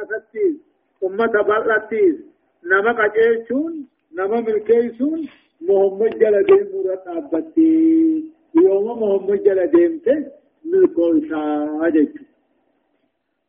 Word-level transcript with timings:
باساتيس 0.00 0.56
أمة 1.04 1.26
بلاتيس 1.42 2.16
نما 2.64 2.92
قجيشون 2.92 3.86
نما 4.18 4.40
ملكيسون 4.40 5.28
محمد 5.60 6.18
جل 6.18 6.36
ديم 6.48 6.66
مرات 6.74 7.06
أبتي 7.06 8.24
يوم 8.54 8.86
محمد 9.02 9.42
جل 9.42 9.66
ديم 9.70 9.98
ته 10.04 10.26
ملكول 10.64 11.28
شاجك 11.28 12.12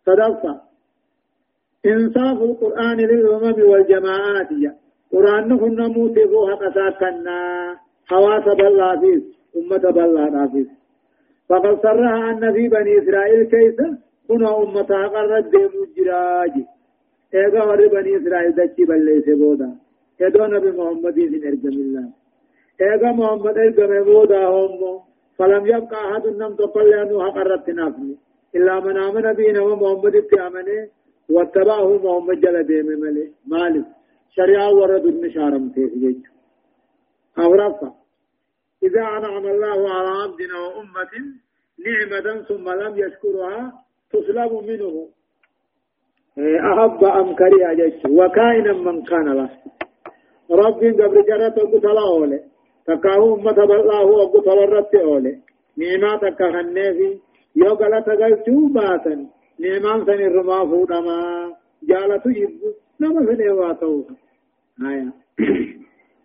صدقت 0.05 0.61
إنصاف 1.85 2.41
القرآن 2.41 2.97
للأمم 2.97 3.69
والجماعات 3.69 4.49
قرآن 5.13 5.57
كنا 5.57 5.87
موتبوها 5.87 6.55
قساكنا 6.55 7.39
حواس 8.05 8.43
بالله 8.43 9.21
أمة 9.57 9.91
بالله 9.91 10.47
فيس 10.51 10.67
فقد 11.49 11.85
أن 11.85 12.53
في 12.53 12.67
بني 12.67 12.99
إسرائيل 13.03 13.43
كيف 13.43 13.75
كنا 14.27 14.49
أمتها 14.63 15.07
قرد 15.07 15.49
ديم 15.49 15.71
الجراج 15.83 16.53
إيغا 17.35 17.63
ور 17.69 17.87
بني 17.87 18.11
إسرائيل 18.17 18.51
دچي 18.59 18.83
بلي 18.89 19.21
سبودا 19.25 19.69
إدو 20.21 20.45
نبي 20.45 20.71
محمد 20.79 21.13
في 21.13 21.37
إرجم 21.47 21.75
الله 21.85 22.05
إيغا 22.81 23.11
محمد 23.19 23.57
إرجم 23.57 23.91
بودا 24.03 24.41
هم 24.47 24.99
فلم 25.37 25.63
يبقى 25.73 25.97
أحد 26.11 26.27
نم 26.27 26.53
تقل 26.55 26.89
لأنه 26.89 27.17
حقرت 27.25 27.69
نافني 27.69 28.15
إلا 28.55 28.79
من 28.85 28.97
آمن 28.97 29.33
بنا 29.33 29.61
ومحمد 29.61 30.15
اتعامنه 30.15 30.87
واتبعه 31.29 31.89
محمد 32.05 32.37
جل 32.43 32.57
ديم 32.63 32.85
ملي 33.03 33.25
مالك 33.45 33.85
شريعة 34.35 34.69
ورد 34.79 35.05
النشارم 35.05 35.69
تيجي 35.75 36.23
أورفا 37.39 37.89
إذا 38.83 39.01
أنعم 39.17 39.45
الله 39.53 39.79
على 39.95 40.09
عبدنا 40.23 40.57
وأمة 40.65 41.13
نعمة 41.85 42.41
ثم 42.49 42.69
لم 42.69 42.93
يشكرها 43.03 43.85
تسلب 44.13 44.53
منه. 44.67 45.07
أحب 46.71 47.03
أم 47.03 47.35
كريا 47.35 47.73
جيش 47.73 48.05
وكائنا 48.05 48.73
من 48.73 49.03
كان 49.03 49.27
له. 49.33 49.49
رب 50.51 50.81
قبل 50.99 51.25
جرت 51.29 51.57
أقتل 51.57 51.97
أولي. 51.97 52.39
تكاهو 52.87 53.35
أمة 53.35 53.65
بالله 53.65 54.23
أقتل 54.23 54.59
الرت 54.63 54.95
أولي. 54.95 55.39
نعمة 55.77 56.17
تكاهنه 56.17 56.91
في 56.91 57.19
يو 57.55 57.73
غلط 57.73 58.09
غلطو 58.09 58.67
باتا 58.73 59.25
سن 59.59 60.21
الرما 60.27 60.65
فودما 60.65 61.17
جالتو 61.83 62.29
يبو 62.29 62.69
نما 62.99 63.25
سنواتو 63.25 64.03
آية. 64.87 65.11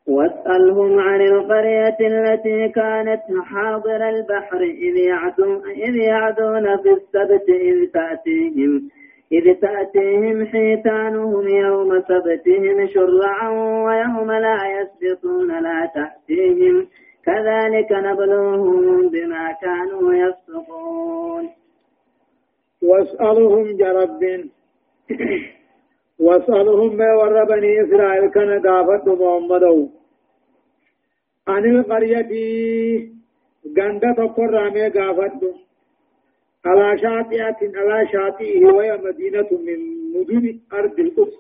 واسألهم 0.09 0.99
عن 1.01 1.21
القرية 1.21 1.97
التي 2.01 2.69
كانت 2.69 3.23
حاضر 3.45 4.09
البحر 4.09 4.61
إذ 4.63 4.97
يعدون, 4.97 5.71
إذ 5.71 5.97
يعدون 5.97 6.77
في 6.77 6.91
السبت 6.91 7.49
إذ 7.49 7.91
تأتيهم 7.91 8.91
إذ 9.33 9.55
تأتيهم 9.55 10.47
حيتانهم 10.47 11.49
يوم 11.49 12.01
سبتهم 12.01 12.87
شرعا 12.87 13.49
ويوم 13.85 14.33
لا 14.33 14.59
يسبطون 14.81 15.63
لا 15.63 15.91
تأتيهم. 15.95 16.87
كذلك 17.27 17.93
نبلوهم 17.93 19.09
بما 19.09 19.53
كانوا 19.63 20.15
يفسقون. 20.15 21.51
واسألهم 22.83 23.77
جرب 23.77 24.21
واسألهم 26.19 26.97
ما 26.97 27.15
ور 27.15 27.45
بني 27.45 27.83
إسرائيل 27.85 28.31
كان 28.31 28.63
دافت 28.63 29.09
محمد 29.09 29.65
عن 31.49 31.65
القرية 31.65 32.31
غندا 33.79 34.13
تقر 34.13 34.51
رامي 34.51 34.89
غافت 34.89 35.43
على 36.67 36.99
شاطئة 36.99 37.59
على 37.79 38.09
شاطئه 38.13 38.67
وهي 38.67 39.01
مدينة 39.05 39.49
من 39.67 39.79
مدن 40.15 40.61
أرض 40.73 41.01
القدس. 41.01 41.37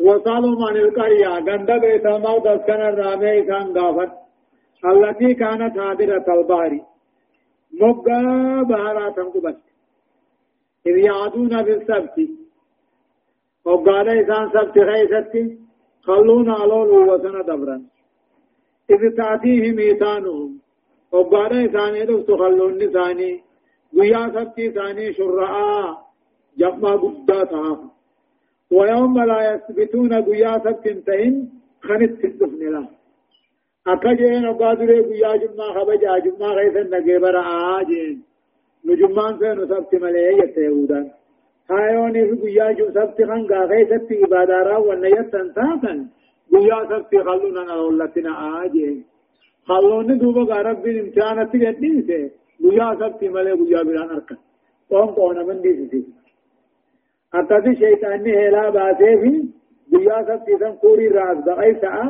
وصالهم 0.00 0.64
عن 0.64 0.76
القرية 0.76 1.28
غندا 1.28 1.78
بيت 1.78 2.06
المقدس 2.06 2.66
كان 2.66 2.80
رامي 2.80 3.42
كان 3.42 3.78
غافت 3.78 4.12
التي 4.84 5.34
كانت 5.34 5.78
هادرة 5.78 6.24
البحر. 6.34 6.80
مبقى 7.72 8.20
بهارات 8.68 9.18
قبت 9.20 9.58
إذ 10.86 10.96
يعدون 10.98 11.62
بالسبت. 11.62 12.16
وقال 13.64 14.08
إنسان 14.08 14.50
سبت 14.54 14.76
خيستي 14.88 15.58
خلونا 16.02 16.54
علول 16.54 16.90
وسنا 17.08 17.42
دبرا 17.42 17.82
إذ 18.90 19.16
تأتيهم 19.16 19.78
إيتانهم 19.78 20.58
وقال 21.12 21.52
إنسان 21.52 21.94
يدف 21.96 22.26
تخلون 22.26 22.74
نساني 22.82 23.40
ويا 23.96 24.22
سبتي 24.34 24.70
ثاني 24.70 25.12
شرعا 25.12 25.96
جمع 26.58 26.96
قداتها 26.96 27.90
ويوم 28.70 29.24
لا 29.24 29.38
يثبتون 29.54 30.12
ويا 30.28 30.58
سبت 30.64 30.88
تهن 31.06 31.48
خنت 31.82 32.12
تدفن 32.22 32.62
له 32.74 32.88
أكجين 33.86 34.46
وقادر 34.48 34.90
ويا 35.08 35.36
جمع 35.36 35.66
خبجا 35.76 36.18
جمع 36.18 36.46
غيث 36.58 36.76
النقبر 36.76 37.34
آجين 37.80 38.22
نجمان 38.84 39.38
سينو 39.38 39.66
سبت 39.66 39.94
مليه 39.94 40.54
يهودان 40.58 41.10
هايوني 41.70 42.22
في 42.28 42.36
قيا 42.42 42.72
جو 42.72 42.86
سبت 42.96 43.18
خان 43.28 43.42
غاغي 43.50 43.84
سبت 43.90 44.10
عبادارا 44.22 44.76
ونيتن 44.76 45.48
تاتن 45.56 45.98
قيا 46.52 46.78
سبت 46.90 47.12
خلونا 47.26 47.62
نولتنا 47.68 48.32
آجين 48.64 49.04
خلوني 49.68 50.14
دوبا 50.18 50.42
غرب 50.42 50.82
بن 50.82 50.98
امتحانة 50.98 51.44
تغنيسي 51.52 52.30
قيا 52.62 52.88
سبت 53.00 53.20
ملي 53.34 53.52
قيا 53.60 53.82
بلان 53.82 54.10
أركا 54.10 54.36
قوم 54.90 55.08
قونا 55.16 55.42
من 55.48 55.60
ديسي 55.64 56.00
أتاتي 57.34 57.72
شيطاني 57.80 58.32
هلا 58.42 58.70
باسي 58.70 59.12
في 59.20 59.32
قيا 59.92 60.16
سبت 60.28 60.48
سن 60.60 60.72
قوري 60.82 61.08
راز 61.08 61.38
بغي 61.46 61.74
سعا 61.82 62.06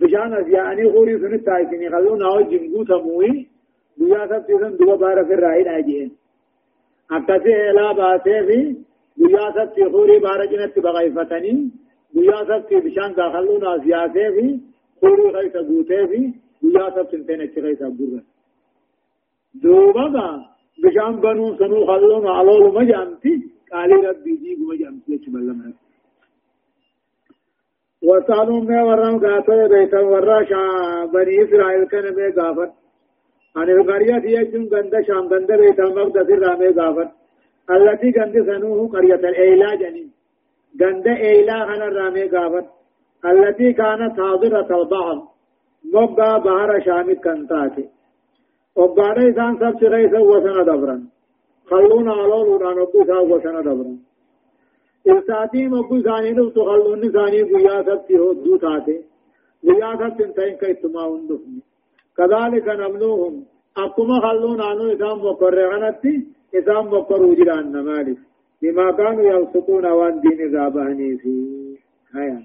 بشان 0.00 0.34
أزياني 0.40 0.84
قوري 0.94 1.18
سنت 1.22 1.46
تايسيني 1.46 1.90
خلونا 1.90 2.26
هو 2.32 2.40
جنگو 2.50 2.82
تموي 2.90 3.32
قيا 3.98 4.20
سبت 4.30 4.48
سن 4.60 4.72
دوبا 4.76 4.96
بارا 4.96 5.22
في 5.24 5.34
الرائد 5.34 5.68
آجين 5.68 6.10
akkasi 7.16 7.50
eelaa 7.64 7.92
baasee 8.00 8.40
fi 8.48 8.58
guyyaa 9.20 9.50
sabti 9.56 9.82
hurii 9.94 10.20
baara 10.26 10.46
cinatti 10.52 10.84
baqayfatanii 10.86 11.58
guyyaa 12.14 12.44
sabti 12.50 12.82
bishaan 12.86 13.16
gaafalluu 13.18 13.58
naas 13.64 13.82
yaasee 13.92 14.28
fi 14.36 14.46
hurii 15.02 15.32
keessa 15.36 15.62
guutee 15.70 16.04
fi 16.12 16.20
guyyaa 16.62 16.90
sabti 16.96 17.16
hin 17.16 17.26
ta'in 17.26 17.42
achi 17.46 17.60
keessa 17.66 17.90
gurra. 17.98 18.20
Duubaga 19.62 20.26
bishaan 20.82 21.20
banuu 21.24 21.50
sanuu 21.58 21.84
halluu 21.90 22.22
alooluma 22.38 22.82
jaamti 22.92 23.32
qaalii 23.70 24.02
rabbii 24.08 24.38
diiguma 24.42 24.74
jaamti 24.82 25.06
jechuun 25.12 25.36
bal'ama. 25.36 25.76
وسألوا 28.08 28.60
ما 28.68 28.82
ورم 28.88 29.14
قاتل 29.24 29.68
بيت 29.68 29.94
ورا 29.94 30.38
بني 31.14 31.34
إسرائيل 31.44 31.84
كان 31.92 32.04
ما 32.16 32.26
قافت 32.36 32.70
عن 33.58 33.68
القرية 33.76 34.22
يجن 34.38 34.64
غند 34.72 34.94
شام 35.06 35.24
غند 35.32 35.50
بيت 35.60 35.78
المقدس 35.86 36.28
الرامي 36.36 36.68
غافر 36.78 37.08
التي 37.76 38.08
غند 38.16 38.36
سنوه 38.48 38.80
قرية 38.94 39.22
الإيلا 39.30 39.70
جنين 39.82 40.10
غند 40.82 41.06
إيلا 41.08 41.58
هنا 41.68 41.86
الرامي 41.90 42.24
غافر 42.34 42.64
التي 43.30 43.68
كانت 43.80 44.20
حاضرة 44.20 44.68
البحر 44.80 45.18
مبقى 45.94 46.30
بحر 46.44 46.70
شامي 46.86 47.14
كنتاتي 47.24 47.84
وقال 48.76 49.16
إنسان 49.26 49.52
سبت 49.62 49.82
غيث 49.92 50.14
وسنة 50.30 50.62
دبرا 50.70 50.96
خلونا 51.70 52.12
على 52.12 52.34
الوران 52.42 52.78
وقوسا 52.78 53.18
وسنة 53.30 53.60
دبرا 53.68 53.94
إرساتي 55.10 55.62
مبقى 55.74 56.00
ثاني 56.06 56.30
نفتو 56.38 56.64
خلون 56.68 57.02
ثاني 57.16 57.40
قيا 57.50 57.76
سبت 57.88 58.08
هدو 58.22 58.56
تاتي 58.64 58.96
قيا 59.66 59.90
سبت 60.00 60.20
انتين 60.26 60.54
كيتما 60.60 61.02
هندفني 61.12 61.60
كذلك 62.18 62.68
نبلوهم 62.68 63.44
أقوم 63.76 64.20
خلون 64.20 64.60
عنه 64.60 64.92
إسام 64.92 65.18
مقرغنتي 65.18 66.26
إسام 66.54 66.86
مقروا 66.86 67.34
جلان 67.34 67.84
مالك. 67.84 68.18
بما 68.62 68.92
كانوا 68.92 69.22
يوسطون 69.22 69.86
وان 69.86 70.20
دين 70.20 70.40
الراباني 70.40 71.16
في 71.16 71.34
هيا. 72.14 72.38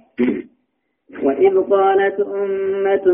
وإذ 1.24 1.62
قالت 1.62 2.20
أمة 2.20 3.06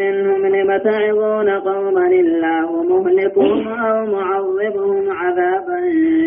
منهم 0.00 0.46
لم 0.46 0.76
تعظون 0.76 1.50
قوما 1.50 2.06
الله 2.06 2.82
مهلكهم 2.82 3.68
أو 3.68 4.06
معذبهم 4.06 5.10
عذابا 5.10 5.80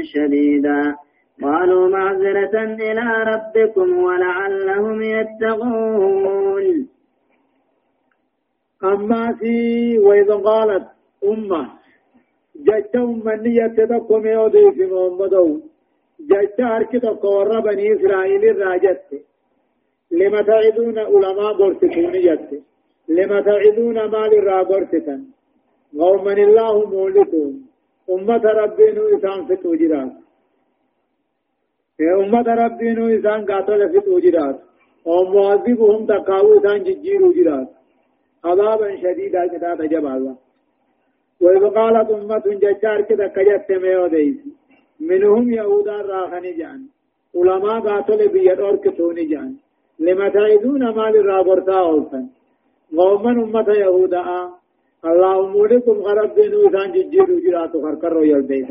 شديدا. 0.03 0.95
قالوا 1.43 1.89
معذرة 1.89 2.55
إلى 2.63 3.07
ربكم 3.31 4.03
ولعلهم 4.03 5.01
يتقون. 5.01 6.87
أما 8.83 9.33
في 9.39 9.55
وإذا 9.99 10.35
قالت 10.35 10.87
أمة 11.23 11.69
جت 12.55 12.95
أمنية 12.95 13.67
تدقم 13.77 14.27
يودي 14.27 14.71
في 14.71 14.85
محمد. 14.85 15.61
جت 16.19 16.59
أرك 16.59 16.91
تقور 16.91 17.59
بني 17.59 17.93
إسرائيل 17.95 18.43
الراجت 18.49 19.03
لما 20.11 20.41
تعدون 20.41 20.97
علماء 20.99 21.53
قرتكون 21.53 22.11
جت. 22.11 22.63
لما 23.09 23.41
تعدون 23.41 23.95
مال 23.95 24.33
الرا 24.39 24.63
قرتكن 24.63 25.21
قوما 25.99 26.33
الله 26.33 26.89
مولكم. 26.89 27.71
أمة 28.09 28.43
ربنا 28.61 29.01
إسان 29.17 29.45
فتوجرات 29.45 30.11
أمة 32.01 32.47
ربي 32.63 32.93
نو 32.93 33.07
إسان 33.07 33.45
قاتل 33.45 33.81
في 33.91 33.99
ومعذبهم 35.05 36.05
تقاو 36.05 36.57
إسان 36.57 36.83
ججيرو 36.83 37.31
جرات 37.37 37.69
عذابا 38.45 38.95
شديدا 39.03 39.47
كتاب 39.47 39.81
جبع 39.81 40.15
الله 40.15 40.35
وإذ 41.41 41.63
قالت 41.77 42.09
أمة 42.11 42.43
ججار 42.63 43.01
كده 43.01 43.27
كجت 43.27 43.71
ميو 43.71 44.07
ديسي 44.07 44.51
منهم 44.99 45.53
يهودا 45.53 45.97
راخني 46.11 46.51
جان 46.59 46.81
علماء 47.35 47.79
قاتل 47.79 48.27
بيد 48.33 48.59
أركتوني 48.59 49.25
جان 49.25 49.55
لما 49.99 50.29
تعيدون 50.29 50.83
مال 50.97 51.15
الرابرتا 51.21 51.79
أولفن 51.79 52.25
قوما 52.97 53.31
أمة 53.31 53.69
يهودا 53.83 54.23
اللهم 55.09 55.65
لكم 55.71 55.91
غرب 55.91 56.35
بينو 56.35 56.67
إسان 56.67 56.91
ججيرو 56.95 57.35
جراتو 57.45 57.81
خرقروا 57.83 58.25
يلبيت 58.25 58.69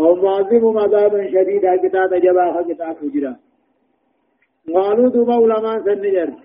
أو 0.00 0.14
معذبهم 0.14 0.78
عذابا 0.78 1.20
شديدا 1.34 1.76
كتاب 1.84 2.10
جباها 2.14 2.62
كتاب 2.68 2.96
جرات 3.14 3.40
قالوا 4.74 5.08
دوما 5.14 5.34
علماء 5.34 5.76
سنجرت 5.86 6.44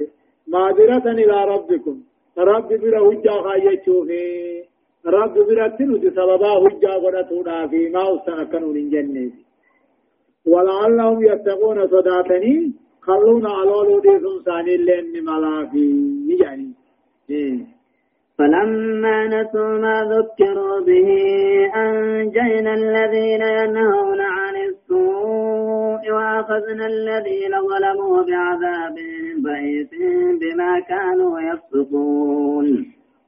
معذرة 0.54 1.06
إلى 1.12 1.38
ربكم. 1.54 1.96
رب 2.38 2.68
بلا 2.68 3.00
هجا 3.00 3.32
خايتشوفي 3.32 4.64
رب 5.06 5.34
بلا 5.34 5.68
تنوت 5.68 6.02
سببا 6.02 6.52
هجا 6.64 6.94
قدتونا 7.04 7.68
في 7.68 7.90
ما 7.90 8.04
استنكنوا 8.16 8.74
من 8.74 8.90
جنة 8.90 9.32
ولعلهم 10.48 11.24
يتقون 11.24 11.88
صداتني 11.88 12.74
خلونا 13.02 13.50
على 13.50 13.72
لودي 13.72 14.20
سنساني 14.20 14.78
لين 14.78 15.26
ملافي 15.26 15.90
يعني 16.44 16.74
إيه 17.30 17.80
فلما 18.38 19.28
نسوا 19.28 19.78
ما 19.84 19.98
ذكروا 20.14 20.80
به 20.80 21.08
أنجينا 21.76 22.74
الذين 22.74 23.42
ينهون 23.42 24.22
عن 24.22 24.56
السوء 24.70 26.12
وأخذنا 26.12 26.86
الذين 26.88 27.52
ظلموا 27.70 28.24
بعذاب 28.24 28.96
بئيس 29.46 29.90
بما 30.42 30.72
كانوا 30.80 31.34
يفسقون. 31.50 32.68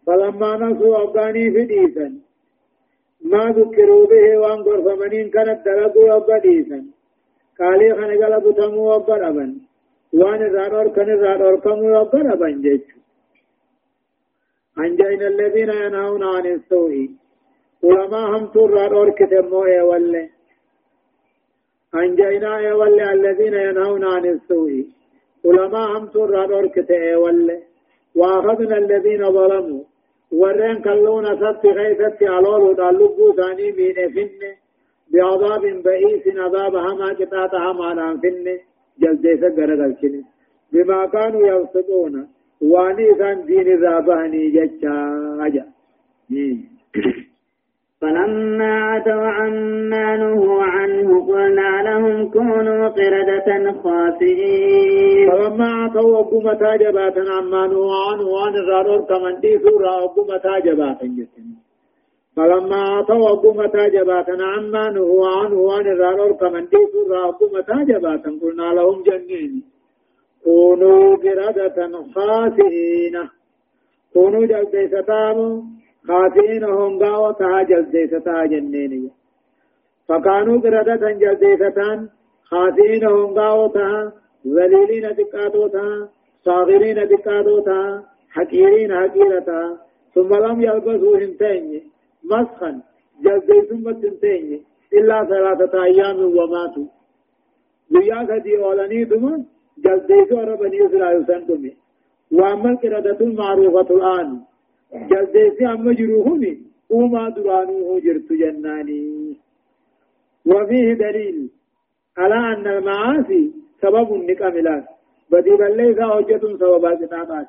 فلما 0.08 0.52
نسوا 0.58 1.04
أباني 1.04 1.52
في 1.52 1.66
ديسا 1.66 2.08
ما 3.31 3.44
ذكروا 3.58 4.08
به 4.12 4.25
وان 4.42 4.60
غرفمنين 4.68 5.30
كانت 5.30 5.60
دلقوا 5.66 6.16
أبديسا 6.18 6.80
قالي 7.60 7.90
تموا 8.58 8.96
أبدا 8.96 9.56
وان 10.13 10.42
الرادور 10.42 10.88
كان 10.96 11.10
الرادور 11.10 11.58
أبدا 12.34 12.50
جيشو 12.66 12.98
أنجينا 14.80 15.28
الذين 15.28 15.69
ينهون 15.69 16.24
عن 16.24 16.46
السوء. 16.46 17.10
علماء 17.84 18.25
هم 18.38 18.46
ترى 18.54 18.86
أركت 18.86 19.34
موئي 19.52 19.81
ولا 19.81 20.24
أنجينا 21.96 22.60
يا 22.60 22.74
ولا 22.74 23.13
الذين 23.13 23.54
ينهون 23.54 24.04
عن 24.06 24.25
السوء. 24.25 25.00
علماء 25.46 25.98
هم 25.98 26.06
ترى 26.08 26.44
أركت 26.60 26.92
ولا 27.24 27.58
وأخذنا 28.16 28.78
الذين 28.78 29.32
ظلموا. 29.32 29.84
ورين 30.32 30.82
كلون 30.82 31.26
ست 31.42 31.66
غيثت 31.66 32.24
علول 32.24 32.62
ودالبو 32.62 33.34
ثاني 33.34 33.72
من 33.78 33.98
فن. 34.16 34.42
بعذاب 35.14 35.64
بئيس 35.86 36.26
عذاب 36.38 36.76
هما 36.76 37.14
كتات 37.14 37.54
هما 37.56 37.90
فن. 38.24 38.46
جلدي 39.02 39.38
سجر 39.38 39.70
بما 40.74 41.06
كانوا 41.06 41.48
يفسقون 41.48 42.28
واني 42.62 43.14
كان 43.20 43.46
دين 43.46 43.68
الراباني 43.78 44.50
جتا 44.56 44.96
أجا. 45.46 45.66
فلما 48.01 48.74
عتوا 48.83 49.27
عما 49.38 50.18
نهوا 50.18 50.63
عنه 50.63 51.25
قلنا 51.27 51.81
لهم 51.88 52.30
كونوا 52.30 52.88
قردة 52.88 53.71
خاسئين. 53.83 55.31
فلما 55.31 55.65
عتوا 55.65 56.18
وقوم 56.18 56.53
تاجبات 56.53 57.18
عما 57.18 57.68
نهوا 57.68 57.95
عنه 58.09 58.24
وان 58.27 58.56
الرارور 58.56 59.01
كمن 59.01 59.39
دي 59.39 59.59
سورة 59.59 60.03
وقوم 60.03 60.38
تاجبات 60.38 60.98
فلما 62.36 62.81
عتوا 62.81 63.30
وقوم 63.30 63.65
تاجبات 63.65 64.25
عما 64.30 64.89
نهوا 64.89 65.27
عنه 65.27 65.56
وان 65.59 65.86
الرارور 65.88 66.31
كمن 66.31 66.63
دي 66.71 66.77
سورة 66.94 67.27
وقوم 67.27 67.59
تاجبات 67.59 68.24
قلنا 68.42 68.74
لهم 68.74 69.03
جنين. 69.03 69.63
كونوا 70.44 71.15
قردة 71.15 71.77
خاسئين. 72.15 73.15
كونوا 74.13 74.45
جلديستام 74.45 75.38
خاسئين 76.07 76.63
هم 76.63 77.00
قاوتها 77.00 77.63
جلديستا 77.63 78.45
جنين 78.45 79.12
فكانوا 80.07 80.57
قردة 80.62 81.12
جلديستان 81.12 82.09
خاسئين 82.44 83.03
هم 83.06 83.33
قاوتها 83.39 84.13
ذليلين 84.48 85.06
دقاتوتا 85.19 86.09
صاغرين 86.45 87.00
دقاتوتا 87.12 88.03
حقيرين 88.30 88.92
حقيرتا 89.01 89.77
ثم 90.15 90.31
لم 90.45 90.62
يلبسوا 90.62 91.18
هنتين 91.18 91.83
مسخا 92.31 92.81
جلديسم 93.24 93.83
بتنتين 93.83 94.63
إلا 94.94 95.25
ثلاثة 95.25 95.83
أيام 95.83 96.19
وماتوا 96.38 96.88
ويا 97.94 98.24
كدي 98.30 98.57
أولاني 98.57 99.03
دمان 99.03 99.45
جلديسو 99.86 100.39
أرى 100.42 100.56
بني 100.57 100.86
إسرائيل 100.86 101.25
سنتمي 101.27 101.74
وأما 102.31 102.69
القردة 102.71 103.19
المعروفة 103.25 103.89
الآن 103.95 104.30
جلديسي 104.94 105.66
أما 105.68 105.94
جروهني 105.94 106.62
وما 106.90 107.30
درانوه 107.30 108.00
جرت 108.00 108.34
جناني 108.34 109.38
وفيه 110.46 110.94
دليل 110.94 111.50
على 112.18 112.36
أن 112.36 112.68
المعاصي 112.68 113.52
سبب 113.82 114.14
النكاملات 114.14 114.86
بدي 115.32 115.50
بل 115.50 115.78
ليس 115.78 116.00
حجة 116.00 116.58
سبب 116.58 116.86
الكتابات 116.86 117.48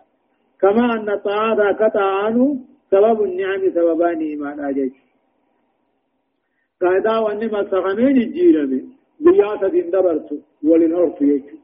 كما 0.61 0.85
أن 0.94 1.11
الطاعات 1.11 1.77
كطاعانه 1.77 2.59
سبب 2.91 3.23
النعم 3.23 3.61
سببان 3.71 4.19
إيمان 4.21 4.61
أجج 4.61 4.91
قاعدة 6.83 7.21
وأن 7.21 7.50
ما 7.50 7.65
سخمين 7.71 8.17
الجيرمي 8.17 8.85
بياسة 9.21 9.69
دبرت 9.69 10.43
ولنهرت 10.65 11.23
يجو 11.23 11.56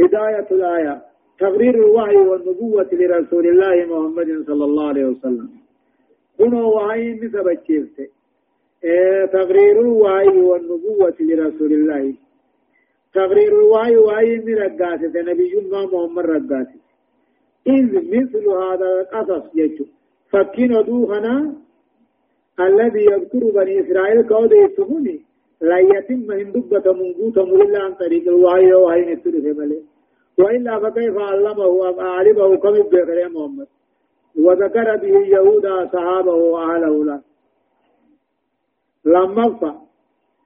هداية 0.00 0.46
الآية 0.50 1.02
تقرير 1.38 1.74
الوحي 1.74 2.16
والنبوة 2.16 2.88
لرسول 2.92 3.46
الله 3.46 3.76
محمد 3.92 4.44
صلى 4.46 4.64
الله 4.64 4.88
عليه 4.88 5.04
وسلم. 5.04 5.48
هنا 6.40 6.62
وحي 6.64 7.12
الشيفت 7.12 7.98
آه 8.84 9.24
تقرير 9.24 9.80
الوحي 9.80 10.38
والنبوة 10.50 11.18
لرسول 11.20 11.72
الله. 11.72 12.14
تقرير 13.14 13.52
الوحي 13.60 13.96
وحي 13.96 14.36
من 14.36 14.54
رقاسة 14.54 15.14
نبي 15.30 15.58
الله 15.58 15.82
محمد 15.86 16.24
رقاسة 16.26 16.78
إذ 17.66 17.86
مثل 18.14 18.44
هذا 18.48 18.88
القصص 19.00 19.44
يجو. 19.54 19.84
فكين 20.30 20.72
دوخنا 20.88 21.54
الذي 22.60 23.04
يذكر 23.12 23.42
بني 23.56 23.80
إسرائيل 23.80 24.22
كود 24.28 24.52
يتهوني 24.52 25.20
لا 25.60 25.78
يتم 25.78 26.20
من 26.28 26.52
دبة 26.52 26.92
منقوطة 26.92 27.42
إلا 27.62 27.78
عن 27.82 27.94
طريق 27.94 28.28
الوحي 28.28 28.72
وحي 28.74 29.00
نتره 29.00 29.52
ملي 29.58 29.80
وإلا 30.38 30.78
فكيف 30.80 31.18
علمه 31.18 31.90
أم 32.46 32.56
كم 32.56 32.72
بغير 32.72 33.18
يا 33.18 33.28
محمد؟ 33.28 33.66
وذكر 34.38 34.96
به 34.96 35.26
يهود 35.26 35.66
صحابه 35.92 36.32
وأهله 36.34 37.04
له. 37.04 37.20
لما 39.04 39.46
افا 39.46 39.80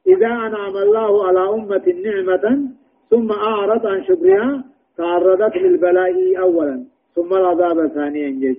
إذا 0.07 0.27
أنعم 0.27 0.77
الله 0.77 1.27
على 1.27 1.49
أمة 1.49 1.95
نعمة 2.05 2.69
ثم 3.11 3.33
أعرض 3.33 3.87
عن 3.87 4.05
شكرها 4.05 4.65
تعرضت 4.97 5.57
للبلاء 5.57 6.39
أولا 6.39 6.85
ثم 7.15 7.35
العذاب 7.35 7.87
ثانيا 7.87 8.31
جيش. 8.31 8.59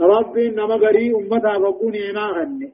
ربي 0.00 0.48
إنما 0.48 0.74
قري 0.74 1.14
أمتها 1.14 1.58
فقوني 1.58 2.12
ما 2.12 2.26
غني 2.26 2.72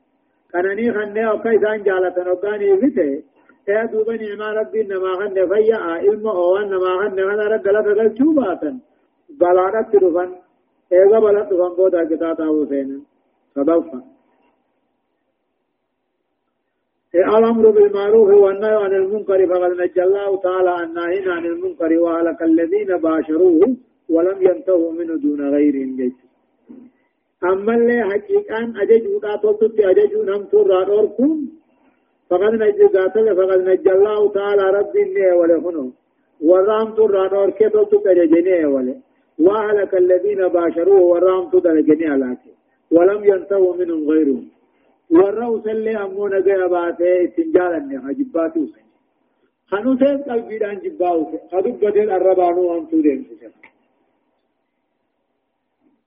كانني 0.53 0.93
خني 0.93 1.29
أو 1.31 1.39
كيسان 1.39 1.83
جالة 1.83 2.25
نوكاني 2.25 2.77
فته 2.77 3.03
إيه 3.03 3.36
دوبا 3.69 4.17
نعما 4.17 4.49
ربي 4.53 4.83
نما 4.83 5.13
خني 5.19 5.47
فيا. 5.51 5.77
علم 5.77 6.27
أو 6.27 6.59
نما 6.59 6.93
خني 7.01 7.23
خنا 7.29 7.45
رد 7.53 7.69
لك 7.69 7.87
قل 7.99 8.19
شوباتا 8.19 8.79
بلانت 9.41 9.95
رفن 10.03 10.31
إيه 10.93 11.19
بلت 11.25 11.53
رفن 11.53 11.75
بودا 11.77 12.05
كتاتا 12.05 12.45
حسين 12.45 13.05
صدفا 13.55 14.17
الأمر 17.15 17.71
بالمعروف 17.71 18.29
والنهي 18.29 18.77
عن 18.85 18.93
المنكر 18.95 19.47
فقد 19.47 19.73
نجى 19.81 20.03
الله 20.03 20.41
تعالى 20.47 20.85
الناهين 20.85 21.29
عن 21.31 21.45
المنكر 21.47 21.99
وهلك 21.99 22.43
الذين 22.43 22.97
باشروه 22.97 23.77
ولم 24.09 24.39
ينتهوا 24.43 24.93
منه 24.93 25.15
دون 25.17 25.41
غيرهم. 25.55 25.97
جيش 25.97 26.13
أما 27.45 27.75
اللي 27.75 28.03
حقيقة 28.11 28.59
أججو 28.83 29.19
قاتلت 29.19 29.81
أججو 29.81 30.23
نمتو 30.23 30.63
رادوركم 30.63 31.31
فقد 32.31 32.53
نجي 32.63 32.87
قاتل 32.95 33.27
فقد 33.37 33.61
نجي 33.69 33.91
الله 33.93 34.33
تعالى 34.33 34.65
ربي 34.79 35.03
إني 35.03 35.33
ولهنو 35.41 35.93
ورامتو 36.41 37.07
رادور 37.07 37.51
كتلت 37.51 37.93
أججني 38.07 38.65
وله. 38.75 38.97
وأهلك 39.39 39.95
الذين 39.95 40.49
باشروه 40.49 41.03
ورامتو 41.13 41.59
دلجني 41.59 42.07
علىك 42.15 42.43
ولم 42.91 43.21
ينتهوا 43.25 43.77
منهم 43.77 44.11
غيرهم. 44.11 44.47
وروا 45.11 45.61
سلي 45.65 45.97
أمون 46.05 46.43
جاء 46.47 46.69
باته 46.69 47.25
استنجالا 47.25 48.03
حجباتو 48.05 48.67
خنوسين 49.71 50.17
قلبي 50.29 50.59
دان 50.59 50.79
جباو 50.85 51.19
خدبت 51.53 51.97
الربانو 52.17 52.63
هم 52.73 52.85
تودين 52.91 53.21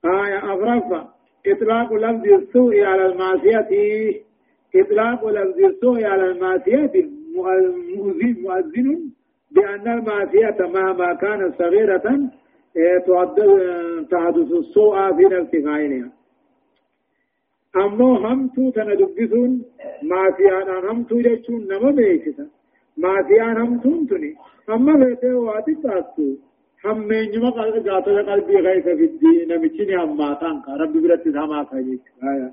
آية 0.04 0.38
أغرفة. 0.52 1.00
إطلاق 1.46 1.92
لفظ 1.92 2.26
السوء 2.40 2.80
على 2.80 3.06
المعصية. 3.06 3.70
إطلاق 4.76 5.28
لفظ 5.28 5.58
السوء 5.64 6.04
على 6.04 6.30
المعصية 6.30 6.92
مؤذن 8.44 9.10
بأن 9.50 9.88
المعصية 9.98 10.56
مهما 10.60 11.14
كانت 11.14 11.58
صغيرة 11.58 12.30
تحدث 14.10 14.52
السوء 14.52 15.16
في 15.16 15.22
نفس 15.22 15.50
فاعلها 15.64 16.10
أمو 17.76 18.14
همتو 18.14 18.70
تندبسون 18.70 19.62
معصيان 20.02 20.68
همتو 20.86 21.16
جيشون 21.26 21.60
نما 21.70 21.90
بيكتا 21.90 22.46
معصيان 22.96 23.56
همتون 23.56 24.06
تني 24.06 24.34
أما 24.70 24.94
بيته 25.04 25.34
واتي 25.34 25.74
تاسو 25.74 26.36
همين 26.84 27.30
جمع 27.30 27.50
قاتل 27.50 28.30
قلبي 28.30 28.56
غيث 28.66 28.84
في 28.84 29.04
الدين 29.10 29.48
نمچني 29.48 30.02
أما 30.02 30.34
تانك 30.40 30.68
ربي 30.80 31.00
برت 31.00 31.28
دهما 31.28 31.64
فاجيك 31.64 32.04
آية 32.30 32.50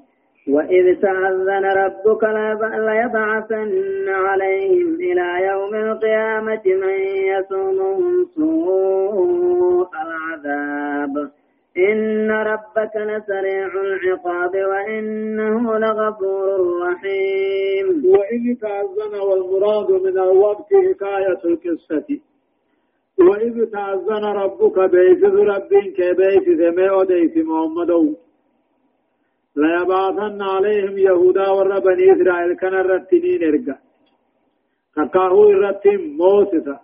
وإذ 0.49 1.01
تأذن 1.01 1.65
ربك 1.65 2.23
ليبعثن 2.87 4.09
عليهم 4.09 4.95
إلى 4.95 5.47
يوم 5.47 5.75
القيامة 5.75 6.61
من 6.65 6.99
يسومهم 7.33 8.25
سوء 8.35 9.89
العذاب. 10.05 11.31
إن 11.77 12.31
ربك 12.31 12.95
لسريع 12.95 13.67
العقاب 13.67 14.51
وإنه 14.55 15.77
لغفور 15.77 16.79
رحيم. 16.81 17.87
وإذ 18.05 18.43
تأذن 18.61 19.13
والمراد 19.19 19.91
من 19.91 20.17
الوقت 20.19 20.69
حكاية 20.73 21.41
القصة. 21.45 22.19
وإذ 23.19 23.65
تأذن 23.65 24.25
ربك 24.25 24.79
بيت 24.79 25.23
ربك 25.23 25.99
بيت 26.17 26.49
ذمي 26.49 26.89
وديت 26.89 27.37
محمد. 27.37 28.15
ليبعثن 29.61 30.41
عليهم 30.41 30.97
يهودا 31.07 31.47
ور 31.55 31.79
بني 31.79 32.05
إسرائيل 32.13 32.53
كان 32.61 32.73
الرتنين 32.83 33.43
إرقا. 33.49 33.75
كاكاهو 34.95 35.49
الرتين 35.49 36.01
موسسا. 36.17 36.77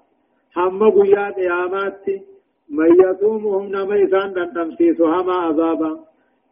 هم 0.58 0.80
قيا 0.98 1.26
قيامات 1.38 2.06
من 2.78 2.90
يصومهم 3.04 3.64
نما 3.76 3.96
إسان 4.04 4.34
دندمسيس 4.34 5.02
هما 5.02 5.36
عذابا. 5.46 5.92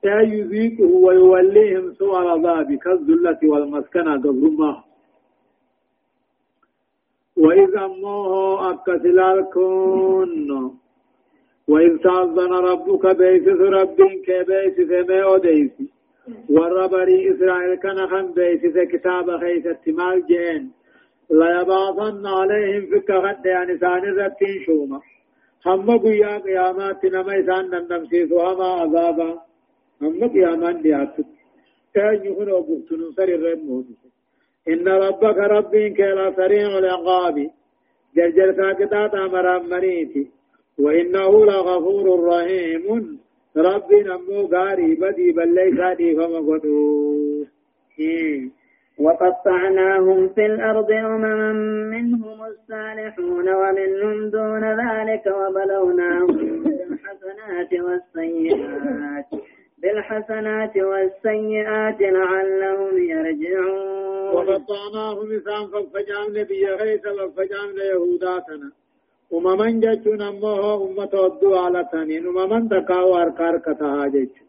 أي 0.06 0.30
يذيقه 0.38 0.92
ويوليهم 1.06 1.94
سوء 1.94 2.20
العذاب 2.20 2.74
كالذلة 2.74 3.40
والمسكنة 3.44 4.14
قبل 4.18 4.56
ما 4.60 4.84
وإذا 7.38 7.86
أمه 7.86 8.70
أكسل 8.72 9.20
الكون 9.20 10.78
وإذ 11.68 11.98
تأذن 11.98 12.54
ربك 12.54 13.16
بيسس 13.16 13.60
ربك 13.80 14.28
بيسس 14.48 15.10
ما 15.10 15.36
أديسي 15.36 15.90
ور 16.50 16.88
بني 16.88 17.32
إسرائيل 17.32 17.76
كان 17.76 18.08
خن 18.08 18.34
بيسس 18.34 18.78
كتاب 18.94 19.38
خيس 19.38 19.66
اتمال 19.66 20.26
جين 20.26 20.72
لا 21.30 21.62
يبعثن 21.62 22.26
عليهم 22.26 22.86
فك 22.92 23.12
غد 23.12 23.46
يعني 23.46 23.78
ثاني 23.78 24.10
رتين 24.10 24.64
شوما 24.66 25.02
هم 25.66 25.98
قيا 25.98 26.38
قيامات 26.38 27.06
نما 27.06 27.40
إسان 27.40 27.70
نمسيس 27.90 28.32
وما 28.32 28.66
عذابا 28.66 29.40
هم 30.02 30.28
قيامان 30.34 30.82
دياتت 30.82 31.26
كان 31.94 32.26
يكون 32.26 32.50
أبوكتن 32.50 33.12
سر 33.16 33.24
الرب 33.24 33.86
إن 34.68 34.88
ربك 34.88 35.38
ربك 35.38 36.00
لا 36.00 36.34
سريع 36.36 36.78
العقاب 36.78 37.50
جرجر 38.16 38.54
ساكتات 38.58 39.14
أمر 39.16 39.64
مريتي 39.64 40.28
وإنه 40.80 41.46
لغفور 41.46 42.26
رحيم 42.26 43.20
ربي 43.58 44.04
نمو 44.04 44.42
غاري 44.54 44.96
بدي 44.96 45.32
بل 45.32 45.56
ليس 45.56 45.98
دي 45.98 46.16
فما 46.16 46.40
وقطعناهم 49.00 50.30
في 50.30 50.46
الأرض 50.46 50.92
أمما 50.92 51.54
منهم 51.92 52.44
الصالحون 52.44 53.50
ومنهم 53.50 54.30
دون 54.30 54.64
ذلك 54.64 55.26
وبلوناهم 55.28 56.64
بالحسنات 56.64 57.74
والسيئات. 57.74 59.26
بالحسنات 59.78 60.78
والسيئات 60.78 62.02
لعلهم 62.02 62.98
يرجعون. 62.98 64.36
وقطعناهم 64.36 65.32
إسان 65.32 65.68
ففجعنا 65.68 66.44
بي 66.44 66.66
غيث 66.66 67.08
ففجعنا 69.34 69.38
يهوداتنا 69.38 69.48
أممن 69.48 69.80
جتون 69.80 70.22
أمه 70.22 70.76
أمة 70.86 71.14
ودو 71.14 71.56
على 71.56 71.82
تنين 71.92 72.28
أممن 72.28 72.70
تقاو 72.70 73.18
أركار 73.18 73.58
كتها 73.58 74.08
جتون 74.08 74.48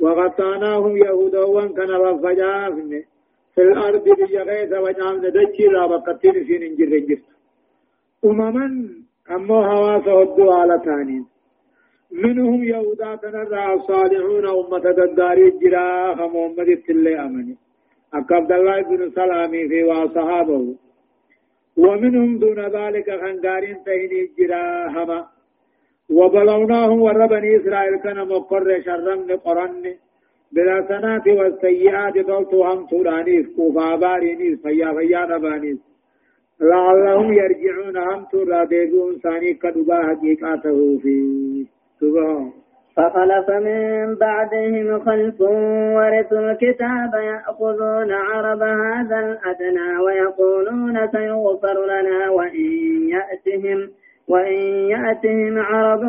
وقطعناهم 0.00 0.96
يهودا 0.96 1.42
كان 1.76 1.90
ففجعنا 2.02 3.04
في 3.54 3.62
الأرض 3.62 4.04
بي 4.04 4.38
غيث 4.48 4.72
وجعنا 4.72 5.28
دجي 5.36 5.66
لا 5.74 5.86
بقتين 5.86 6.44
سين 6.46 6.62
انجر 6.62 6.98
جفت 7.08 7.28
أممن 8.24 8.72
أمه 9.30 9.60
هواس 9.72 10.06
ودو 10.18 10.50
على 10.52 10.78
تنين 10.84 11.24
منهم 12.24 12.64
يهودا 12.64 13.14
تنرى 13.22 13.74
الصالحون 13.74 14.46
أمة 14.46 14.78
دداري 14.98 15.50
جرا 15.60 16.14
محمد 16.14 16.68
التلي 16.68 17.20
أمني 17.20 17.56
أكبد 18.14 18.52
الله 18.52 18.82
بن 18.82 19.10
سلامي 19.10 19.68
في 19.68 19.84
وصحابه 19.84 20.74
ومنهم 21.76 22.38
دون 22.38 22.60
ذلك 22.60 23.10
خنقارين 23.20 23.76
تهني 23.86 24.30
جرا 24.38 24.88
هما 24.88 25.26
وبلوناهم 26.10 27.02
وربني 27.02 27.56
إسرائيل 27.56 27.96
كان 27.96 28.28
مقر 28.28 28.80
شرم 28.86 29.36
قرن 29.44 29.94
بالحسنات 30.52 31.26
والسيئات 31.28 32.18
قلتو 32.18 32.64
هم 32.64 32.86
تورانيس 32.86 33.46
كوفا 33.56 33.96
بارينيس 33.96 34.62
فيا 34.62 34.92
فيا 34.92 35.26
نبانيس 35.26 35.78
لعلهم 36.60 37.32
يرجعون 37.32 37.96
هم 37.96 38.24
تورا 38.32 38.64
ديبون 38.64 39.18
ثاني 39.18 39.54
كدبا 39.54 39.98
حقيقاته 40.08 40.98
فيه 41.02 41.64
فخلف 42.96 43.50
من 43.50 44.14
بعدهم 44.14 45.00
خلف 45.00 45.40
ورثوا 45.96 46.38
الكتاب 46.38 47.10
يأخذون 47.14 48.12
عرب 48.12 48.62
هذا 48.62 49.18
الأدنى 49.20 49.98
ويقولون 49.98 51.08
سيغفر 51.08 51.86
لنا 51.86 52.30
وإن 52.30 52.70
يأتهم 53.08 53.90
وإن 54.28 54.58
يأتهم 54.90 55.58
عرب 55.58 56.02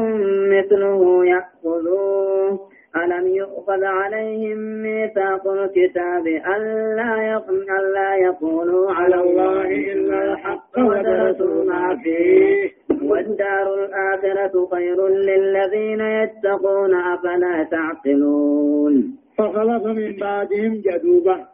مثله 0.52 1.26
يأخذوه. 1.26 2.60
ألم 2.96 3.28
يؤخذ 3.28 3.84
عليهم 3.84 4.58
ميثاق 4.58 5.48
الكتاب 5.48 6.28
ألا 6.28 7.42
ألا 7.80 8.16
يقولوا 8.16 8.92
على 8.94 9.16
الله 9.16 9.66
إلا 9.66 10.24
الحق 10.24 10.80
ودرسوا 10.80 11.64
ما 11.64 11.96
فيه. 12.04 12.87
والدار 13.12 13.86
الآخرة 13.86 14.68
خير 14.72 15.08
للذين 15.08 16.02
يتقون 16.02 16.96
أفلا 16.96 17.68
تعقلون. 17.72 19.18
فخلف 19.38 19.86
من 19.86 20.16
بعدهم 20.16 20.74
جدوبا 20.74 21.48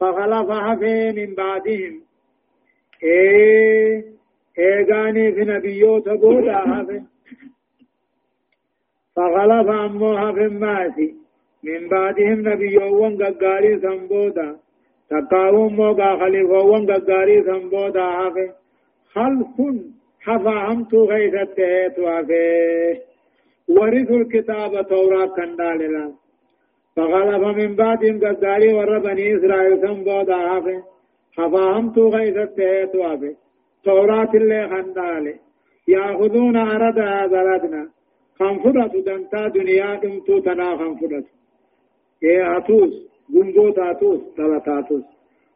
فخلف 0.00 0.50
حفي 0.50 1.12
من 1.12 1.34
بعدهم. 1.34 2.00
إيه 3.02 4.04
إيه 4.58 5.30
في 5.30 5.44
نبيوت 5.44 6.08
بودا 6.08 6.56
حفي 6.56 7.00
فغلب 9.16 9.68
أموها 9.68 10.32
في 10.32 10.44
الناس 10.46 10.98
من 11.64 11.88
بعدهم 11.88 12.48
نبيوون 12.48 13.22
ققاري 13.22 13.80
سنبودا. 13.80 14.56
تقاوم 15.10 15.76
موقع 15.76 16.18
خليفوون 16.18 16.90
ققاري 16.90 17.42
سنبودا 17.42 18.10
حفي 18.10 18.50
خلف 19.12 19.56
حفاهمت 20.28 20.94
غيثت 20.94 21.98
وافي 21.98 22.96
ورثوا 23.68 24.16
الكتاب 24.16 24.72
توراة 24.88 25.26
كنداللا 25.26 26.12
فغلب 26.96 27.42
من 27.58 27.76
بعدهم 27.76 28.16
ققاري 28.24 28.74
ور 28.74 28.98
بني 28.98 29.36
إسرائيل 29.36 29.80
سنبودا 29.82 30.38
حفي 30.48 30.78
حفاهمت 31.36 31.98
غيثت 31.98 32.94
وافي 32.94 33.32
توراة 33.84 34.30
اللي 34.34 34.68
خندالي 34.68 35.34
يأخذون 35.88 36.56
أرد 36.56 36.98
هذا 36.98 37.40
لدنا 37.48 37.88
خنفرة 38.38 38.92
دنتا 39.06 39.48
دنيا 39.48 39.94
دمتو 40.02 40.38
تنا 40.38 40.76
خنفرة 40.76 41.24
إيه 42.22 42.56
أتوس. 42.56 43.08
قنبو 43.34 43.70
تاتوس 43.70 44.20
تلتاتوس 44.36 45.04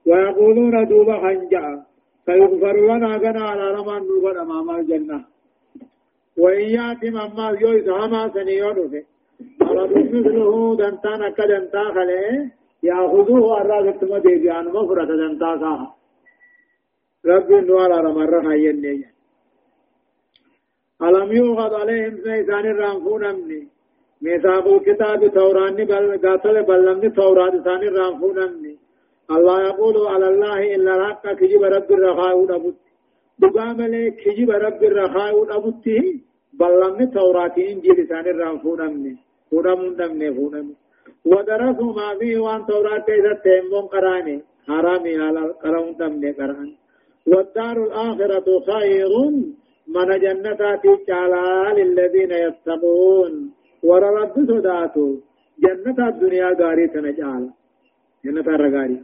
ويقولون 0.06 0.88
دوبا 0.88 1.16
خنجا. 1.22 1.82
فيغفر 2.26 2.76
لنا 2.90 3.10
غنا 3.22 3.42
على 3.50 3.64
رمان 3.76 4.02
دوبا 4.06 4.42
أمام 4.42 4.70
الجنة. 4.70 5.18
وإن 6.36 6.66
يأتي 6.76 7.10
مما 7.10 7.46
يويس 7.60 7.88
هما 7.88 8.22
سنيونه 8.34 9.04
مرض 9.60 9.92
مثله 10.14 10.76
دنتا 10.80 11.12
نكا 11.20 11.44
دنتا 11.50 11.84
خليه 11.94 12.50
يأخذوه 12.82 13.60
الرازق 13.60 13.96
تمدي 14.00 14.34
بيان 14.42 14.66
مفرة 14.76 15.04
دنتا 15.04 15.50
ساها 15.62 15.88
رب 17.30 17.50
نوالا 17.68 17.98
رمر 18.06 18.32
حيني 18.46 19.12
ألم 21.06 21.32
يوغض 21.32 21.74
عليهم 21.74 22.14
سيسان 22.24 22.64
الرانفون 22.74 23.24
أمني. 23.24 23.62
ميثاق 24.22 24.66
الكتاب 24.68 25.20
توراني 25.34 25.84
قاتل 26.24 26.56
بلمني 26.68 27.08
تورات 27.10 27.54
سان 27.64 27.82
الرانفون 27.90 28.38
أمني. 28.46 28.71
الله 29.36 29.56
يقول 29.70 29.96
على 30.12 30.26
الله 30.32 30.58
إلا 30.74 30.92
الحق 30.96 31.24
كجب 31.40 31.62
رب 31.76 31.90
الرخاء 31.98 32.38
ونبت 32.38 32.78
دقام 33.42 33.78
لي 33.92 34.10
كجب 34.10 34.50
رب 34.50 34.82
الرخاء 34.90 35.30
ونبت 35.38 35.86
بلمني 36.58 37.06
توراتي 37.14 37.72
إنجيل 37.72 37.98
سان 38.08 38.26
الرانفون 38.34 38.80
أمني 38.80 39.14
فونمون 39.50 39.96
دمني 39.96 40.28
فونمون 40.36 40.76
ودرسوا 41.30 41.92
ما 41.98 42.08
فيه 42.18 42.38
وان 42.38 42.66
تورات 42.66 43.08
إذا 43.08 43.32
تيمون 43.44 43.86
قراني 43.92 44.36
حرامي 44.68 45.14
على 45.24 45.42
قرون 45.62 45.96
دمني 46.00 46.30
قرآن. 46.38 46.70
والدار 47.26 47.76
الآخرة 47.86 48.46
خير. 48.70 49.12
من 49.94 50.08
جنتات 50.24 50.84
تعالى 51.08 51.46
للذين 51.78 52.32
يتقون. 52.46 53.32
ورب 53.88 54.34
صداتو 54.48 55.06
جنة 55.64 55.98
الدنيا 56.08 56.48
غاري 56.60 56.86
تنجعل. 56.94 57.44
جنة 58.24 58.46
الرغاري. 58.56 58.98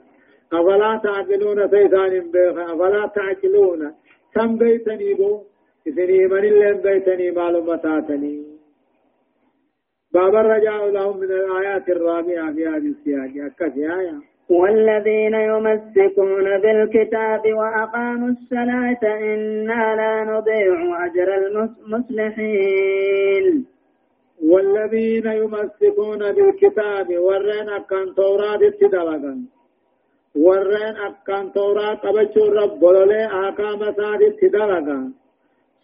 أفلا 0.52 1.00
تعقلون 1.04 1.68
سيسان 1.68 2.30
بيخا 2.30 2.74
أفلا 2.74 3.06
تعقلون؟ 3.06 3.92
سم 4.34 4.58
بيتني 4.58 5.14
بو؟ 5.14 5.42
إذني 5.86 6.26
من 6.26 6.44
اللي 6.44 6.72
بيتني 6.84 7.30
معلوماتاتني 7.30 8.58
باب 10.12 10.34
الرجاء 10.34 10.88
لهم 10.90 11.16
من 11.20 11.30
الآيات 11.30 11.88
الرابعة 11.88 12.52
في 12.52 12.66
هذه 12.66 12.94
السياق. 12.94 13.46
أكفي 13.46 13.94
آية. 13.94 14.14
والذين 14.50 15.34
يمسكون 15.34 16.58
بالكتاب 16.58 17.42
وأقاموا 17.54 18.28
الصلاة 18.28 19.02
إنا 19.04 19.96
لا 19.96 20.24
نضيع 20.24 21.06
أجر 21.06 21.28
المصلحين. 21.86 23.66
والذين 24.42 25.26
يمسكون 25.26 26.32
بالكتاب 26.32 27.18
ورين 27.18 27.68
أكان 27.68 28.14
توراة 28.14 28.56
اتدلقا 30.38 30.46
ورين 30.46 30.96
أكان 30.96 31.52
توراة 31.52 31.94
قبجو 31.94 32.44
رب 32.46 32.82
ولولي 32.82 33.26
أحكام 33.26 33.78
ساد 33.78 34.22
اتدلقا 34.22 35.12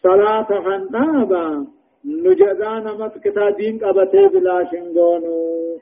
صلاة 0.03 0.49
خندابا 0.65 1.67
نجدان 2.05 2.85
مت 3.01 3.15
كتابين 3.25 3.79
قبته 3.79 4.29
بلا 4.29 4.65
شنگونو 4.71 5.79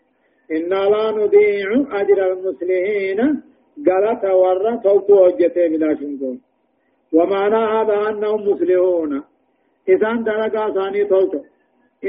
إنا 0.50 0.82
لا 0.92 1.10
نضيع 1.10 1.68
أجر 2.00 2.32
المسلمين 2.32 3.42
قالت 3.86 4.24
ورى 4.24 4.80
توتو 4.84 5.14
وجته 5.26 5.68
بلا 5.68 5.94
شنگون 5.94 6.40
ومعنى 7.12 7.56
هذا 7.74 8.08
أنهم 8.08 8.40
مسلمون 8.48 9.22
إذا 9.88 10.12
دلقا 10.12 10.70
ثاني 10.76 11.04
توتو 11.04 11.40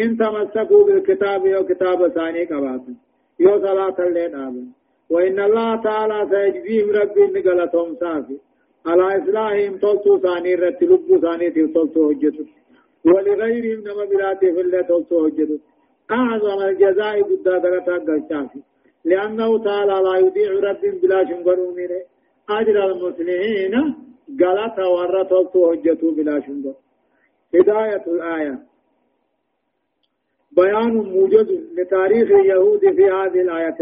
إن 0.01 0.17
تمسكوا 0.17 0.83
بالكتاب 0.85 1.45
يو 1.45 1.65
كتاب 1.65 2.07
ثاني 2.07 2.43
قبات 2.45 2.81
يو 3.39 3.53
صلاة 3.65 3.97
الليل 3.99 4.35
آبا 4.35 4.82
وإن 5.13 5.39
الله 5.47 5.69
تعالى 5.87 6.17
سيجزيهم 6.31 6.89
ربي 6.99 7.23
نقلتهم 7.33 7.89
صافي 8.01 8.37
على 8.89 9.05
إصلاحهم 9.17 9.77
توتو 9.83 10.19
ثاني 10.25 10.55
رتلبو 10.55 11.19
ثاني 11.25 11.47
توتو 11.75 12.01
وجته 12.09 12.47
ولغيرهم 13.05 13.79
نما 13.87 14.05
بلاتي 14.11 14.53
في 14.53 14.61
الله 14.61 14.81
توسو 14.81 15.25
هجدت 15.25 15.61
أعظم 16.11 16.59
الجزاء 16.69 17.21
قد 17.21 17.43
درتا 17.43 17.97
قلتافي 18.07 18.61
لأنه 19.05 19.63
تعالى 19.63 19.97
لا 20.05 20.15
يضيع 20.23 20.51
رب 20.69 20.83
بلا 21.01 21.19
شنقروا 21.29 21.71
منه 21.77 21.99
أجر 22.49 22.77
المسلمين 22.91 23.73
قالت 24.41 24.79
ورى 24.79 25.25
توسو 25.29 25.71
هجتوا 25.71 26.11
بلا 26.11 26.39
شنقر. 26.45 26.75
هداية 27.55 28.03
الآية. 28.07 28.55
بيان 30.57 30.93
موجز 31.13 31.49
لتاريخ 31.77 32.31
اليهود 32.31 32.79
في 32.79 33.05
هذه 33.17 33.41
الآية 33.41 33.77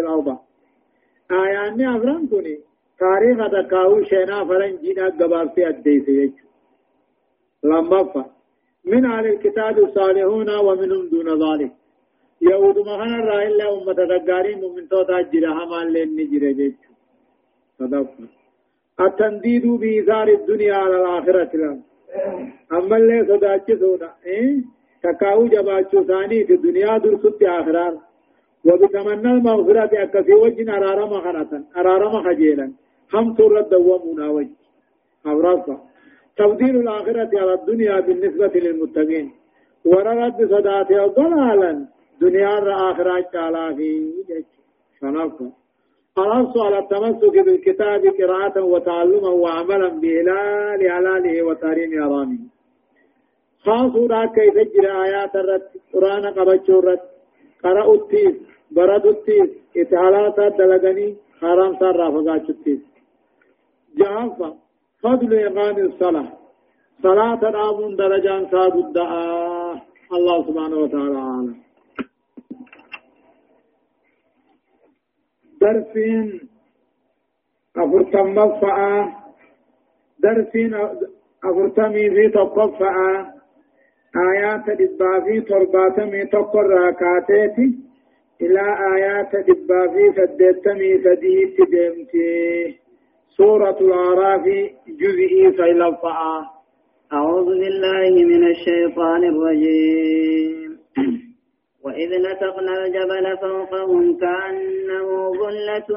الأربع 1.32 1.48
آيان 1.48 1.82
أفران 1.96 2.28
كني 2.28 2.60
تاريخ 3.00 3.38
دكاو 3.48 4.04
شينا 4.04 4.46
فرنجينا 4.46 5.06
قبارتي 5.20 5.68
الديسي 5.68 6.34
لما 7.64 8.04
فا. 8.04 8.26
من 8.86 9.06
أهل 9.06 9.26
الكتاب 9.28 9.80
الصالحون 9.80 10.50
ومنهم 10.50 11.10
دون 11.10 11.30
ذلك 11.44 11.72
يهود 12.42 12.78
مهنا 12.80 13.18
رأي 13.18 13.48
الله 13.48 13.84
أمة 13.84 13.94
تقارين 13.94 14.62
من 14.76 14.88
توتا 14.90 15.22
جرها 15.22 15.66
ما 15.66 15.90
لين 15.90 16.10
نجر 16.16 16.52
جيش 16.52 16.74
صدقنا 17.80 18.28
التنديد 19.00 19.66
بإثار 19.68 20.28
الدنيا 20.28 20.76
على 20.76 20.96
الآخرة 21.02 21.52
لهم 21.58 21.82
أما 22.72 22.98
اللي 22.98 23.26
صداك 23.30 23.68
سونا 23.80 24.12
إيه؟ 24.26 24.62
تكاو 25.04 25.48
جباتشو 25.48 26.04
ثاني 26.04 26.46
في 26.46 26.54
الدنيا 26.54 26.98
درست 26.98 27.44
آخرار. 27.44 28.11
وبتمنى 28.66 29.32
المغفرة 29.32 30.04
أكفي 30.04 30.34
وجه 30.34 30.78
أرارما 30.78 31.20
خنة 31.26 31.64
أرارما 31.78 32.20
خجيلا. 32.26 32.72
هم 33.14 33.34
ترد 33.34 33.70
دوامنا 33.70 34.28
وجه. 34.30 34.56
أبرافا 35.26 35.78
تفضيل 36.38 36.76
الآخرة 36.76 37.32
على 37.42 37.54
الدنيا 37.54 38.00
بالنسبة 38.00 38.52
للمتقين. 38.56 39.32
ورد 39.86 40.38
صداتي 40.52 40.96
ضلالا 41.18 41.86
دنيا 42.22 42.60
الآخرة 42.60 43.32
على 43.36 43.76
في 43.76 44.12
شنفة 45.02 45.52
الحرص 46.18 46.58
على 46.58 46.80
التمسك 46.80 47.46
بالكتاب 47.46 48.06
قراءة 48.20 48.62
وتعلما 48.62 49.30
وعملا 49.30 49.88
بهلال 49.88 50.82
كيف 54.26 54.56
آيات 54.86 55.36
الرد؟ 55.36 55.68
قرآن 55.94 56.26
قبچو 56.26 56.80
الرد؟ 56.80 57.11
قرأ 57.64 57.94
التيس 57.94 58.36
برد 58.72 59.06
التيس 59.06 59.50
اتحالات 59.78 60.40
دلغني 60.58 61.16
حرام 61.42 61.80
سار 61.80 61.96
رافقات 61.96 62.50
التيس 62.50 62.80
جهنفة 63.98 64.56
فضل 65.04 65.34
إقام 65.34 65.78
الصلاة 65.86 66.30
صلاة 67.04 67.50
الآمون 67.50 67.96
درجان 67.96 68.48
صاد 68.52 68.76
الدعاء 68.78 69.86
الله 70.14 70.48
سبحانه 70.48 70.76
وتعالى 70.76 71.18
عالم 71.18 71.56
درسين 75.62 76.50
أفرتم 77.78 78.28
مفعا 78.36 79.16
درسين 80.20 80.74
أفرتمي 81.44 82.10
في 82.10 82.30
تقفعا 82.30 83.41
آيات 84.16 84.70
دبا 84.70 85.20
في 85.26 85.42
ترباتمي 85.42 86.26
تقر 86.26 86.68
راكاتيتي 86.68 87.76
إلى 88.42 88.62
آيات 88.96 89.36
دبا 89.36 89.88
في 89.88 90.04
سدتمي 90.18 90.98
سديت 91.04 91.58
دمتي 91.74 92.76
سورة 93.38 93.78
الأعراف 93.82 94.44
جزئي 94.88 95.52
سيلفعا 95.58 96.46
أعوذ 97.14 97.46
بالله 97.46 98.10
من 98.26 98.44
الشيطان 98.48 99.24
الرجيم 99.24 100.71
وإذ 101.84 102.10
نتقنا 102.22 102.86
الجبل 102.86 103.38
فوقهم 103.42 104.18
كأنه 104.18 105.32
ظلة 105.32 105.90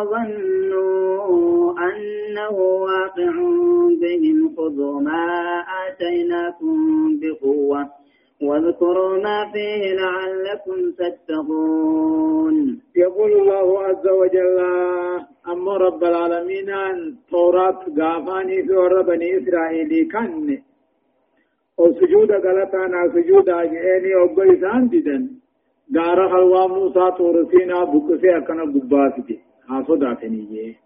وظنوا 0.00 1.74
أنه 1.78 2.56
واقع 2.60 3.32
بهم 4.00 4.56
خذوا 4.56 5.00
ما 5.00 5.26
آتيناكم 5.88 6.76
بقوة 7.20 7.88
واذكروا 8.42 9.18
ما 9.18 9.52
فيه 9.52 9.94
لعلكم 9.94 10.92
تتقون. 10.98 12.80
يقول 12.96 13.32
الله 13.32 13.82
عز 13.82 14.08
وجل 14.08 14.58
أما 15.48 15.76
رب 15.76 16.04
العالمين 16.04 16.70
أن 16.70 17.14
توراة 17.30 17.80
غافاني 17.98 18.62
في 18.62 19.02
بني 19.06 19.38
إسرائيل 19.38 20.08
كان 20.12 20.62
وسجود 21.78 22.30
غلطانا 22.32 23.08
سجود 23.14 23.48
أجئني 23.48 24.14
أقل 24.14 24.48
إسان 24.54 24.88
ديدن 24.88 25.22
غارة 25.96 26.28
حلوى 26.28 26.68
موسى 26.68 27.04
تورسينا 27.18 27.84
بكسي 27.84 28.36
أكنا 28.36 28.62
قباسي 28.62 29.38
ها 29.68 29.82
صداتني 29.88 30.42
جي 30.50 30.76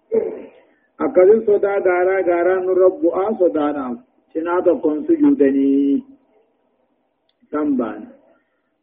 أكل 1.00 1.42
صدا 1.46 1.74
غارة 1.86 2.16
غارة 2.28 2.54
نرب 2.66 3.06
آ 3.06 3.26
صدانا 3.40 3.98
شنا 4.34 4.60
تكون 4.60 5.04
سجودني 5.06 6.02
تنبان 7.52 8.02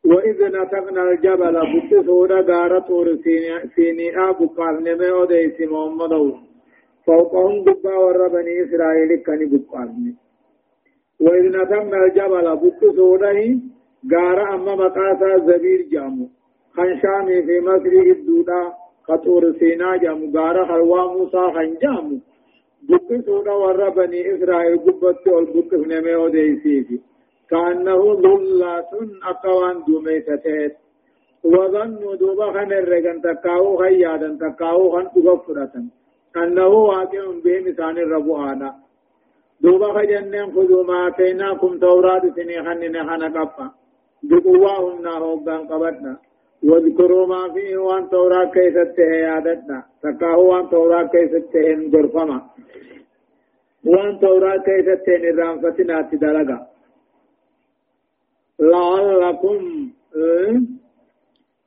وإذ 0.06 0.38
نتقنا 0.56 1.04
الجبل 1.12 1.56
بكسونا 1.74 2.40
غارة 2.50 2.80
طور 2.80 3.08
سيني 3.76 4.08
آبو 4.30 4.46
قارنمي 4.58 5.12
وديس 5.12 5.58
محمد 5.72 6.14
فوقهم 7.06 7.64
قبا 7.66 7.96
ور 8.04 8.28
بني 8.28 8.54
إسرائيل 8.64 9.12
كان 9.26 9.42
قبارني 9.52 10.16
وإذ 11.20 11.44
نتقنا 11.58 12.06
الجبل 12.06 12.56
بكسونا 12.56 13.60
غارة 14.14 14.56
أما 14.56 14.76
مقاسا 14.76 15.38
زبير 15.48 15.82
جامو. 15.92 16.30
خنشامي 16.76 17.42
في 17.48 17.60
مصر 17.60 17.94
الدودا 18.16 18.62
خطور 19.08 19.44
سينا 19.60 19.98
جامو. 19.98 20.32
غارة 20.38 20.66
حلوى 20.66 21.02
موسى 21.14 21.44
خنجامو 21.56 22.18
بقسونا 22.90 23.54
ور 23.54 23.90
بني 23.90 24.36
إسرائيل 24.36 24.78
قبت 24.78 25.28
والبقس 25.28 25.82
نمي 25.92 26.16
وديسيفي 26.16 27.00
كأنه 27.50 28.14
ظلات 28.14 28.90
أقوان 29.24 29.84
دوميتتت 29.88 30.76
وظنوا 31.44 32.16
دوبا 32.16 32.48
خن 32.54 32.72
الرقن 32.74 33.22
تكاو 33.22 33.78
خيادا 33.78 34.38
تكاو 34.42 34.92
خن 34.92 35.08
تغفرة 35.16 35.74
أنه 36.38 36.68
واقع 36.68 37.24
بهم 37.44 37.68
إسان 37.68 37.98
الربوانا 37.98 38.76
دوبا 39.62 39.94
خجنن 39.94 40.52
خذوا 40.56 40.84
ما 40.84 41.08
آتيناكم 41.08 41.80
توراة 41.80 42.24
سني 42.36 42.58
خنن 42.66 42.96
خن 43.10 43.24
قفا 43.38 43.66
بقواهم 44.24 45.02
ناهوبان 45.02 45.62
قبتنا 45.68 46.14
واذكروا 46.64 47.28
ما 47.28 47.54
فيه 47.54 47.78
وان 47.78 48.10
توراة 48.10 48.46
كيف 48.46 48.76
تهيادتنا 48.98 49.84
تكاو 50.04 50.42
وان 50.50 50.70
توراة 50.70 51.04
كيف 51.04 51.32
تهين 51.54 51.80
غرفما 51.96 52.40
وان 53.86 54.20
توراة 54.20 54.58
كيف 54.58 54.88
تهين 55.06 55.24
الرانفتنا 55.34 56.02
تدلقا 56.02 56.58
لعلكم 58.60 59.62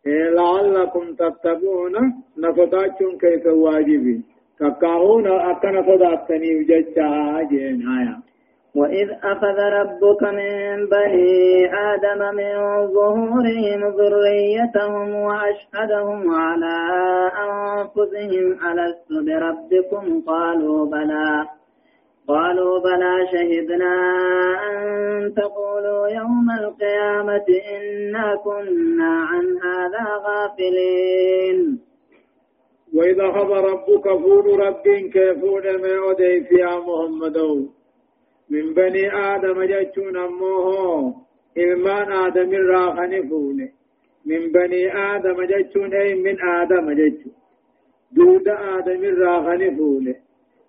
لعلكم 0.07 1.14
تتقون. 1.14 1.94
نفتاچون 2.38 3.18
كيف 3.18 3.46
واجبين 3.46 4.32
تقاون 4.62 5.27
أكن 5.27 5.83
صداتني 5.83 6.57
وججها 6.57 7.42
جين 7.51 7.88
آية 7.98 8.33
وإذ 8.75 9.09
أخذ 9.22 9.59
ربك 9.59 10.22
من 10.22 10.87
بني 10.88 11.66
آدم 11.75 12.37
من 12.37 12.55
ظهورهم 12.87 13.81
ذريتهم 13.98 15.14
وأشهدهم 15.14 16.35
على 16.35 16.77
أنفسهم 17.48 18.46
ألست 18.70 19.11
بربكم؟ 19.11 20.20
قالوا 20.27 20.87
بلى. 20.87 21.46
قالوا 22.29 22.79
بلى 22.79 23.27
شهدنا 23.33 23.94
أن 24.70 25.35
تقولوا 25.35 26.09
يوم 26.09 26.46
القيامة 26.61 27.46
إنا 27.77 28.37
كنا 28.44 29.12
عن 29.31 29.44
هذا 29.64 30.07
غافلين. 30.27 31.91
وإذا 32.94 33.26
أخذ 33.31 33.50
ربك 33.50 34.05
فول 34.22 34.61
رب 34.61 34.83
كيفون 35.12 35.64
ما 35.83 36.11
أدي 36.11 36.46
يا 36.59 36.74
محمد. 36.88 37.38
من 38.50 38.74
بني 38.74 39.05
آدم 39.35 39.62
جتون 39.62 40.16
أموه 40.16 41.14
إلمان 41.59 42.12
آدم 42.12 42.52
الراخن 42.52 43.28
فون. 43.28 43.68
من 44.26 44.52
بني 44.52 44.83
آدم 44.96 45.44
جتون 45.44 45.94
أي 45.94 46.14
من 46.14 46.37
آدم 46.42 46.92
جتون 46.92 47.33
دود 48.12 48.48
آدم 48.48 49.02
الراخن 49.05 49.76
فونه 49.76 50.14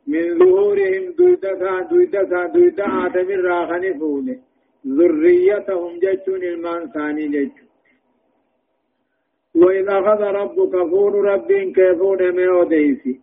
من 0.07 0.39
ظهورهم 0.39 1.03
دويدة 1.17 1.81
دويدة 1.89 2.47
دويدة 2.53 2.85
آدم 3.05 3.29
الراخن 3.39 3.99
فونه 3.99 4.37
ذريتهم 4.87 5.99
جتون 6.03 6.43
إلمان 6.43 6.91
ثاني 6.93 7.27
جتون 7.27 7.62
وإذا 9.55 9.99
أخذ 9.99 10.21
ربك 10.21 10.89
فون 10.89 11.13
رب 11.25 11.51
كيفون 11.75 12.31
ميو 12.31 12.63
ديسي 12.63 13.19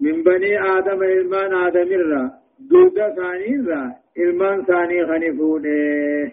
من 0.00 0.22
بني 0.22 0.52
آدم 0.78 1.02
إلمان 1.02 1.54
آدم 1.66 1.92
الرا 1.92 2.30
دودة 2.70 3.14
ثاني 3.14 3.54
الرا 3.56 3.94
إلمان 4.18 4.64
ثاني 4.64 5.06
خنفونه 5.06 6.32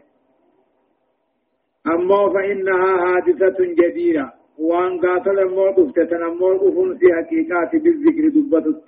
أما 1.87 2.29
فإنها 2.33 2.97
حادثة 2.97 3.57
جديرة. 3.59 4.33
وان 4.59 4.99
قاتل 4.99 5.39
الموت 5.39 5.79
افتتن 5.79 6.23
الموت 6.23 6.61
في 6.99 7.07
حقيقات 7.13 7.75
بالذكر 7.75 8.27
دبتت. 8.35 8.83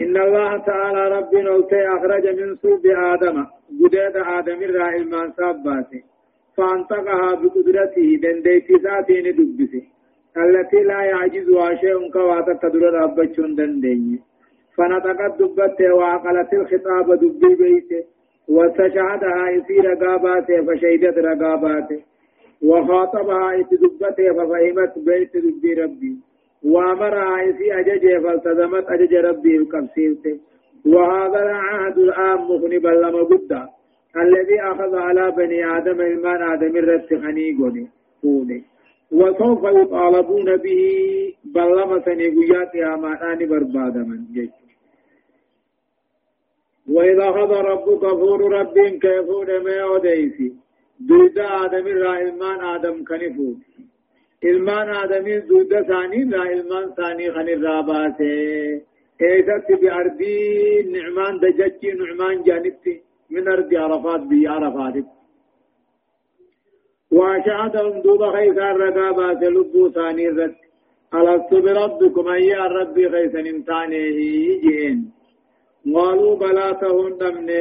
إن 0.00 0.16
الله 0.16 0.58
تعالى 0.58 1.08
رب 1.18 1.34
نلتي 1.34 1.88
أخرج 1.88 2.40
من 2.40 2.56
صلب 2.56 2.86
آدم. 2.86 3.46
جداد 3.80 4.16
آدم 4.16 4.62
الرا 4.62 4.88
إلمان 4.96 5.32
ساباته 5.32 6.02
فانطقها 6.56 7.34
بقدرته 7.34 8.18
دنديتي 8.22 8.74
ذاتين 8.84 9.26
دبسه. 9.36 9.82
التي 10.36 10.82
لا 10.82 11.00
يعجزها 11.02 11.74
شيء 11.74 12.10
كواتا 12.10 12.52
تدر 12.62 12.84
ربچون 13.00 13.54
دنديني 13.54 14.18
فنطقت 14.76 15.42
دبته 15.42 15.94
وعقلت 15.94 16.52
الخطاب 16.52 17.06
دبي 17.22 17.54
بيته. 17.54 18.02
وتشهدها 18.48 19.50
يصير 19.50 19.84
رقاباته 19.90 20.62
فشهدت 20.66 21.18
رقاباته. 21.18 22.00
وخاطبها 22.62 23.52
يتدبته 23.52 24.32
ففهمت 24.32 24.98
بيت 24.98 25.36
دبي 25.36 25.74
ربي. 25.74 26.14
وأمرها 26.64 27.42
يسي 27.42 27.80
أججه 27.80 28.18
فالتزمت 28.18 28.84
أجج 28.88 29.14
ربي 29.14 29.56
الكبسيرته 29.56 30.38
وهذا 30.86 31.42
العهد 31.42 31.98
الآن 31.98 32.38
مغنبا 32.38 32.88
لما 32.88 33.22
قد 33.22 33.68
الذي 34.16 34.60
أخذ 34.60 34.96
على 34.96 35.30
بني 35.30 35.76
آدم 35.76 36.00
المان 36.00 36.42
آدم 36.52 36.76
الرت 36.76 37.14
خنيقوني 37.14 37.88
فوني 38.22 38.64
وسوف 39.12 39.62
يطالبون 39.64 40.56
به 40.56 40.82
بلما 41.44 42.02
سنيقيات 42.04 42.76
آمانان 42.76 43.48
برباد 43.48 43.96
من 43.96 44.20
جيش. 44.34 44.50
وإذا 46.88 47.30
أخذ 47.30 47.50
ربك 47.52 48.00
فور 48.00 48.52
رب 48.52 48.78
كيفون 48.78 49.58
ما 49.64 49.74
يوديسي 49.76 50.52
دود 51.00 51.38
آدم 51.38 51.86
الرا 51.86 52.20
المان 52.20 52.60
آدم 52.74 53.04
كنفون 53.04 53.60
aadamii 54.46 55.40
duuda 55.48 55.80
isaanii 55.80 56.22
irraa 56.24 56.48
ilmaan 56.54 56.88
isaanii 56.90 57.30
kan 57.36 57.48
irraa 57.48 57.82
baase 57.90 58.28
eessatti 59.28 59.78
bi'ardii 59.82 60.82
nicmaan 60.94 61.40
dajachii 61.44 61.92
nucmaan 62.00 62.44
jaanitti 62.48 62.92
من 63.34 63.48
أرض 63.48 63.70
عرفات 63.74 64.22
بي 64.30 64.40
عرفات. 64.48 64.96
وأشهدهم 67.16 67.94
دوب 68.04 68.22
خيسا 68.34 68.70
الرقابات 68.70 69.42
لبو 69.54 69.82
ثاني 69.96 70.28
الرد 70.28 70.56
ألست 71.14 71.52
بربكم 71.64 72.28
أي 72.28 72.52
ربي 72.78 73.04
خيسا 73.14 73.40
امتانيه 73.52 74.18
جين 74.64 74.98
قالوا 75.94 76.34
بلا 76.40 76.68
تهون 76.80 77.12
نمني 77.22 77.60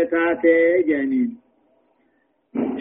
جنين. 0.87 1.31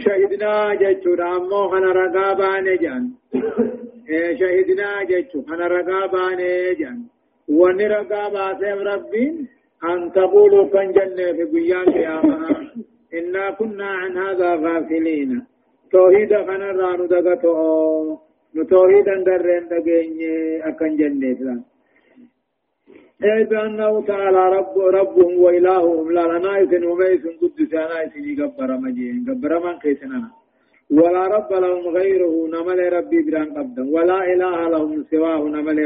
شهدنا 0.02 0.74
جتشو 0.80 1.14
أمو 1.14 1.68
خنا 1.70 1.90
رقابان 2.00 2.66
جان 2.82 3.04
شهدنا 4.40 4.88
جتشو 5.10 5.38
خنا 5.48 5.66
رقابان 5.66 6.40
جان 6.80 6.98
ونرقابات 7.48 8.62
ربين. 8.88 9.48
أن 9.84 10.12
تقولوا 10.12 10.64
جنة 10.92 11.32
في 11.36 11.44
قيام 11.52 11.84
قيامها 11.84 12.72
إنا 13.14 13.50
كنا 13.50 13.86
عن 13.86 14.18
هذا 14.18 14.54
غافلين. 14.54 15.42
توحيد 15.92 16.32
خنا 16.46 16.70
رانو 16.80 17.06
دغتو 17.06 18.16
نتوحيدا 18.56 19.14
درين 19.26 19.68
دغيني 19.68 20.32
أكن 20.68 20.96
جنة 20.96 21.62
بأنه 23.50 23.92
تعالى 24.06 24.42
رب 24.56 24.78
ربهم 24.78 25.32
وإلههم 25.44 26.12
لا 26.12 26.24
لنا 26.32 26.52
وميس 26.90 27.24
قدس 27.40 27.74
أنا 27.74 27.96
يقبر 28.16 28.70
مجين. 28.76 29.24
قبر 29.28 29.52
من 29.64 29.76
قيسنا. 29.82 30.30
ولا 30.90 31.26
رب 31.26 31.50
لهم 31.52 31.84
غيره 31.96 32.34
نمل 32.54 32.92
ربي 32.92 33.22
بران 33.22 33.48
ولا 33.94 34.18
إله 34.32 34.68
لهم 34.68 35.04
سواه 35.10 35.42
نمل 35.56 35.78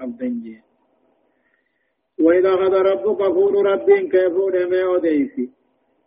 قبدا 0.00 0.28
جين. 0.44 0.67
وإذا 2.20 2.54
أخذ 2.54 2.74
ربك 2.74 3.20
فور 3.34 3.66
رب 3.66 3.90
كيفون 3.90 4.54
ما 4.70 4.82
أوديسي 4.82 5.48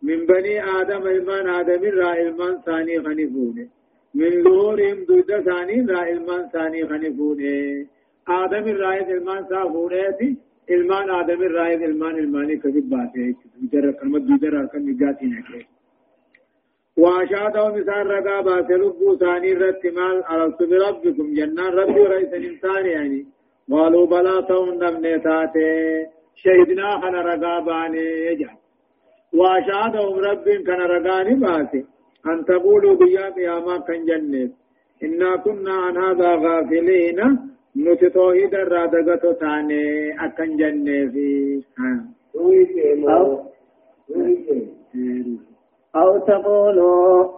من 0.02 0.26
بني 0.26 0.54
آدم 0.80 1.06
إلمان 1.06 1.48
آدم 1.48 1.82
را 1.98 2.12
إلمان 2.22 2.54
ثاني 2.66 3.00
خنفون 3.04 3.68
من 4.14 4.42
ظهورهم 4.44 5.04
دود 5.08 5.30
ثاني 5.48 5.76
را 5.92 6.02
إلمان 6.12 6.42
ثاني 6.52 6.86
خنفون 6.86 7.38
آدم 8.28 8.64
الرائد 8.74 9.08
إلمان 9.08 9.44
صافونيتي 9.50 10.36
إلمان 10.70 11.10
آدم 11.10 11.42
الرائد 11.42 11.82
إلمان 11.82 12.14
إلماني 12.18 12.56
كذب 12.56 12.90
باتي 12.90 13.36
جرى 13.72 13.92
كلمة 13.92 14.18
دودر 14.18 14.58
أركن 14.60 14.82
نجاتي 14.86 15.26
نكي 15.26 15.66
وأشهدهم 16.96 17.72
مثال 17.78 18.06
رقابة. 18.06 18.76
لبو 18.76 19.16
ثاني 19.16 19.52
رتمال. 19.52 20.24
أرسل 20.24 20.66
بربكم 20.70 21.34
جنان 21.34 21.72
ربي 21.80 22.00
ورئيس 22.00 22.32
الإنسان 22.40 22.86
يعني. 22.86 23.26
قالوا 23.72 24.06
بلا 24.06 24.40
تون 24.40 24.68
نمني 24.78 25.18
تاتي. 25.18 26.06
شهدنا 26.42 27.00
خنا 27.00 27.20
رقاباني 27.22 28.04
يجعل 28.26 28.56
وأشهدهم 29.38 30.18
رب 30.18 30.44
كان 30.66 30.80
رقاني 30.80 31.34
باسي 31.34 31.84
أن 32.26 32.44
تقولوا 32.44 32.96
بيا 32.96 33.30
قياما 33.30 33.78
كان 33.78 34.04
جنة 34.04 34.50
إنا 35.02 35.36
كنا 35.36 35.72
عن 35.72 35.96
هذا 35.96 36.30
غافلين 36.34 37.38
نتتوحيد 37.76 38.54
الرادقة 38.54 39.32
تاني 39.32 39.84
أكن 40.24 40.56
جنة 40.56 41.10
في 41.12 41.62
أو, 43.08 43.42
أو 45.96 46.18
تقولوا 46.18 47.28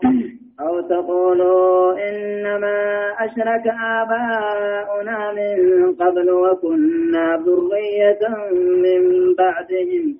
أو 0.60 0.80
تقولوا 0.80 1.92
إنما 2.08 2.76
أشرك 3.18 3.66
آباؤنا 4.00 5.32
من 5.32 5.94
قبل 5.94 6.30
وكنا 6.30 7.42
ذرية 7.46 8.22
من 8.84 9.34
بعدهم. 9.34 10.18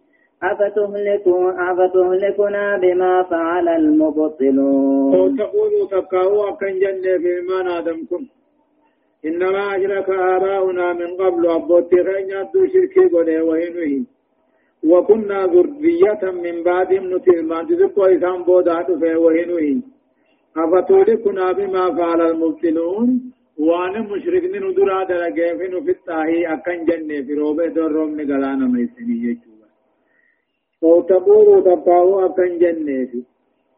أفتهلكنا, 1.71 2.77
بما 2.77 3.23
فعل 3.23 3.69
المبطلون. 3.69 5.15
أو 5.15 5.29
تقولوا 5.37 5.87
تقاوا 5.91 6.49
أكن 6.49 6.79
جنة 6.79 7.19
في 7.19 7.29
إيمان 7.37 7.69
آدمكم. 7.69 8.27
إنما 9.27 9.77
أشرك 9.77 10.11
آباؤنا 10.11 10.93
من 10.93 11.17
قبل 11.17 11.47
أبوتي 11.51 11.97
غين 11.97 12.29
يدو 12.31 12.67
شركي 12.73 13.09
قده 13.15 13.45
وهنوه 13.45 14.05
وكنا 14.85 15.47
ذرية 15.47 16.23
من 16.45 16.63
بعدهم 16.63 17.15
نتلمان 17.17 17.67
تذكوا 17.67 18.17
إسان 18.17 18.43
بودات 18.43 18.91
فيه 18.93 19.17
وهنوه 19.17 19.83
أفتولكنا 20.57 21.53
بما 21.53 21.95
فعل 21.97 22.21
المبتلون 22.31 23.33
وأنا 23.59 24.01
مشركين 24.01 24.55
ندرا 24.65 25.05
درجين 25.05 25.85
في 25.85 25.91
التاهي 25.91 26.53
أكن 26.53 26.85
جنة 26.85 27.23
في 27.27 27.35
روبة 27.35 27.67
دور 27.67 27.93
روم 27.93 28.21
نقلانا 28.21 28.67
ميسني 28.67 29.17
يجوبا 29.27 29.69
وتقولوا 30.83 31.61
تبقاوا 31.61 32.27
أكن 32.27 32.59
جنة 32.59 33.13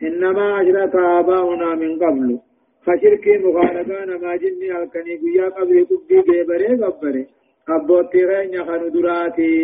إنما 0.03 0.63
أشرك 0.63 0.95
آباؤنا 0.95 1.75
من 1.75 1.99
قبل. 1.99 2.39
فشركي 2.85 3.39
مخالقان 3.39 4.21
ما 4.23 4.37
جني 4.37 4.69
الكني 4.83 5.15
قيا 5.23 5.49
قبل 5.49 5.87
قبي 5.91 6.23
جبري 6.29 6.85
قبري. 6.85 7.27
أبوتي 7.69 8.25
غين 8.25 8.55
يخنو 8.55 8.89
دراتي. 8.89 9.55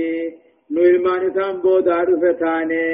نو 0.71 0.81
إلمان 0.83 1.35
سام 1.35 1.61
بودا 1.63 1.97
رفتاني 2.09 2.85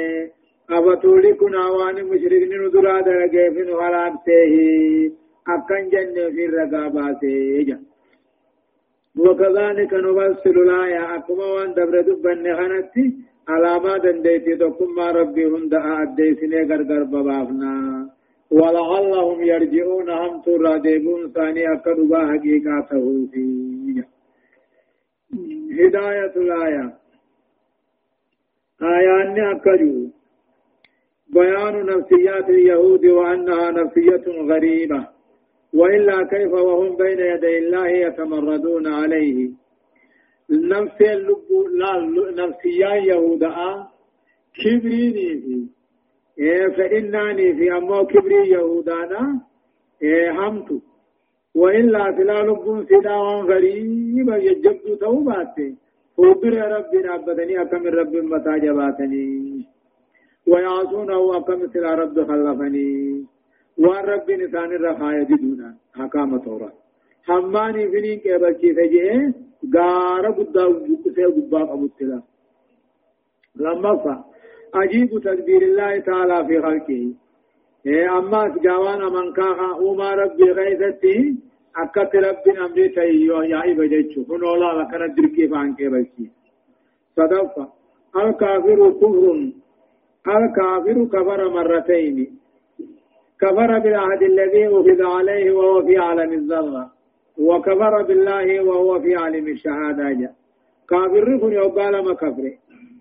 أفتولي 0.71 1.33
كنا 1.33 1.65
وان 1.67 1.97
مشركين 2.05 2.61
ندرا 2.63 3.01
درجة 3.01 3.43
في 3.53 3.61
نهلان 3.69 4.13
تيه 4.25 5.11
أكن 5.53 5.83
جنة 5.93 6.29
في 6.35 6.45
الرقابات 6.45 7.23
جا 7.67 7.79
وكذلك 9.23 9.93
نفصل 9.93 10.55
الآية 10.65 11.15
أكما 11.15 11.45
وان 11.53 11.73
دبر 11.73 12.01
دبن 12.01 12.45
خنتي 12.57 13.05
علامة 13.49 13.97
دنديتي 13.97 14.55
تقوم 14.55 14.95
ما 14.95 15.11
ربي 15.11 15.45
هند 15.45 15.73
أديسني 15.73 16.61
غرغر 16.69 17.03
ببافنا 17.03 17.75
ولعلهم 18.51 19.41
يرجعون 19.41 20.09
هم 20.09 20.41
ترى 20.41 20.79
ديبون 20.79 21.31
ثاني 21.35 21.63
أكدوا 21.73 22.17
حقيقته 22.29 23.05
في 23.31 23.43
هداية 25.79 26.33
الآية 26.43 26.85
آيان 28.81 29.39
أكدوا 29.51 30.18
بيان 31.33 31.85
نفسيات 31.85 32.49
اليهود 32.49 33.05
وأنها 33.05 33.71
نفسية 33.71 34.25
غريبة 34.51 35.07
وإلا 35.73 36.23
كيف 36.23 36.51
وهم 36.53 36.95
بين 36.95 37.19
يدي 37.19 37.57
الله 37.57 37.87
يتمردون 37.87 38.87
عليه؟ 38.87 39.49
نفس 40.51 41.01
اللب 41.01 41.47
لا 41.71 41.93
نفسيا 42.45 42.89
يهودا 42.95 43.55
كبريني 44.63 45.29
في 45.41 45.67
إيه 46.39 46.67
فإنني 46.67 47.53
في 47.53 47.71
أمو 47.77 48.05
كبري 48.05 48.49
يهودانا 48.49 49.41
إيه 50.03 50.31
همت 50.31 50.69
وإلا 51.55 52.11
فلا 52.11 52.43
لب 52.43 52.85
سداوان 52.89 53.45
غريبا 53.45 54.35
يجبد 54.37 54.97
توباتي. 55.01 55.75
فوبر 56.17 56.53
ربنا 56.53 57.15
أبدني 57.15 57.61
أكم 57.61 57.87
رب 57.87 58.15
متاجباتني. 58.15 59.65
ويعصونه 60.51 61.37
أكم 61.37 61.59
سلا 61.73 61.91
رب 62.01 62.17
خلفني. 62.29 62.89
وان 63.83 64.03
رب 64.05 64.31
نسان 64.31 64.69
الرخايا 64.77 65.23
ديدونا 65.23 65.69
حكام 65.99 66.37
تورا 66.37 66.69
هماني 67.29 67.83
فنين 67.91 68.19
كيبالكي 68.23 68.69
فجئه 68.77 69.33
غارة 69.75 70.31
قدا 70.37 70.65
بكسي 70.67 71.25
قبا 71.35 71.61
قبطلا 71.69 72.19
لما 73.55 73.93
فا. 74.03 74.15
أجيب 74.73 75.09
تدبير 75.25 75.61
الله 75.61 75.99
تعالى 75.99 76.37
في 76.47 76.55
خلقه. 76.61 77.03
إيه 77.85 78.17
أما 78.17 78.41
جوانا 78.65 79.09
من 79.09 79.33
كاها 79.33 79.69
وما 79.83 80.09
ربي 80.21 80.51
غيثتي 80.57 81.17
أكت 81.83 82.15
ربي 82.15 82.51
أمري 82.65 82.87
تيو 82.95 83.41
يا 83.41 83.59
إبا 83.71 83.85
جيتشو. 83.85 84.21
هنولا 84.29 84.69
لكنا 84.77 85.07
دركي 85.15 85.47
فان 85.47 85.75
كيبالكي 85.75 86.25
صدفة. 87.15 87.65
الكافر 88.15 88.79
كفر. 89.01 89.37
الكافر 90.37 91.05
كفر 91.13 91.49
مرتين. 91.49 92.39
كفر 93.41 93.79
بالعهد 93.79 94.21
الذي 94.23 94.67
أخذ 94.67 95.01
عليه 95.03 95.51
وهو 95.51 95.85
في 95.85 95.97
عالم 95.97 96.33
الذرة 96.33 96.91
وكفر 97.37 98.01
بالله 98.01 98.63
وهو 98.63 98.99
في 98.99 99.15
عالم 99.15 99.47
الشهادة. 99.47 100.11
جاء 100.11 100.33
كافر 100.89 101.37
كن 101.37 101.53
يقال 101.53 102.05
ما 102.05 102.13
كفر. 102.13 102.45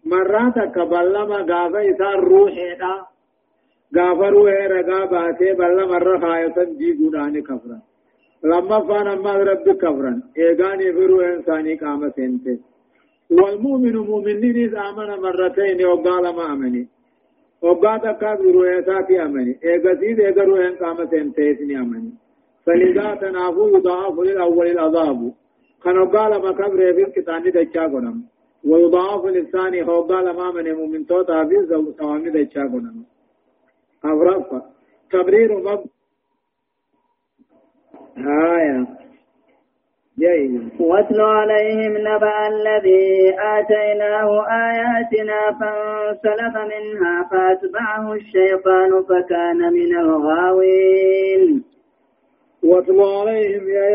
مرات 0.04 0.58
كبلما 0.74 1.38
غافا 1.50 1.90
إسان 1.90 2.18
روحي 2.30 2.74
دا 2.80 2.94
غافا 3.96 4.28
روحي 4.28 4.66
رقا 4.66 5.04
باتي 5.04 5.52
بلا 5.52 5.86
مرة 5.86 6.18
خاية 6.18 6.56
دي 6.78 6.92
قدان 6.92 7.42
كفرا. 7.42 7.78
لما 8.44 8.80
فان 8.80 9.06
أما 9.06 9.32
رب 9.34 9.66
كفرا. 9.82 10.22
إيغاني 10.38 10.92
فرو 10.92 11.20
إنساني 11.20 11.74
قام 11.74 12.10
سنتي 12.16 12.58
والمؤمن 13.30 13.96
مؤمنين 13.96 14.56
إذا 14.56 14.80
آمن 14.88 15.10
مرتين 15.22 15.86
وقال 15.86 16.24
ما 16.36 16.52
أمني. 16.52 16.88
وقال 17.62 18.00
تكاد 18.00 18.40
روحي 18.40 18.82
ساتي 18.82 19.22
أمني 19.22 19.58
إيغسيد 19.64 20.20
إيغا 20.20 20.44
روحي 20.44 20.68
قام 20.80 20.96
سنتي 21.10 21.76
أمني 21.76 22.12
فلذا 22.66 23.14
تنافو 23.14 23.68
يضاعف 23.76 24.18
للأول 24.18 24.66
العذاب 24.66 25.32
كانوا 25.84 26.06
قال 26.06 26.42
ما 26.42 26.52
كبر 26.52 26.92
في 26.94 27.02
الكتان 27.04 27.42
دجا 27.42 27.82
قنم 27.82 28.22
ويضاعف 28.64 29.24
للثاني 29.24 29.82
هو 29.88 30.02
قال 30.02 30.36
ما 30.36 30.50
من 30.52 30.74
مؤمن 30.74 31.06
توتا 31.06 31.44
في 31.44 31.56
سوامي 31.98 32.30
دجا 32.30 32.62
قنم 32.62 33.04
أفرافا 34.04 34.62
تبرير 35.10 35.58
مب 35.58 35.84
آية 38.18 38.86
واتل 40.81 41.20
عليهم 41.20 41.92
نبأ 41.98 42.48
الذي 42.48 43.35
آتيناه 43.38 44.46
آياتنا 44.66 45.40
فانسلخ 45.61 46.54
منها 46.72 47.28
فأتبعه 47.31 48.12
الشيطان 48.12 49.02
فكان 49.02 49.72
من 49.72 49.98
الغاوين. 49.98 51.64
واتل 52.62 53.00
عليهم 53.00 53.68
يا 53.68 53.87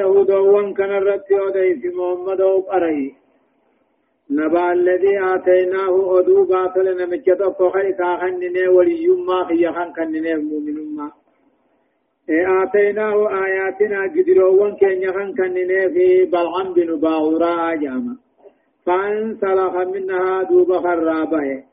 يهود 0.00 0.30
وان 0.30 0.74
كان 0.74 0.90
الرد 0.90 1.32
وديس 1.32 1.94
محمد 1.94 2.40
وقري 2.40 3.14
نبأ 4.30 4.72
الذي 4.72 5.18
آتيناه 5.34 6.18
أدو 6.18 6.44
باطل 6.44 6.86
نمجد 6.98 7.42
فخي 7.58 7.92
كاخنن 7.92 8.68
ولي 8.68 9.06
ما 9.28 9.44
خي 9.44 9.72
خان 9.72 9.92
كنن 9.92 10.26
مؤمن 10.44 10.96
ما. 10.96 11.23
آتيناه 12.30 13.44
آياتنا 13.44 14.02
قدروا 14.14 14.50
وان 14.50 14.76
كان 14.76 15.02
يخان 15.02 15.34
كنن 15.34 15.92
في 15.94 16.24
بلعم 16.24 16.72
بن 16.74 17.00
باورا 17.00 17.74
جاما 17.74 18.16
فانسلخ 18.86 19.76
منها 19.76 20.42
دوب 20.42 20.72
خرابه. 20.72 21.64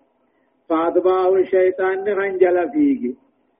فأتبعه 0.70 1.36
الشيطان 1.36 2.16
خنجل 2.16 2.70
فيه. 2.72 3.14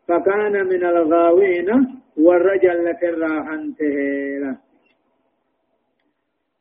فكان 0.08 0.66
من 0.66 0.84
الغاوين 0.86 1.70
والرجل 2.18 2.86
لك 2.86 3.04
الراحن 3.04 3.74
تهيلا. 3.80 4.56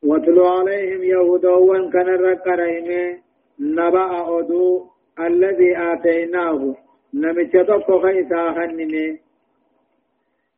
واتلو 0.03 0.45
عليهم 0.45 1.03
يهودا 1.03 1.89
كان 1.89 2.09
الرقرهم 2.09 3.17
نبأ 3.59 4.39
أدو 4.39 4.85
الذي 5.19 5.77
آتيناه. 5.77 6.75
نمت 7.13 7.57
تقو 7.57 7.99
خيسا 7.99 8.51
خنمي 8.51 9.19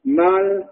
مال 0.05 0.63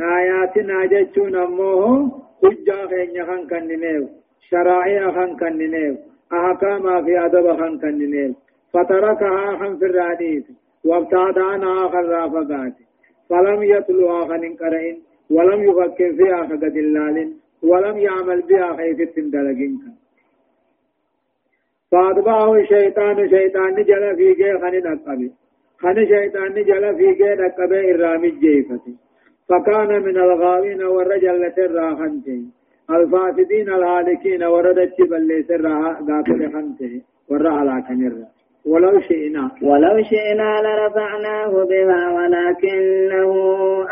آياتنا 0.00 0.86
جتشون 0.86 1.34
أموه 1.36 2.10
حجا 2.42 2.86
خين 2.86 3.26
خان 3.26 3.46
كننيو 3.50 4.08
شرائع 4.50 5.10
خان 5.12 5.36
كننيو 5.36 5.96
أحكام 6.32 7.04
في 7.04 7.18
أدب 7.24 7.46
خان 7.58 7.78
كننيو 7.78 8.34
فتركها 8.72 9.56
خان 9.58 9.78
في 9.78 9.84
الراديث 9.84 10.44
وابتعد 10.84 11.38
عنها 11.38 11.88
خرافقات 11.88 12.74
فلم 13.28 13.62
يتلوها 13.62 14.24
خن 14.28 14.54
قرئن 14.60 14.96
ولم 15.30 15.60
يفكر 15.68 16.12
فيها 16.18 16.42
خقد 16.46 16.76
اللال 16.76 17.32
ولم 17.62 17.98
يعمل 17.98 18.42
بها 18.42 18.76
خيفت 18.76 19.18
دلقين 19.18 19.96
فأتبعه 21.90 22.54
الشيطان 22.54 23.28
شيطان 23.28 23.74
جل 23.74 24.16
في 24.16 24.34
جي 24.34 24.58
خن 24.58 24.74
نقبه 24.90 25.30
خن 25.80 26.06
شيطان 26.06 26.54
جل 26.54 26.96
في 26.96 27.12
جي 27.18 27.34
نقبه 27.42 27.80
إرامي 27.94 28.30
جيفتي 28.30 28.94
فكان 29.48 30.02
من 30.02 30.16
الغاوين 30.16 30.82
والرجل 30.82 31.52
الراحنتين 31.58 32.52
الفاسدين 32.90 33.68
الهالكين 33.68 34.44
وردت 34.44 35.00
بل 35.10 35.44
سرها 35.48 35.92
قاتل 36.08 36.52
خنته 36.52 37.02
ورها 37.30 37.64
لكن 37.64 38.26
ولو 38.66 39.00
شئنا 39.00 39.50
ولو 39.62 40.02
شئنا 40.02 40.50
لرفعناه 40.64 41.64
بها 41.64 42.12
ولكنه 42.16 43.32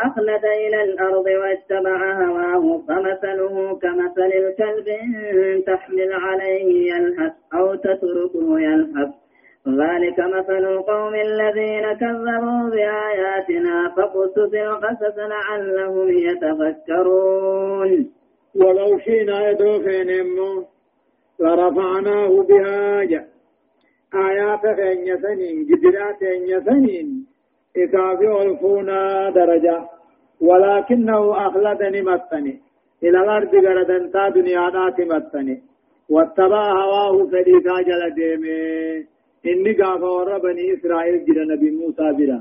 أخلد 0.07 0.45
إلى 0.45 0.83
الأرض 0.83 1.25
واتبع 1.25 2.25
هواه 2.25 2.81
فمثله 2.87 3.79
كمثل 3.81 4.31
الكلب 4.41 4.87
إن 4.87 5.63
تحمل 5.63 6.13
عليه 6.13 6.93
يلهث 6.93 7.33
أو 7.53 7.75
تتركه 7.75 8.59
يلهث 8.59 9.09
ذلك 9.67 10.19
مثل 10.19 10.65
القوم 10.65 11.15
الذين 11.15 11.93
كذبوا 11.93 12.69
بآياتنا 12.69 13.93
فقصص 13.97 14.53
القصص 14.53 15.17
لعلهم 15.17 16.09
يتفكرون. 16.09 18.11
ولو 18.55 18.99
شئنا 18.99 19.49
يدوفين 19.49 20.27
لرفعناه 21.39 22.43
بها 22.49 23.01
آيات 24.15 24.61
خين 24.61 25.21
سنين 25.21 25.65
جدرات 25.65 26.19
خين 26.19 26.63
سنين 26.65 27.25
إكافي 27.77 28.41
ألفونا 28.41 29.29
درجة. 29.29 29.89
ولكنه 30.41 31.47
أخلدني 31.47 32.01
متني 32.01 32.59
إلى 33.03 33.17
الأرض 33.23 33.55
غردن 33.55 34.11
تا 34.11 34.29
دنيا 34.29 34.69
نات 34.69 35.01
متني 35.01 35.61
واتبع 36.09 36.71
هواه 36.71 37.27
فريقا 37.27 37.81
جل 37.81 38.13
ديمي 38.15 39.14
إني 39.51 39.73
قافا 39.79 40.09
ور 40.17 40.37
بني 40.45 40.73
إسرائيل 40.73 41.25
جل 41.25 41.39
نبي 41.51 41.69
موسى 41.71 42.07
برا 42.17 42.39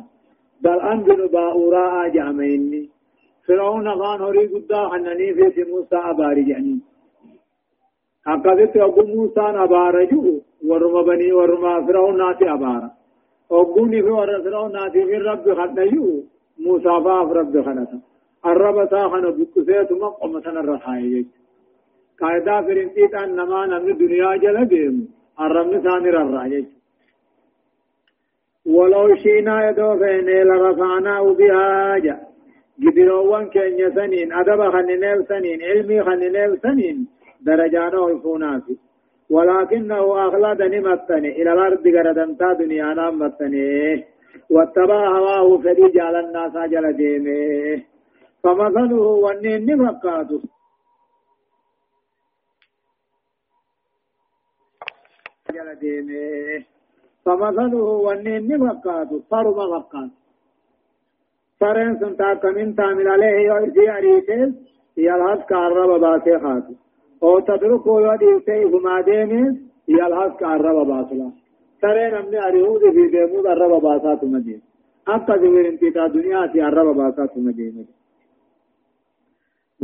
بل 0.65 0.79
أنزل 0.93 1.29
باورا 1.29 2.07
آجاميني 2.07 2.83
فرعون 3.47 3.89
غان 3.89 4.21
هوري 4.21 4.47
قدا 4.47 4.81
حنني 4.91 5.29
في 5.55 5.63
موسى 5.73 5.97
أباري 6.11 6.43
جاني 6.49 6.79
أقدت 8.33 8.77
أبو 8.77 9.03
موسى 9.15 9.45
أبارجو 9.65 10.41
ورما 10.69 11.03
بني 11.09 11.33
ورما 11.39 11.87
فرعون 11.87 12.17
ناتي 12.19 12.47
أبارا 12.57 12.91
أبوني 13.53 14.03
في 14.03 14.11
ور 14.19 14.31
فرعون 14.45 14.73
ناتي 14.73 15.05
في 15.09 15.17
رب 15.29 15.47
خدنيو 15.59 16.25
موسى 16.65 16.93
فاف 17.05 17.29
رب 17.39 17.55
خنتا 17.67 17.99
الرب 18.51 18.79
تاخن 18.91 19.25
بكسيت 19.37 19.93
مقوم 19.93 20.41
سن 20.45 20.57
الرحاي 20.63 21.27
قاعدة 22.21 22.63
فرنتيت 22.67 23.15
أن 23.15 23.31
نما 23.37 23.61
نمي 23.67 23.93
دنيا 23.93 24.37
جل 24.43 24.57
الرب 25.41 25.71
ثاني 25.85 26.09
الرحاي 26.09 26.65
ولو 28.67 29.15
شئنا 29.17 29.69
يدو 29.69 29.99
فين 29.99 30.29
لرفعناه 30.49 31.35
بها 31.35 31.99
جا 31.99 32.17
قدروان 32.83 33.51
كن 33.51 33.79
يسنين 33.79 34.33
أدب 34.33 34.61
خننيل 34.73 35.27
سنين 35.29 35.63
علمي 35.63 36.03
خننيل 36.03 36.59
سنين 36.63 37.09
درجانه 37.41 38.07
الفوناسي 38.09 38.79
ولكنه 39.31 40.29
أخلد 40.29 40.63
نمتني 40.63 41.43
إلى 41.43 41.53
الأرض 41.53 41.89
قردنتا 41.97 42.53
دنيا 42.53 42.95
نمتني 42.95 44.05
واتبع 44.51 45.09
هواه 45.19 45.59
فدي 45.59 45.89
جعل 45.95 46.17
الناس 46.25 46.71
جل 46.71 46.93
ديمه 46.93 47.83
فمثله 48.43 49.03
ونين 49.25 49.67
نفقاته 49.67 50.41
جل 55.55 55.75
ديمه 55.75 56.74
فمثله 57.25 57.85
ونين 58.07 58.43
نفقاته 58.49 59.21
فرم 59.31 59.59
فقاته 59.73 60.17
فرن 61.61 61.91
سنتا 62.01 62.35
كمين 62.35 62.75
تعمل 62.79 63.09
عليه 63.09 63.35
يرجي 63.49 63.91
أريكس 63.97 64.55
يلهز 64.97 65.41
كارب 65.51 65.91
باسي 66.01 66.39
خاطه 66.39 66.75
أو 67.23 67.39
تدركو 67.49 68.01
يدي 68.01 68.31
سيفما 68.47 69.01
ديمس 69.01 69.57
يلحظ 69.89 70.37
كعرب 70.41 70.87
باسلا 70.87 71.31
ترى 71.83 72.05
نمني 72.15 72.39
أريهود 72.49 72.81
في 72.95 73.09
ديمود 73.15 73.47
الرب 73.47 73.83
باسات 73.83 74.25
مدين 74.25 74.61
أبقى 75.09 75.39
ذكر 75.39 75.69
انتقا 75.69 76.07
دنيا 76.07 76.47
في 76.53 76.59
الرب 76.69 76.97
باسات 76.97 77.39
مدين 77.39 77.87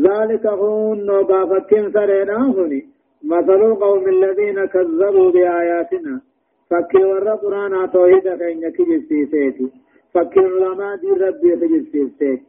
ذلك 0.01 0.47
هون 0.47 0.99
نوبافتين 1.07 1.93
سرنا 1.93 2.39
هني 2.57 2.81
مثل 3.25 3.61
القوم 3.71 4.09
الذين 4.09 4.65
كذبوا 4.65 5.31
بآياتنا 5.31 6.21
فكي 6.71 7.05
ور 7.05 7.29
قرآن 7.43 7.91
توحيد 7.91 8.27
كينك 8.41 8.77
جسيسيتي 8.91 9.67
فكي 10.15 10.41
علماء 10.41 10.97
دي 10.97 11.11
ربي 11.25 11.57
تجسيسيتي 11.57 12.43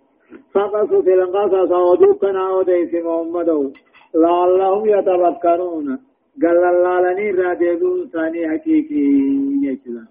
فقصوا 0.54 1.02
في 1.02 1.14
القصص 1.14 1.72
ودوكنا 1.72 2.50
وديس 2.56 2.94
محمدو 3.06 3.72
لعلهم 4.16 4.86
يتفكرون 4.96 5.88
قال 6.44 6.64
الله 6.74 6.96
لني 7.06 7.32
راديبون 7.32 8.10
ثاني 8.14 8.50
حقيقي 8.50 9.06
يجلا 9.68 10.04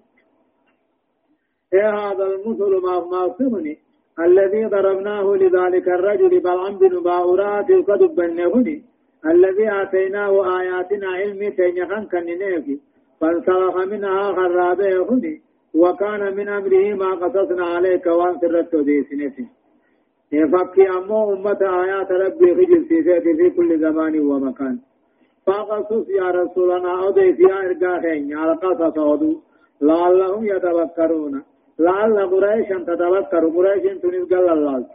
إيه 1.73 1.89
هذا 1.89 2.23
المثل 2.25 2.71
ما 2.85 2.95
ما 3.11 3.75
الذي 4.19 4.65
ضربناه 4.65 5.35
لذلك 5.35 5.87
الرجل 5.87 6.39
بلعم 6.39 6.77
بن 6.77 7.03
باورات 7.03 7.69
القدب 7.69 8.15
بنهني 8.15 8.83
الذي 9.25 9.71
آتيناه 9.81 10.59
آياتنا 10.59 11.07
علمي 11.07 11.51
تنيخان 11.51 12.05
كننيفي 12.05 12.79
فانسلخ 13.21 13.75
منها 13.77 14.31
خرابه 14.33 15.09
هني 15.09 15.41
وكان 15.73 16.35
من 16.37 16.47
أمره 16.49 16.93
ما 16.93 17.11
قصصنا 17.21 17.65
عليك 17.65 18.05
وانسرت 18.05 18.75
ديسنتي 18.75 19.45
فكي 20.53 20.89
أمو 20.89 21.33
أمة 21.33 21.61
آيات 21.83 22.11
ربي 22.11 22.55
خجل 22.55 22.85
في 22.85 23.03
في 23.21 23.49
كل 23.49 23.79
زمان 23.79 24.19
ومكان 24.19 24.79
فقصص 25.45 26.09
يا 26.09 26.27
رسولنا 26.31 27.07
أضيف 27.07 27.39
يا 27.39 27.57
إرقاخين 27.65 28.37
على 28.37 28.53
قصص 28.53 28.97
أدو 28.99 29.31
لعلهم 29.81 30.45
يتفكرون 30.45 31.43
لعل 31.79 32.17
قريشا 32.33 32.77
تتفكر 32.87 33.43
قريش 33.55 33.83
تنزقل 34.01 34.49
الله 34.49 34.85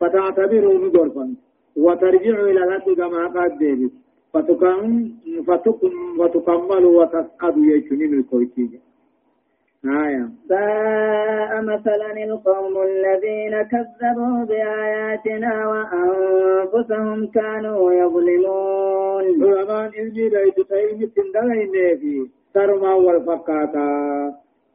فتعتبروا 0.00 0.78
ندرفا 0.84 1.26
وترجع 1.76 2.40
إلى 2.50 2.64
الهد 2.64 2.86
كما 2.96 3.26
قد 3.26 3.58
ديبت 3.58 3.92
فتكمل 6.18 6.84
وتسعد 6.84 7.56
يجنين 7.56 8.14
الكويتيجي 8.14 8.80
آية 9.84 10.28
ساء 10.48 11.62
مثلا 11.62 12.24
القوم 12.24 12.82
الذين 12.82 13.62
كذبوا 13.62 14.44
بآياتنا 14.44 15.68
وأنفسهم 15.68 17.26
كانوا 17.26 17.92
يظلمون 17.92 19.24
علماء 19.42 19.88
إذن 19.88 20.28
ليس 20.36 20.54
تأيم 20.68 21.10
تندلين 21.16 21.98
في 21.98 22.28
سرما 22.54 22.94
والفقاتا 22.94 23.88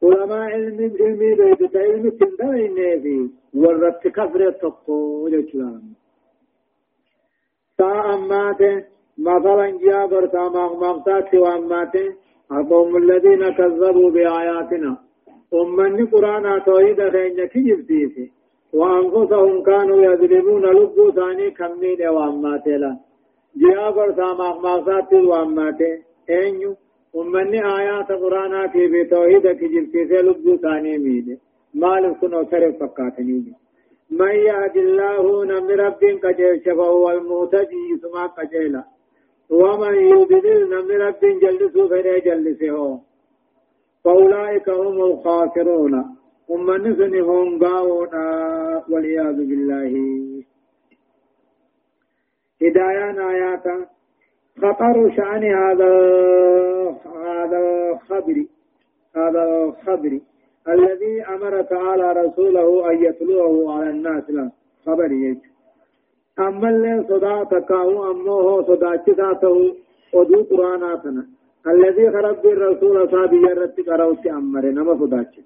علماء 0.02 0.40
علم 0.40 0.92
علمي 1.00 1.34
ليس 1.34 1.72
تأيم 1.72 2.08
تندلين 2.08 3.02
في 3.02 3.28
ورت 3.54 4.08
كفر 4.08 4.50
تقو 4.50 5.28
جلال 5.28 5.82
ساء 7.78 8.14
أمات 8.14 8.91
مثلا 9.18 9.66
جابر 9.84 10.26
تامام 10.26 10.72
مغتات 10.80 11.34
وأمات 11.34 11.94
القوم 12.52 12.96
الذين 12.96 13.48
كذبوا 13.58 14.10
بآياتنا 14.10 14.96
أمني 15.54 16.02
قرآن 16.02 16.64
توحيد 16.64 17.00
خين 17.14 17.44
كجبتيس 17.52 18.14
وأنفسهم 18.72 19.62
كانوا 19.62 20.02
يظلمون 20.02 20.64
لبو 20.66 21.10
ثاني 21.10 21.50
كمين 21.50 22.08
وأماتلا 22.08 22.96
جاء 23.56 23.92
فرسا 23.92 24.28
مغماسات 24.42 25.12
وأماته 25.12 25.92
أينيو 26.30 26.76
أمني 27.16 27.60
آيات 27.78 28.12
قرآن 28.12 28.68
في 28.72 28.82
بتوحيد 28.92 29.46
كجبتيس 29.60 30.10
لبو 30.26 30.56
ثاني 30.56 30.98
ميد 30.98 31.38
مالك 31.74 32.16
كنو 32.20 32.44
سرف 32.50 32.76
فقاتني 32.80 33.52
من 34.20 34.34
يهد 34.48 34.76
الله 34.76 35.44
نم 35.44 35.68
رب 35.82 36.02
كجيل 36.22 36.60
فهو 36.60 37.10
المهتدي 37.10 37.86
ثم 38.02 38.16
كجيلا 38.36 38.82
ومن 39.50 39.94
يضلل 39.94 40.70
نم 40.70 40.90
رب 41.02 41.20
جلسه 41.42 41.88
فلا 41.88 42.18
جلسه 42.18 43.00
فأولئك 44.04 44.68
هم 44.68 45.02
الخاسرون 45.02 46.04
هم 46.50 46.70
نسن 46.70 47.20
هم 47.20 47.64
قاونا 47.64 48.84
والعياذ 48.90 49.36
بالله 49.36 49.92
هدايا 52.62 53.30
آيات 53.30 53.64
خطر 54.62 55.12
شأن 55.16 55.44
هذا 55.44 55.92
هذا 57.16 57.58
الخبر 57.92 58.44
هذا 59.16 59.42
الخبر 59.44 60.20
الذي 60.68 61.22
أمر 61.22 61.62
تعالى 61.62 62.12
رسوله 62.12 62.90
أن 62.90 63.04
يتلوه 63.04 63.74
على 63.74 63.90
الناس 63.90 64.30
لا 64.30 64.50
خبر 64.86 65.12
يجب 65.12 65.51
أما 66.38 67.04
صدا 67.08 67.44
تكاو 67.44 68.10
أمه 68.10 68.62
صدا 68.62 68.96
كتاته 68.96 69.74
ودو 70.14 70.42
قرآناتنا 70.50 71.26
الذي 71.66 72.10
خرب 72.10 72.46
الرسول 72.46 73.10
صابي 73.10 73.36
يرد 73.36 73.76
قروت 73.88 74.26
أمر 74.26 74.64
نما 74.76 74.94
فداتش 75.00 75.40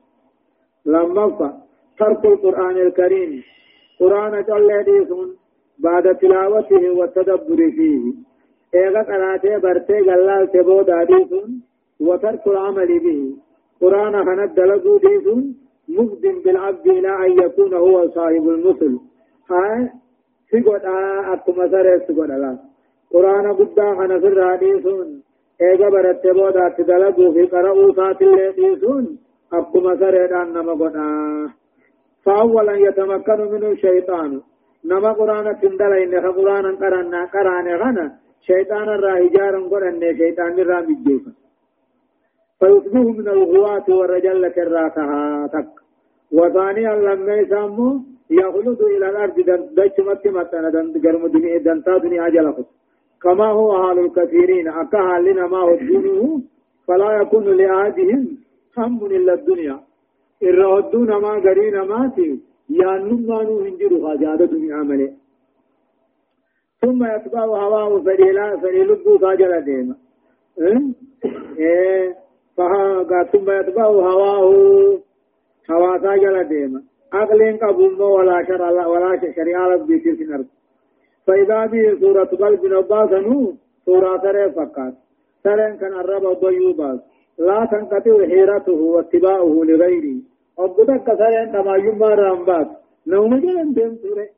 لما 0.86 1.26
ترك 1.98 2.24
القرآن 2.24 2.76
الكريم 2.86 3.42
قرآن 4.00 4.44
جل 4.48 4.72
حديثون 4.78 5.28
بعد 5.78 6.16
تلاوته 6.18 6.90
والتدبر 6.98 7.70
فيه 7.76 8.02
إيغا 8.74 9.02
قراته 9.02 9.58
برته 9.58 10.00
جلال 10.00 10.50
تبود 10.52 10.90
حديثون 10.90 11.50
وترك 12.00 12.46
العمل 12.46 12.90
به 13.04 13.20
قرآن 13.80 14.14
خند 14.26 14.54
دلقوا 14.54 14.98
ديسون 14.98 15.54
مقدم 15.88 16.36
بالعبد 16.44 16.86
إلى 16.86 17.26
أن 17.26 17.30
يكون 17.44 17.74
هو 17.74 18.10
صاحب 18.10 18.48
المثل 18.48 18.98
سر 21.72 21.86
سيقول 22.06 22.30
الله 22.36 22.54
قرآن 23.14 23.46
قدا 23.58 23.94
خنا 23.98 24.16
في 24.20 24.26
الراديسون 24.32 25.08
إيجا 25.60 25.88
برت 25.94 26.26
بودا 26.26 26.68
تدلقوا 26.76 27.32
في 27.34 27.42
قرأوا 27.52 27.92
سات 27.96 28.22
اللي 28.22 28.52
ديسون 28.58 29.04
أكما 29.52 29.92
سر 30.00 30.42
أن 30.42 30.48
نما 30.54 30.72
قد 30.80 30.96
فأولا 32.24 32.74
يتمكن 32.86 33.40
منه 33.52 33.68
الشيطان 33.76 34.30
نما 34.90 35.12
قرآن 35.20 35.46
تندل 35.60 35.92
إنها 36.04 36.30
قرآن 36.38 36.66
قرآن 36.82 37.14
قرآن 37.34 37.66
غنى 37.82 38.06
شيطان 38.50 38.88
الراهجار 38.96 39.54
قرآن 39.72 40.00
شيطان 40.20 40.52
الرامي 40.62 40.94
جيفا 41.06 41.32
فيصبح 42.60 43.04
من 43.18 43.28
الغواة 43.36 43.86
والرجل 43.88 44.48
كراكها 44.48 45.46
تك 45.54 45.72
وثانيا 46.32 46.92
لما 47.06 47.34
يسمو 47.34 47.88
يخلد 48.30 48.82
إلى 48.82 49.10
الأرض 49.10 49.40
دج 49.78 50.00
متمتنا 50.08 50.70
دنت 50.70 50.96
دنيا 51.34 51.58
دنتا 51.58 51.98
دنيا 51.98 52.28
جلخت 52.28 52.68
كما 53.22 53.46
هو 53.46 53.82
حال 53.82 53.98
الكثيرين 53.98 54.68
أكا 54.68 55.18
لنا 55.24 55.46
ما 55.46 55.58
هو 55.58 55.76
دونه 55.76 56.42
فلا 56.86 57.10
يكون 57.20 57.44
لأحدهم 57.44 58.38
هم 58.78 59.06
إلا 59.06 59.34
الدنيا. 59.34 59.80
الرهدون 60.42 61.10
ما 61.24 61.32
قرين 61.44 61.80
ماتي 61.80 62.40
يانم 62.70 63.20
ما 63.28 63.42
نو 63.42 63.60
هنجر 63.60 63.92
خاجادة 64.02 64.44
دنيا 64.44 64.76
ملي 64.76 65.12
ثم 66.80 67.04
يتبع 67.04 67.44
هواه 67.44 68.00
فريلا 68.06 68.56
فريلبو 68.60 69.18
خاجل 69.18 69.64
ديما 69.64 69.94
إيه. 71.58 72.16
فها 72.56 73.24
ثم 73.32 73.50
يتبع 73.50 73.86
هواه 73.86 74.98
هوا 75.70 76.16
جل 76.16 76.44
ديما 76.48 76.82
أقلين 77.12 77.56
قبوم 77.56 78.00
ولا 78.00 78.44
شرع 78.48 78.86
ولا 78.86 79.20
شريعة 79.36 79.68
ربي 79.68 80.00
في 80.00 80.22
الأرض 80.22 80.46
فإذا 81.26 81.66
به 81.66 82.00
سورة 82.00 82.24
قلب 82.24 82.66
نباس 82.66 83.10
نو 83.10 83.54
سورة 83.86 84.18
سرى 84.22 84.52
فقط. 84.52 84.94
سرى 85.44 85.76
كان 85.80 85.92
الرب 85.92 86.22
ضيوبا 86.40 87.00
لا 87.38 87.68
تنقطع 87.70 88.26
حيرته 88.26 88.72
واتباعه 88.72 89.54
لغيره. 89.68 90.18
أبدا 90.58 90.96
كسرى 90.96 91.46
كما 91.52 91.76
يما 91.76 92.08
رامبات 92.08 92.68
نوم 93.06 93.36
جلن 93.42 93.72
دين 93.72 93.92
سورة. 94.02 94.28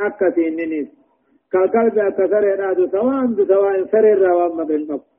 أكتين 0.00 0.56
نيس 0.56 0.88
كالقلب 1.52 1.98
أكسرى 1.98 2.56
نادو 2.56 2.86
سواء 2.86 3.26
بسواء 3.26 3.84
سرى 3.92 4.12
الروام 4.12 4.64
بالنفس 4.64 5.14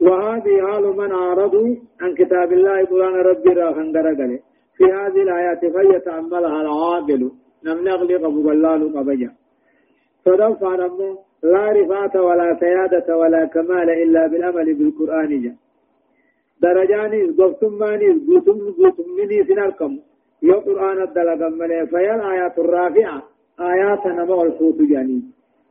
وهذه 0.00 0.54
حال 0.66 0.84
من 0.96 1.12
أعرضوا 1.12 1.68
عن 2.00 2.14
كتاب 2.14 2.52
الله 2.52 2.84
قرآن 2.84 3.14
ربي 3.14 3.50
راخن 3.58 3.92
درقله 3.92 4.38
في 4.82 4.92
هذه 4.92 5.22
الآيات 5.22 5.66
فليتأملها 5.74 6.60
العاقل. 6.62 7.30
نم 7.64 7.78
نغلق 7.88 8.24
أبو 8.24 8.42
بلال 8.42 8.82
قبجا 8.96 9.30
فدوف 10.24 10.62
نمو 10.62 11.18
لا 11.42 11.64
رفعة 11.72 12.14
ولا 12.22 12.48
سيادة 12.60 13.16
ولا 13.16 13.44
كمال 13.44 13.88
إلا 14.02 14.26
بالأمل 14.26 14.74
بالقرآن 14.74 15.30
جا. 15.42 15.54
درجاني 16.62 17.22
قفتم 17.38 17.72
ماني 17.78 18.08
قوتم 18.26 18.58
قوتم 18.78 19.08
مني 19.18 19.44
سنالكم 19.44 19.92
يو 20.42 20.58
قرآن 20.66 20.98
الدلق 21.02 21.40
ملي 21.60 21.86
فيا 21.86 22.14
الآيات 22.14 22.58
الرافعة. 22.58 23.22
آيات 23.60 24.06
نمو 24.06 24.42
الفوت 24.42 24.78
جاني. 24.90 25.22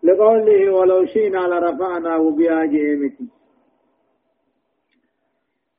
لقوله 0.03 0.61
ولو 0.77 1.05
شئنا 1.05 1.41
لرفعناه 1.51 2.23
بها 2.37 2.65
جهمتي 2.65 3.25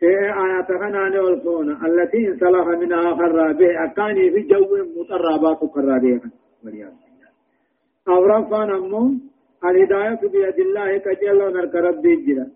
آيات 0.04 0.68
خنان 0.80 1.18
والفون 1.18 1.68
التي 1.86 2.28
انسلخ 2.28 2.66
منها 2.68 3.14
خرابه 3.14 3.84
أكاني 3.84 4.30
في 4.30 4.40
جو 4.40 4.76
مطربات 4.96 5.60
خرابه 5.74 6.20
أو 8.08 8.24
رفعن 8.24 8.70
أمو 8.70 9.02
الهداية 9.64 10.20
بيد 10.32 10.58
الله 10.66 10.96
كجلو 10.96 11.48
نرك 11.48 11.74
ربي 11.74 12.16
جرا 12.16 12.46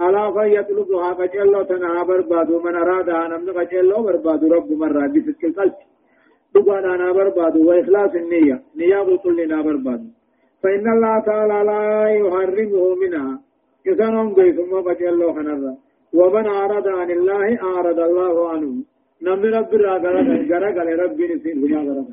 ألا 0.00 0.24
فيطلبها 0.34 1.10
كجلو 1.18 1.62
تنها 1.62 2.02
بربادو 2.02 2.60
من 2.64 2.74
أراد 2.76 3.08
أن 3.08 3.32
أمن 3.32 3.52
كجلو 3.52 4.02
بربادو 4.02 4.46
رب 4.54 4.72
مرة 4.72 5.06
بسك 5.06 5.44
القلب 5.44 5.74
دبان 6.54 6.84
أنا 6.94 7.12
بربادو 7.12 7.60
وإخلاص 7.68 8.12
النية. 8.14 8.62
نية 8.76 9.16
كلنا 9.24 9.62
بربادو. 9.62 10.08
فإن 10.62 10.86
الله 10.94 11.14
تعالى 11.28 11.58
لا 11.70 11.82
يحرمه 12.20 12.94
منها. 13.02 13.40
إذا 13.86 14.06
ننقل 14.10 14.56
ثم 14.56 14.72
كجلو 14.86 15.32
خنرا. 15.32 15.72
ومن 16.14 16.46
أعرض 16.46 16.88
عن 16.88 17.10
الله 17.10 17.62
أعرض 17.62 18.00
الله 18.00 18.48
عنه. 18.48 18.72
نم 19.22 19.54
رب 19.54 19.74
غرق 20.50 21.04
ربي 21.04 21.34
نسين 21.34 21.74
هما 21.74 21.80
غرق 21.80 22.08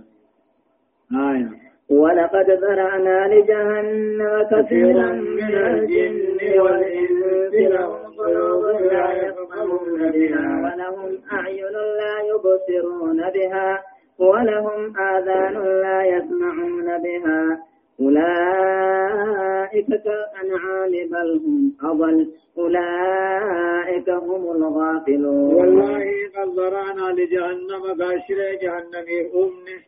آية. 1.31 1.49
ولقد 1.89 2.51
ذرأنا 2.51 3.27
لجهنم 3.33 4.47
كثيرا 4.51 5.11
من 5.11 5.55
الجن 5.55 6.59
والإنس 6.61 7.53
لهم 7.53 8.01
قلوب 8.17 8.63
لا 8.81 9.11
يفقهون 9.11 10.11
بها. 10.11 10.45
ولهم 10.63 11.17
أعين 11.33 11.75
لا 12.01 12.15
يبصرون 12.31 13.29
بها. 13.29 13.83
ولهم 14.19 14.97
آذان 14.97 15.53
لا 15.81 16.03
يسمعون 16.03 16.97
بها. 16.97 17.59
أولئك 18.01 19.87
كالأنعام 19.87 20.91
بل 21.11 21.29
هم 21.45 21.73
أضل. 21.81 22.31
أولئك 22.57 24.09
هم 24.09 24.43
الغافلون. 24.51 25.53
والله 25.53 26.05
قد 26.35 26.49
ذرعنا 26.59 27.05
لجهنم 27.19 27.83
باشر 27.97 28.39
جهنم 28.61 29.07
أمنه 29.35 29.79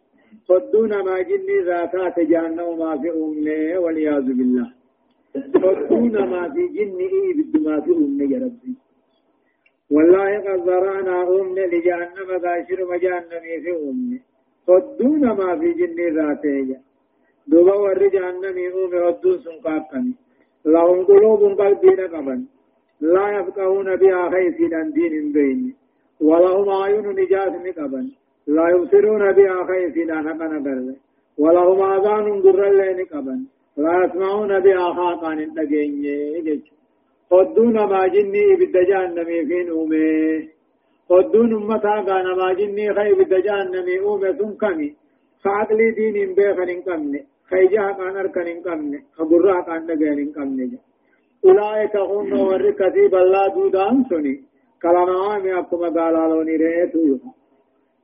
صدونا 0.48 1.04
ما 1.04 1.22
جني 1.22 1.60
ذاتات 1.66 2.20
جهنم 2.20 2.80
ما 2.80 2.98
في 3.02 3.10
أمنه 3.12 3.80
والعياذ 3.80 4.28
بالله. 4.38 4.68
صدونا 5.64 6.26
ما 6.26 6.50
في 6.54 6.68
جني 6.68 7.34
بد 7.38 7.54
ما 7.68 7.82
في 7.82 7.92
أمنه 7.92 8.32
يا 8.34 8.40
ربي. 8.46 8.74
والله 9.92 10.38
قد 10.38 10.60
ذرعنا 10.70 11.16
أمنه 11.30 11.66
لجهنم 11.66 12.30
باشر 12.46 12.98
جهنم 12.98 13.44
في 13.64 13.72
أمنه 13.90 14.20
صدونا 14.68 15.34
ما 15.34 15.60
في 15.60 15.74
جني 15.74 16.10
ذاته 16.10 16.87
دوبا 17.52 17.76
ور 17.82 18.08
جهنم 18.14 18.58
يوم 18.58 18.94
ودون 19.06 19.38
سن 19.44 19.58
قاقني 19.66 20.14
لهم 20.74 21.04
قلوب 21.10 21.42
قلبين 21.62 22.00
قبن 22.14 22.40
لا 23.02 23.26
يفقهون 23.38 23.96
بها 23.96 24.30
خيسا 24.30 24.82
دين 24.96 25.32
بين 25.36 25.76
ولهم 26.22 26.70
أعين 26.70 27.08
نجاس 27.20 27.54
قبن 27.78 28.06
لا 28.48 28.66
يبصرون 28.70 29.24
بها 29.38 29.58
خيسا 29.70 30.16
حقا 30.26 30.48
قرد 30.66 30.96
ولهم 31.38 31.80
آذان 31.82 32.42
قرلين 32.44 33.00
قبن 33.14 33.40
لا 33.78 33.94
يسمعون 34.04 34.60
بها 34.60 34.94
خاقا 34.98 35.34
نتقين 35.36 36.62
قدون 37.32 37.78
ما 37.92 38.08
جني 38.08 38.56
بالدجان 38.60 39.26
فين 39.26 39.70
أمه 39.80 40.48
قدون 41.10 41.54
أمتا 41.54 41.96
قانا 42.08 42.34
ما 42.36 42.54
جني 42.60 42.90
أمه 44.10 44.32
ثم 44.40 44.52
كمي 44.62 44.90
فعقلي 45.44 45.92
دين 45.92 46.36
بيخن 46.36 46.70
خيجا 47.50 47.92
كان 47.98 48.16
أركن 48.22 48.48
إن 48.54 48.60
كمن 48.66 48.94
خبرا 49.18 49.62
كان 49.68 49.82
نجين 49.90 50.20
إن 50.24 50.32
كمن 50.36 50.72
أولئك 51.46 51.96
هم 52.12 52.32
ور 52.48 52.64
كذب 52.80 53.16
الله 53.24 53.48
دودان 53.56 53.98
سني 54.10 54.36
كلام 54.84 55.10
عام 55.24 55.46
أكما 55.60 55.90
قال 55.98 56.16
لوني 56.32 56.56
رأيتو 56.64 57.18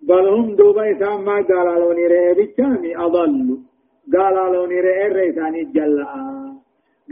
بل 0.08 0.26
هم 0.36 0.56
دوبا 0.60 0.84
إسام 0.92 1.26
ما 1.26 1.36
قال 1.50 1.68
لوني 1.82 2.06
رأي 2.12 2.34
بيتامي 2.38 2.92
أضل 3.06 3.58
قال 4.14 4.36
لوني 4.54 4.80
رأي 4.86 5.08
ريساني 5.18 5.62
جلا 5.76 6.06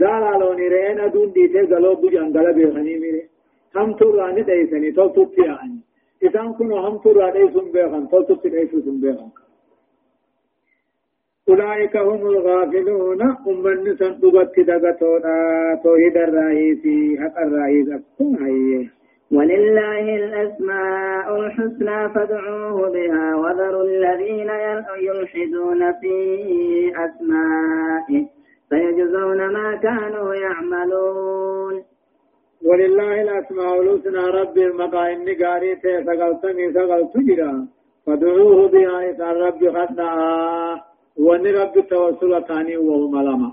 قال 0.00 0.24
لوني 0.40 0.66
رأي 0.72 0.94
ندون 0.98 1.28
ديته 1.34 1.62
قالوا 1.70 1.94
بجان 2.00 2.28
قال 2.34 2.46
بيخني 2.56 2.94
ميري 3.02 3.22
هم 3.76 3.90
تراني 3.98 4.42
ديسني 4.48 4.90
تلتو 4.96 5.24
تياني 5.34 5.78
إسان 6.26 6.48
كنو 6.56 6.76
هم 6.84 6.96
تراني 7.04 7.32
ديسن 7.46 7.66
بيخن 7.74 8.04
تلتو 8.10 8.34
تيسن 8.34 8.96
بيخن 9.02 9.30
أولئك 11.48 11.96
هم 11.96 12.26
الغافلون. 12.26 13.22
أمن 13.22 13.96
سنتبت 13.96 14.60
دقتونا 14.60 15.36
توحيد 15.84 16.16
الرئيسي 16.16 17.18
حق 17.20 17.38
الرئيس 17.46 17.88
أكون 17.88 18.36
ولله 19.32 20.16
الأسماء 20.16 21.40
الحسنى 21.40 22.08
فادعوه 22.14 22.90
بها. 22.90 23.36
وذروا 23.36 23.84
الذين 23.84 24.50
يلحدون 25.08 25.92
في 26.00 26.16
أسمائه. 26.96 28.26
سيجزون 28.70 29.52
ما 29.52 29.76
كانوا 29.76 30.34
يعملون. 30.34 31.74
ولله 32.66 33.22
الأسماء 33.22 33.82
الحسنى. 33.82 34.22
رب 34.40 34.58
المقاين 34.58 35.24
نقاري 35.24 35.76
تيسقلتني 35.76 36.72
سقلت 36.72 37.16
جرا 37.16 37.66
فادعوه 38.06 38.68
بها. 38.68 39.10
إذا 39.10 39.32
رب 39.32 39.60
خدنا 39.76 40.12
وان 41.16 41.46
رب 41.46 41.78
التوسل 41.78 42.44
ثاني 42.48 42.76
وهو 42.76 43.08
ملما 43.08 43.52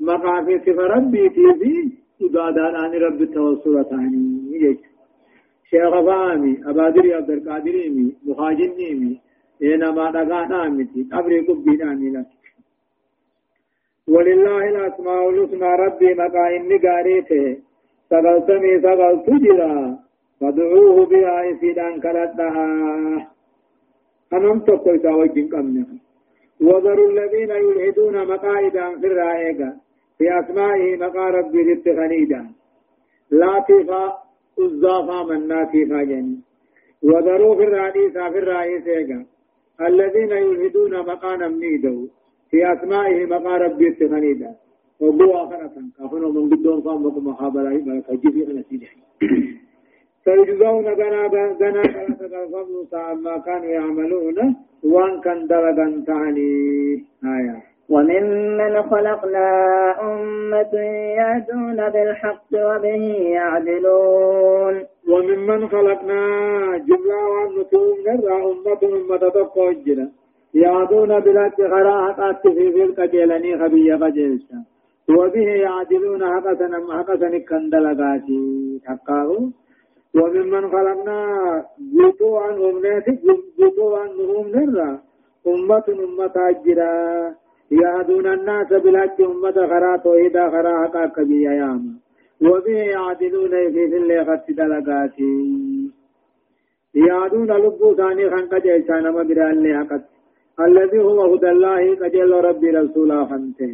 مقافي 0.00 0.58
صفة 0.58 0.82
ربي 0.82 1.28
تيزي 1.28 1.90
سدادان 2.18 2.74
عن 2.74 2.92
رب 2.94 3.22
التوسل 3.22 3.84
ثاني 3.90 4.22
يجي 4.52 4.78
شيخ 5.70 6.00
فامي 6.06 6.60
أبادري 6.70 7.14
عبد 7.14 7.30
القادري 7.30 7.88
مي 7.88 8.16
مخاجني 8.26 8.94
مي 9.00 9.20
إنما 9.62 10.10
دقا 10.10 10.40
نامتي 10.46 11.02
قبري 11.12 11.40
قبي 11.40 11.76
نامي 11.76 12.10
لك 12.10 12.26
ولله 14.08 14.64
الأسماء 14.72 15.30
الحسنى 15.30 15.70
ربي 15.84 16.14
مقا 16.14 16.56
إني 16.56 16.76
قاريته 16.84 17.56
سقلتمي 18.10 18.80
سقلت 18.84 19.30
جرا 19.44 19.98
فادعوه 20.40 21.06
بها 21.06 21.36
كرتها 22.02 22.68
أنم 24.32 24.58
تقوي 24.66 24.98
تاوجين 24.98 25.48
قمنا 25.52 26.03
وذروا 26.60 27.10
الذين 27.10 27.50
يلحدون 27.50 28.26
مقاعدا 28.28 29.00
في 29.00 29.06
الرائقة 29.06 29.76
في 30.18 30.38
أسمائه 30.40 30.96
مقا 30.96 31.30
ربي 31.30 31.62
للتخنيدا 31.62 32.46
لا 33.30 33.64
تفا 33.68 34.18
الزافا 34.58 35.22
من 35.22 35.48
ناتفا 35.48 36.02
جني 36.02 36.38
وذروا 37.02 37.54
في 37.56 37.62
الرئيس 37.64 38.12
في 38.12 38.38
الرئيس 38.38 38.84
الذين 39.80 40.30
يلحدون 40.30 40.98
مقانا 40.98 41.48
ميدو 41.48 42.08
في 42.50 42.72
أسمائه 42.72 43.26
مقا 43.26 43.56
ربي 43.56 43.88
التخنيدا 43.88 44.54
وقوا 45.00 45.44
آخرة. 45.44 45.72
كافنوا 45.98 46.32
من 46.32 46.50
قدون 46.50 47.24
محابلة 47.24 47.70
ملك 47.70 48.10
الجزء 48.10 48.46
من 48.52 48.58
السجح 48.58 48.94
سيجزون 50.24 50.86
غنا 50.98 51.22
غنا 51.60 51.82
الفضل 51.82 53.22
ما 53.24 53.38
كانوا 53.46 53.72
يعملون 53.78 54.56
وان 54.84 55.20
كان 55.20 55.46
دلغا 55.46 56.04
تعني 56.06 56.50
آية. 57.24 57.56
وممن 57.88 58.82
خلقنا 58.82 59.46
أمة 60.02 60.74
يهدون 61.20 61.88
بالحق 61.88 62.50
وبه 62.54 63.02
يعدلون. 63.38 64.74
وممن 65.10 65.68
خلقنا 65.68 66.20
جملة 66.88 67.20
ونتوم 67.34 67.96
نرى 68.06 68.36
أمة 68.50 68.80
أمة 68.96 69.28
تقوجنا 69.28 70.08
يهدون 70.54 71.20
بالحق 71.20 71.56
خراء 71.56 72.32
في 72.42 72.72
في 72.72 72.82
القجلني 72.84 73.58
خبية 73.58 73.94
قجلتا 73.94 74.58
وبه 75.08 75.48
يعدلون 75.66 76.22
حقسنا 76.34 76.78
حقسنا 76.98 77.38
كندلغاتي 77.38 78.80
حقاه 78.86 79.50
وممن 80.14 80.70
خلقنا 80.74 81.18
جوتو 81.94 82.36
عن 82.36 82.54
أمنات 82.68 83.06
نهم 84.18 84.46
نرى. 84.54 84.98
أمة 85.46 85.86
أمة 86.04 86.34
أجرا. 86.36 87.34
يهدون 87.70 88.26
الناس 88.26 88.72
بالحق 88.82 89.20
أمة 89.20 89.56
خرا 89.70 89.96
توحيدا 89.96 90.50
خرا 90.50 90.72
حقا 90.82 91.06
كبيا 91.06 91.52
ياما 91.52 91.92
وبه 92.42 92.78
يعدلون 92.94 93.50
في 93.72 93.84
اللي 93.96 94.24
خط 94.24 94.46
دلقاتي 94.50 95.34
يهدون 96.94 97.50
لبو 97.52 97.94
ثاني 97.94 98.30
خنق 98.30 98.54
جيشان 98.64 99.04
ما 99.14 99.22
بران 99.22 99.56
لحقت 99.62 100.04
الذي 100.60 100.98
هو 100.98 101.34
هدى 101.34 101.50
الله 101.50 101.94
قجل 102.02 102.30
ربي 102.48 102.70
رسولا 102.70 103.24
خنته 103.24 103.72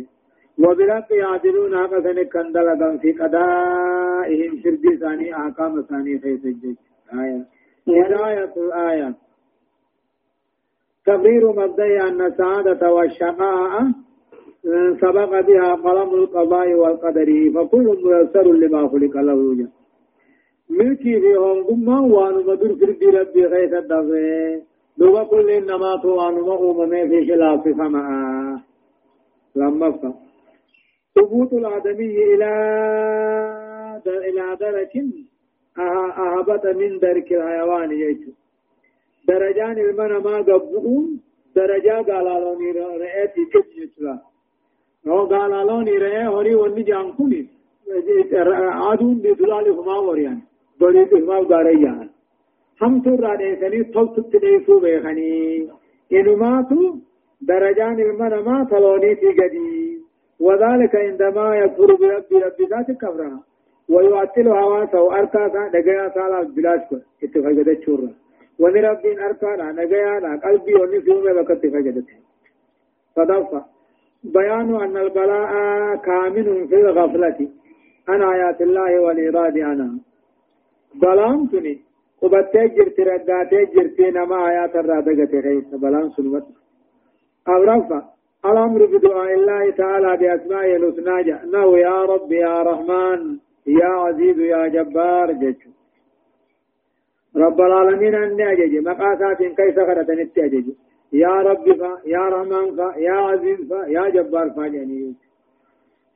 وبالحق 0.64 1.12
يعدلون 1.12 1.76
حق 1.76 1.94
سنك 2.04 2.32
كندلقا 2.32 2.96
في 2.96 3.12
قضائهم 3.12 4.60
شرد 4.62 4.84
ثاني 5.00 5.36
أحكام 5.36 5.82
ثاني 5.82 6.18
خيس 6.18 6.44
الجيش. 6.44 6.76
آية. 7.12 7.44
هداية 7.88 8.52
الآية 8.56 9.14
تقرير 11.06 11.52
مبدأ 11.52 12.08
أن 12.08 12.20
السعادة 12.20 12.92
والشقاء 12.92 13.92
سبق 15.00 15.40
بها 15.40 15.74
قلم 15.74 16.14
القضاء 16.14 16.74
والقدر 16.74 17.50
فكل 17.54 17.86
ميسر 18.04 18.52
لما 18.52 18.88
خلق 18.88 19.16
له 19.16 19.68
ملكي 20.70 21.20
في 21.20 21.36
هونغما 21.36 22.00
وانو 22.00 22.40
مدر 22.40 22.74
في 22.74 23.04
ربي 23.04 23.46
غيث 23.46 23.72
الدغي 23.72 24.62
دوبا 24.98 25.24
كل 25.24 25.50
إنما 25.50 25.96
تو 26.02 26.08
وانو 26.08 26.46
مغوم 26.46 26.90
في 26.90 27.26
خلاف 27.28 27.68
فما. 27.68 28.60
لما 29.56 29.90
فهم. 29.90 30.29
ثبوت 31.20 31.52
الآدمي 31.52 32.10
إلى 32.32 32.52
إلى 34.28 34.44
درك 34.60 34.94
أهبط 36.24 36.64
من 36.80 36.98
درك 36.98 37.28
الحيوان 37.32 37.90
يجو. 37.92 38.32
درجان 39.28 39.78
المنا 39.78 40.18
ما 40.18 40.36
قبؤون 40.48 41.20
درجة 41.56 41.94
قالالوني 42.08 42.68
رأيتي 42.72 43.42
كيف 43.52 43.68
يجلا 43.76 44.14
نو 45.06 45.18
قالالوني 45.32 45.94
رأي 46.02 46.26
هوري 46.26 46.54
وني 46.54 46.82
جانكوني 46.82 47.42
عادون 48.82 49.14
بدلال 49.24 49.66
هما 49.78 49.96
وريان. 50.06 50.40
بريد 50.80 51.14
هما 51.14 51.38
غاريان 51.50 52.08
هم 52.82 52.92
ترى 53.04 53.32
نسني 53.52 53.80
توت 53.84 54.16
تنيسو 54.32 54.74
بيخني. 54.80 55.68
إنما 56.12 56.52
تو 56.68 56.80
درجان 57.50 57.98
المنا 58.00 58.40
ما 58.46 58.56
تلوني 58.70 59.10
في 59.20 59.28
قديم. 59.38 59.79
وذلك 60.40 60.96
عندما 60.96 61.56
يكفر 61.56 61.94
بربي 62.00 62.36
ربي 62.44 62.64
ذات 62.70 62.90
كفرها 62.90 63.40
ويعطل 63.88 64.54
حواسه 64.54 65.18
أركاسا 65.18 65.68
دقيا 65.74 66.08
سالا 66.14 66.42
بلاش 66.42 66.80
كو 66.88 66.96
اتفاقدت 67.22 67.82
شورا. 67.84 68.10
وني 68.60 68.80
ربي 68.80 69.24
أركانا 69.26 69.72
نقيا 69.72 70.40
قلبي 70.44 70.74
وني 70.74 71.00
سيوم 71.04 71.24
بك 71.36 71.50
اتفاقدت 71.50 72.08
صدفة. 73.16 73.64
بيان 74.24 74.68
أن 74.84 74.96
البلاء 74.96 75.50
كامن 76.06 76.66
في 76.68 76.74
الغفلة. 76.74 77.38
عن 78.08 78.22
آيات 78.22 78.60
الله 78.62 79.00
والإراد 79.00 79.58
عنها 79.58 79.98
بلان 81.02 81.48
تني. 81.50 81.74
قبتي 82.22 82.68
جرتي 82.76 83.02
رقاتي 83.02 83.64
جرتي 83.74 84.10
نما 84.10 84.48
آيات 84.50 84.76
الرادقة 84.76 85.40
خيس 85.44 85.68
بلان 85.82 86.10
سنوات. 86.16 86.46
أو 87.48 87.62
رفع. 87.62 88.00
الأمر 88.44 88.86
بدعاء 88.86 89.34
الله 89.34 89.70
تعالى 89.70 90.16
بأسمائه 90.16 90.76
الحسنى 90.76 91.42
أنه 91.44 91.78
يا 91.78 92.04
رب 92.04 92.32
يا 92.32 92.62
رحمن 92.62 93.38
يا 93.66 93.88
عزيز 94.04 94.38
يا 94.38 94.66
جبار 94.66 95.32
جج 95.32 95.60
رب 97.36 97.60
العالمين 97.60 98.14
أني 98.14 98.52
أجج 98.52 98.72
مقاسات 98.88 99.38
كيف 99.38 99.76
خرت 99.88 100.10
أجج 100.38 100.66
يا 101.12 101.34
رب 101.48 101.66
فا 101.80 101.92
يا 102.06 102.24
رحمن 102.34 102.76
فا 102.76 102.88
يا 102.96 103.12
عزيز 103.12 103.58
فا 103.70 103.86
يا 103.96 104.08
جبار 104.08 104.50
فا 104.50 104.66
جنيه 104.66 105.12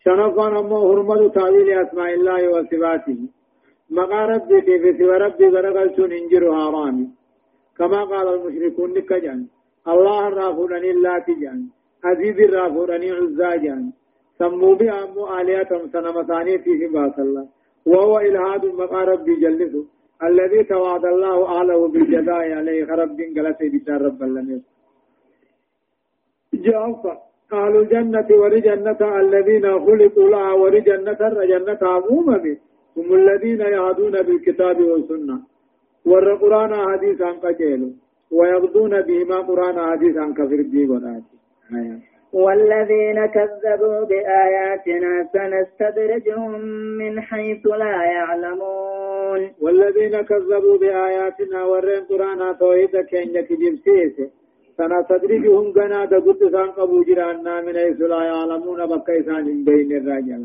شنفا 0.04 0.46
أمو 0.60 0.78
هرمد 0.88 1.30
تعويل 1.30 1.70
أسماء 1.70 2.14
الله 2.14 2.48
وصفاته. 2.48 3.18
مقا 3.90 4.26
ربي 4.26 4.60
في 4.82 4.98
سوى 4.98 5.16
ربي 5.24 5.46
غرقلتون 5.54 6.12
انجر 6.12 6.44
هارامي 6.58 7.08
كما 7.78 8.04
قال 8.04 8.26
المشركون 8.34 8.90
نكجان. 8.96 9.40
الله 9.92 10.28
الرافون 10.28 10.72
الله 10.74 11.18
تجان. 11.18 11.60
عزيز 12.04 12.40
الرافوراني 12.40 13.10
عزاجان 13.18 13.84
سموا 14.38 14.74
بها 14.80 15.04
أمو 15.04 15.22
آلهتهم 15.38 15.84
سنمثاني 15.94 16.58
فيه 16.58 16.80
باس 16.94 17.18
الله. 17.18 17.46
وهو 17.86 18.18
إلهاد 18.18 18.64
مقا 18.80 19.00
ربي 19.12 19.34
جلسه. 19.44 19.84
الذي 20.22 20.64
توعد 20.64 21.04
الله 21.04 21.36
أعلى 21.54 21.74
بالجزاء 21.92 22.52
عليه 22.58 22.86
رب 23.02 23.18
قلته 23.36 23.68
بشار 23.72 24.02
رب 24.02 24.22
اللمير 24.22 24.60
جاء 26.54 26.84
أهل 27.52 27.76
الجنة 27.76 28.28
ولجنة 28.42 29.00
الذين 29.20 29.66
خلقوا 29.86 30.28
لها 30.30 30.52
ولجنة 30.52 31.20
الجنة 31.28 31.78
عموما 31.82 32.56
هم 32.96 33.14
الذين 33.14 33.60
يهدون 33.60 34.22
بالكتاب 34.26 34.78
والسنة. 34.82 35.36
والقرآن 36.04 36.72
حديثا 36.74 37.30
قجيل 37.44 37.82
ويغضون 38.30 39.00
بهما 39.00 39.38
قرآن 39.38 39.76
حديثا 39.90 40.24
كفر 40.38 40.60
جيبونات 40.72 41.22
والذين 42.34 43.26
كذبوا 43.26 44.04
بآياتنا 44.10 45.28
سنستدرجهم 45.32 46.60
من 46.98 47.20
حيث 47.20 47.66
لا 47.66 47.94
يعلمون. 48.04 49.40
والذين 49.60 50.22
كذبوا 50.22 50.78
بآياتنا 50.78 51.64
ورين 51.64 52.02
قرآن 52.10 52.58
توحيد 52.58 52.96
كين 53.10 53.28
يكجب 53.36 53.74
سيسي 53.84 54.30
سنستدرجهم 54.76 55.72
قنا 55.72 56.04
دقود 56.04 56.50
سان 56.50 56.70
قبو 56.70 57.02
جرانا 57.02 57.60
من 57.60 57.74
حيث 57.74 58.00
لا 58.00 58.20
يعلمون 58.24 58.86
بكي 58.86 59.22
سان 59.22 59.64
بين 59.64 59.90
الرجل. 60.00 60.42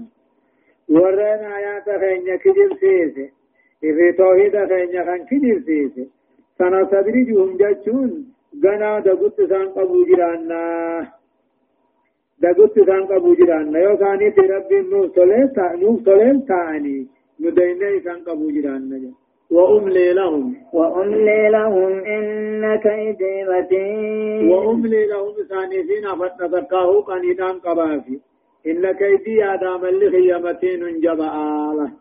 ورين 0.90 1.42
آيات 1.58 1.88
كين 2.02 2.28
يكجب 2.34 2.72
سيسي 2.82 3.26
إذا 3.84 4.12
توحيد 4.18 4.56
كين 4.72 4.90
يكجب 4.94 5.58
سيسي 5.66 6.06
سنستدرجهم 6.60 7.58
جاتشون. 7.58 8.12
غنا 8.64 9.00
دغت 9.00 9.38
سان 9.50 9.68
قبو 9.78 10.04
جرانا 10.10 10.64
دغت 12.42 12.76
سان 12.88 13.04
قبو 13.12 13.34
جرانا 13.40 13.80
يو 13.80 13.96
ثاني 14.02 14.28
ربي 14.54 14.80
نو 14.92 15.08
سولتا 15.16 15.66
نو 15.82 16.00
سولن 16.06 16.38
ثاني 16.50 16.98
ندينا 17.40 17.90
سان 18.06 18.20
قبو 18.28 18.46
جرانا 18.56 18.98
وأملي 19.52 20.14
لهم 20.14 20.56
وأملي 20.74 21.50
لهم 21.50 21.92
إن 22.06 22.76
كيدي 22.76 23.44
متين 23.50 24.52
وأملي 24.52 25.06
لهم 25.06 25.34
ثاني 25.50 25.84
فينا 25.84 26.16
فتذكاه 26.16 27.02
قنيدان 27.02 27.60
قبافي 27.60 28.20
إن 28.68 28.92
كيدي 28.92 29.46
آدام 29.46 29.86
اللي 29.86 30.08
هي 30.18 30.38
متين 30.38 31.00
جبآله 31.00 31.92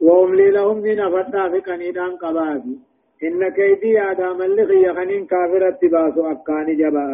وأملي 0.00 0.50
لهم 0.50 0.76
من 0.76 1.10
فتنا 1.10 1.48
في 1.50 1.58
قنيدان 1.60 2.16
قبابي 2.16 2.78
إن 3.26 3.48
كيدي 3.48 4.00
آدم 4.00 4.42
اللي 4.42 4.66
خيخنين 4.66 5.26
كافر 5.26 5.68
اتباس 5.68 6.18
أكاني 6.18 6.74
جبا. 6.74 7.04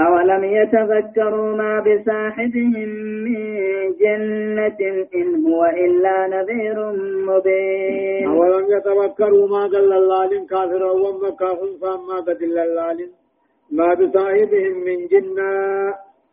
أولم 0.00 0.44
يتذكروا 0.44 1.56
ما 1.56 1.72
بصاحبهم 1.86 2.90
من 3.24 3.42
جنة 4.02 4.80
إن 5.14 5.28
هو 5.46 5.64
إلا 5.64 6.16
نذير 6.34 6.78
مبين. 7.28 8.28
أولم 8.28 8.66
يتذكروا 8.76 9.48
ما 9.48 9.62
قال 9.72 9.92
الله 9.92 10.46
كافر 10.46 10.82
وما 10.84 11.30
كافر 11.30 11.70
فما 11.80 12.16
قتل 12.26 12.58
الله 12.58 12.96
ما 13.70 13.94
بصاحبهم 13.94 14.74
من 14.86 14.98
جنة. 15.12 15.50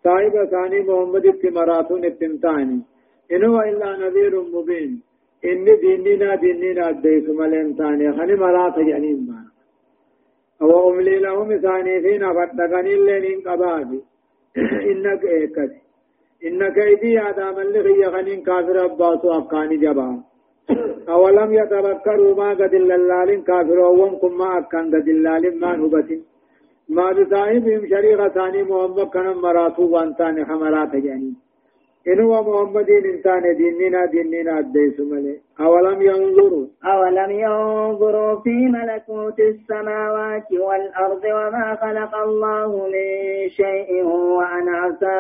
صاحب 0.04 0.34
ثاني 0.52 0.80
محمد 0.80 1.26
التمراتون 1.26 2.06
التمتاني 2.06 2.80
إن 3.32 3.44
هو 3.46 3.62
إلا 3.62 3.90
نذير 3.98 4.34
مبين. 4.42 5.02
إن 5.52 5.66
ديننا 5.82 6.36
ديننا 6.36 6.90
أديس 6.90 7.30
ملين 7.40 7.68
ثاني. 7.80 8.14
خني 8.18 8.36
ملاك 8.44 8.80
جنين 8.90 9.20
ما. 9.28 9.40
أو 10.62 10.90
أملي 10.90 11.20
لهم 11.20 11.58
ثاني 11.66 12.02
فينا 12.02 12.30
فتقني 12.38 12.94
اللين 12.94 13.42
قبابي. 13.48 14.00
إنك 14.92 15.24
إيكت. 15.36 15.72
إنك 16.48 16.78
إيدي 16.78 17.20
آدم 17.30 17.60
اللي 17.60 17.80
غي 17.86 18.04
خنين 18.14 18.42
كافر 18.48 18.86
أباس 18.86 19.22
أبقاني 19.26 19.78
جبا. 19.78 20.10
أولم 21.16 21.50
يتذكروا 21.60 22.36
ما 22.36 22.50
قد 22.60 22.74
اللالين 22.74 23.42
كافر 23.50 23.80
وهم 23.80 24.38
ما 24.38 24.58
أكان 24.58 24.86
قد 24.96 25.08
اللالين 25.16 25.60
ما 25.60 25.76
نبتين. 25.76 26.22
ما 26.90 27.12
بصاحبهم 27.12 27.88
شريعة 27.88 28.30
ثاني 28.30 28.64
محمد 28.64 29.10
كان 29.14 29.28
مراتو 29.46 29.84
وانتاني 29.94 30.46
حمرات 30.46 30.96
جانين 30.96 31.36
إنه 32.08 32.42
محمد 32.42 32.90
إنسان 32.90 33.44
ديننا 33.58 34.06
ديننا 34.06 34.60
أديس 34.60 35.00
ملي 35.00 35.36
أولم 35.60 36.02
ينظروا 36.02 36.66
أولم 36.86 37.32
ينظروا 37.32 38.40
في 38.44 38.50
ملكوت 38.50 39.40
السماوات 39.40 40.52
والأرض 40.52 41.24
وما 41.26 41.78
خلق 41.82 42.16
الله 42.16 42.88
من 42.88 43.08
شيء 43.50 44.04
وأن 44.38 44.70
عسى 44.70 45.18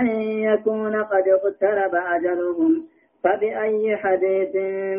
أن 0.00 0.06
يكون 0.48 0.94
قد 1.02 1.24
اقترب 1.28 1.94
أجلهم 1.94 2.82
فبأي 3.24 3.96
حديث 3.96 4.52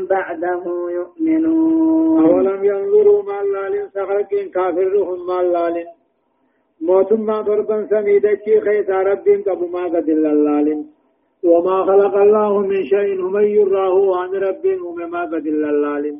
بعده 0.09 0.63
يؤمنون 0.89 2.25
أولم 2.25 2.63
ينظروا 2.65 3.23
ما 3.23 3.41
اللالين 3.41 3.87
سخلقين 3.93 4.49
كافرهم 4.49 5.27
ما 5.27 5.41
اللالين 5.41 5.85
موتم 6.81 7.21
ما 7.21 7.41
ضربا 7.41 7.87
سميدتي 7.89 8.61
خيس 8.61 8.89
ربهم 8.89 9.43
قبو 9.47 9.67
ما 9.67 9.83
قد 9.85 10.09
اللالين 10.09 10.95
وما 11.45 11.85
خلق 11.85 12.15
الله 12.17 12.59
من 12.59 12.83
شيء 12.85 13.21
هم 13.21 13.37
يراه 13.37 14.17
عن 14.19 14.29
ربهم 14.47 15.11
ما 15.11 15.21
قد 15.25 15.45
اللالين 15.47 16.17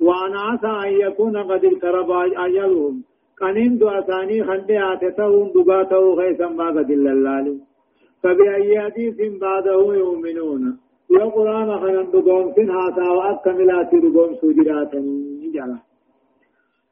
وأن 0.00 0.32
عسى 0.46 0.72
أن 0.88 0.92
يكون 1.06 1.36
قد 1.36 1.64
اقترب 1.64 2.10
أجلهم. 2.44 3.04
قنين 3.40 3.78
دو 3.78 3.88
أثاني 3.88 4.44
خندي 4.44 4.78
آتتهم 4.92 5.46
دباته 5.54 6.16
خيسا 6.16 6.46
ما 6.46 6.68
قد 6.76 6.90
اللالين 6.90 7.60
فبأي 8.22 8.80
حديث 8.80 9.16
بعده 9.40 9.80
يؤمنون. 10.02 10.62
يا 11.10 11.24
قرآن 11.24 11.70
خنن 11.82 12.06
دقوم 12.12 12.52
سنها 12.56 12.86
ساوى 12.96 13.22
أكملات 13.30 13.94
دقوم 14.04 14.30
سجراتني 14.40 15.50
جلا. 15.54 15.78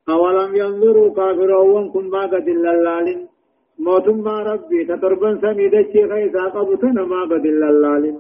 أولم 0.09 0.57
ينظروا 0.57 1.15
كافرون 1.15 1.91
كن 1.93 2.05
ما 2.15 2.23
قد 2.33 2.49
اللالين 2.49 3.29
موتم 3.79 4.19
ما 4.27 4.37
ربي 4.43 4.85
تتربن 4.85 5.35
سميدتي 5.41 6.09
خيسا 6.09 6.45
قبتنا 6.55 7.05
ما 7.05 7.21
قد 7.31 7.47
اللالين 7.47 8.17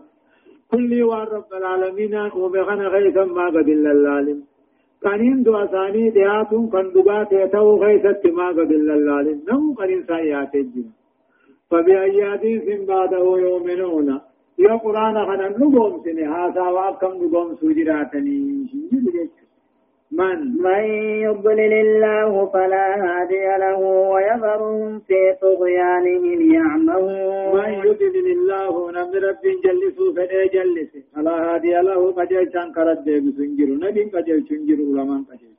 كل 0.71 1.03
وان 1.03 1.27
رب 1.37 1.51
العالمين 1.61 2.15
ومغن 2.41 2.91
خيسا 2.95 3.25
ما 3.25 3.47
قد 3.47 3.69
اللالين 3.69 4.39
قنين 5.05 5.43
دو 5.43 5.57
أساني 5.57 6.11
دياتون 6.11 6.69
كن 6.73 6.87
دقات 6.95 7.33
يتو 7.33 7.69
خيسا 7.83 8.13
ما 8.39 8.49
قد 8.49 8.71
اللالين 8.79 9.39
نمو 9.49 9.73
قنين 9.79 10.01
سايات 10.09 10.55
الجنة 10.55 10.93
فبأي 11.71 12.31
حديث 12.31 12.87
بعده 12.89 13.25
يؤمنون؟ 13.39 14.21
يا 14.59 14.75
قرآن 14.85 15.17
خنا 15.27 15.49
نقوم 15.49 16.03
سني 16.05 16.25
هذا 16.25 16.63
وأكم 16.63 17.13
نقوم 17.25 17.49
سجراتني 17.61 18.67
من 20.13 20.39
من 20.67 20.85
يضلل 21.27 21.73
الله 21.73 22.47
فلا 22.47 22.87
هادي 23.05 23.47
له 23.65 23.79
ويذرهم 24.13 24.99
في 24.99 25.21
طغيانهم 25.43 26.55
يعمهون. 26.55 27.55
من 27.59 27.73
يضلل 27.89 28.27
الله 28.37 28.91
نم 28.97 29.11
رب 29.27 29.45
جلس 29.65 29.99
فدي 30.17 30.43
جلس 30.55 30.93
فلا 31.15 31.37
هادي 31.47 31.75
له 31.89 32.13
قجل 32.13 32.53
شنكرت 32.53 32.99
دي 33.07 33.21
بسنجر 33.21 33.69
نبي 33.85 34.03
قجل 34.15 34.39
شنجر 34.49 34.79
علماء 34.89 35.21
قجل 35.31 35.53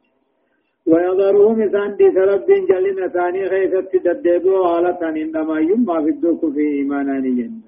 ويضرهم 0.92 1.72
سان 1.72 1.96
دي 1.98 2.08
رب 2.32 2.50
جلنا 2.70 3.08
ثاني 3.08 3.50
خيثت 3.50 3.92
تدبو 4.06 4.64
على 4.64 4.98
ثاني 5.00 5.24
ما 5.50 5.60
يما 5.60 5.96
في 6.04 6.10
الدوك 6.10 6.42
في 6.54 6.64
إيماناني 6.78 7.32
جنة 7.38 7.68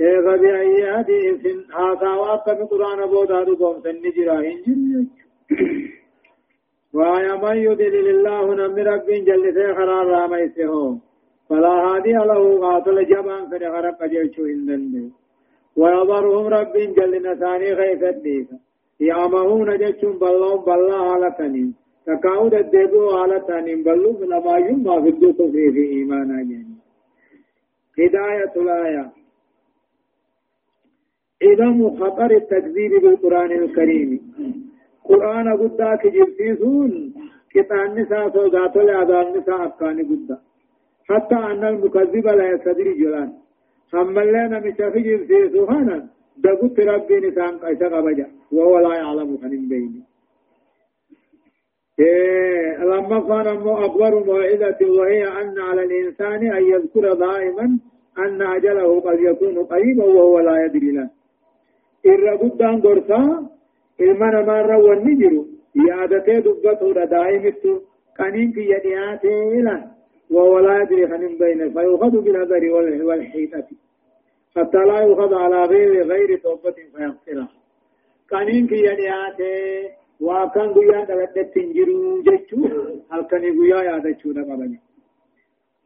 إيه 0.00 0.20
فبأي 0.24 0.92
حديث؟ 0.92 1.44
هذا 1.80 2.10
وأكم 2.20 2.58
قرآن 2.70 3.00
بودا 3.12 3.44
دوم 3.44 3.76
سنجرا. 3.84 4.36
إنجر 4.50 5.19
ويا 6.94 7.34
من 7.42 7.56
يدلل 7.56 8.06
الله 8.14 8.44
نم 8.54 8.76
رب 8.90 9.08
جل 9.28 9.44
خرار 9.76 10.06
راميسه. 10.06 10.72
فلا 11.48 11.74
هادي 11.86 12.12
له 12.30 12.42
قاتل 12.64 12.98
جبان 13.10 13.42
فد 13.50 13.62
غرق 13.74 14.00
جيشو 14.12 14.44
هندن 14.44 15.10
ويضرهم 15.76 16.46
رب 16.46 16.74
جل 16.96 17.12
نثاني 17.26 17.72
غيث 17.80 18.02
الديك. 18.02 18.48
يعمهون 19.00 19.68
جيشون 19.82 20.18
بلهم 20.18 20.60
بلا 20.66 20.98
حالتنين 21.08 21.74
تكاود 22.06 22.54
الدبو 22.54 23.02
حالتنين 23.16 23.82
بلو 23.82 24.24
لما 24.32 24.56
يما 24.58 25.02
في 25.02 25.08
الدوك 25.08 25.36
في, 25.52 25.72
في 25.74 25.84
إيمانا 25.94 26.42
جن 26.42 26.70
هداية 27.98 28.54
الآية. 28.56 29.04
إذا 31.42 31.68
خطر 32.00 32.30
التكذيب 32.30 32.92
بالقرآن 33.02 33.52
الكريم. 33.52 34.10
قرآن 35.04 35.48
قد 35.60 35.98
كجبسيسون 36.02 37.14
كتان 37.54 37.94
نساء 37.94 38.30
صوغات 38.30 38.76
العذاب 38.76 39.36
نساء 39.36 39.66
أفكان 39.66 39.98
قد 40.10 40.38
حتى 41.08 41.34
أن 41.34 41.64
المكذب 41.64 42.26
لا 42.26 42.50
يستدري 42.52 42.92
جلان 42.94 43.32
هم 43.94 44.18
لنا 44.18 44.58
مشافي 44.60 45.00
جبسيسو 45.00 45.64
هانا 45.64 46.06
دقت 46.44 46.80
ربي 46.80 47.16
نسان 47.26 47.58
قيسا 47.58 47.88
قبجا 47.88 48.26
وهو 48.52 48.78
لا 48.78 48.94
يعلم 48.94 49.38
خنين 49.42 49.68
بيني 49.68 50.02
إيه 52.00 52.84
لما 52.84 53.20
كان 53.20 53.68
أكبر 53.68 54.24
موعدة 54.24 54.78
وهي 54.82 55.24
أن 55.42 55.58
على 55.58 55.82
الإنسان 55.82 56.52
أن 56.56 56.62
يذكر 56.72 57.14
دائما 57.14 57.78
أن 58.18 58.42
أجله 58.42 59.00
قد 59.00 59.18
يكون 59.20 59.64
قريبا 59.64 60.04
وهو 60.04 60.38
لا 60.40 60.64
يدري 60.64 60.90
له 60.90 61.10
إن 62.06 62.38
قدام 62.38 62.82
قرصا 62.82 63.46
ilma 64.06 64.30
namarra 64.36 64.76
wanni 64.88 65.16
jiru. 65.22 65.40
Yaadatee 65.88 66.42
dubbatuudha 66.44 67.06
daa'imitu 67.14 67.70
qaniin 68.18 68.52
kiyya 68.52 68.78
dhiyaatee 68.84 69.40
ilan 69.60 69.82
ولا 70.30 70.82
يدري 70.82 71.06
خن 71.08 71.38
بين 71.38 71.72
فيؤخذ 71.74 72.20
بالنظر 72.20 72.62
والحيطة 73.08 73.68
حتى 74.56 74.78
لا 74.78 75.00
يؤخذ 75.00 75.34
على 75.34 75.64
غير 75.64 76.06
غير 76.06 76.38
توبة 76.38 76.76
فيغفرها 76.96 77.48
قانين 78.30 78.66
كي 78.66 78.74
يدعاته 78.74 79.90
وكان 80.20 80.74
قيا 80.74 81.04
دلت 81.04 81.38
تنجرو 81.54 82.22
جيشو 82.22 82.58
هل 83.10 83.22
كان 83.30 83.42
قيا 83.58 83.82
يادشو 83.82 84.28
نقبني 84.30 84.78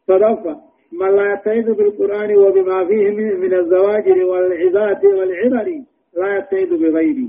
صدفة 0.08 0.60
من 0.92 1.16
لا 1.16 1.32
يتعيذ 1.32 1.72
بالقرآن 1.72 2.36
وبما 2.36 2.84
فيه 2.84 3.10
من 3.42 3.54
الزواجر 3.54 4.24
والعظات 4.24 5.04
والعبر 5.04 5.68
لا 6.16 6.38
يتعيذ 6.38 6.70
بغيره 6.82 7.28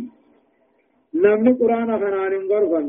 نمني 1.23 1.51
قرآن 1.59 1.89
خنان 2.01 2.33
غرفن 2.51 2.85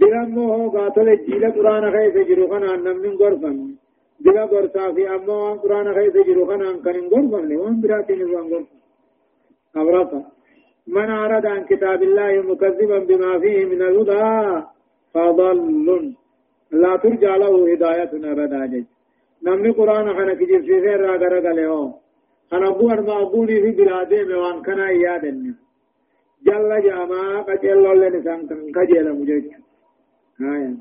دلمو 0.00 0.44
هو 0.54 0.68
قاتل 0.74 1.08
جيل 1.26 1.44
قرآن 1.56 1.84
خيس 1.94 2.16
جرو 2.28 2.44
خنان 2.52 2.78
نمني 2.86 3.10
غرفن 3.20 3.56
دلا 4.24 4.44
غرسا 4.52 4.84
في 4.94 5.02
أمو 5.14 5.36
وان 5.44 5.58
قرآن 5.62 5.86
خيس 5.96 6.14
جرو 6.28 6.42
خنان 6.50 6.74
كن 6.84 7.04
غرفن 7.12 7.50
وان 7.60 7.74
براتين 7.82 8.20
وان 8.34 8.46
غرفن 8.52 8.78
أبرافا 9.80 10.20
من 10.94 11.10
أراد 11.10 11.46
عن 11.46 11.62
كتاب 11.70 12.00
الله 12.08 12.32
مكذبا 12.50 12.98
بما 13.08 13.32
فيه 13.42 13.64
من 13.72 13.80
الهدى 13.88 14.26
فضل 15.14 16.14
لا 16.82 16.92
ترجع 17.02 17.36
له 17.42 17.72
هدايتنا 17.72 18.30
رداجج 18.40 18.84
نمني 19.44 19.70
قرآن 19.78 20.06
خنا 20.16 20.34
كجيب 20.34 20.62
في 20.68 20.76
غير 20.84 21.00
راغر 21.00 21.34
غليو 21.46 21.92
خنا 22.50 22.68
أبو 22.68 22.90
أرما 22.90 23.14
أبوني 23.22 23.56
في 23.62 23.70
بلادي 23.78 24.34
وان 24.42 24.56
كنا 24.66 24.88
إيادني 24.88 25.52
جل 26.46 26.82
جاما 26.82 27.40
قجل 27.40 28.00
لنسان 28.00 28.48
كجل 28.74 29.12
مجيج 29.12 29.44
آية 30.40 30.74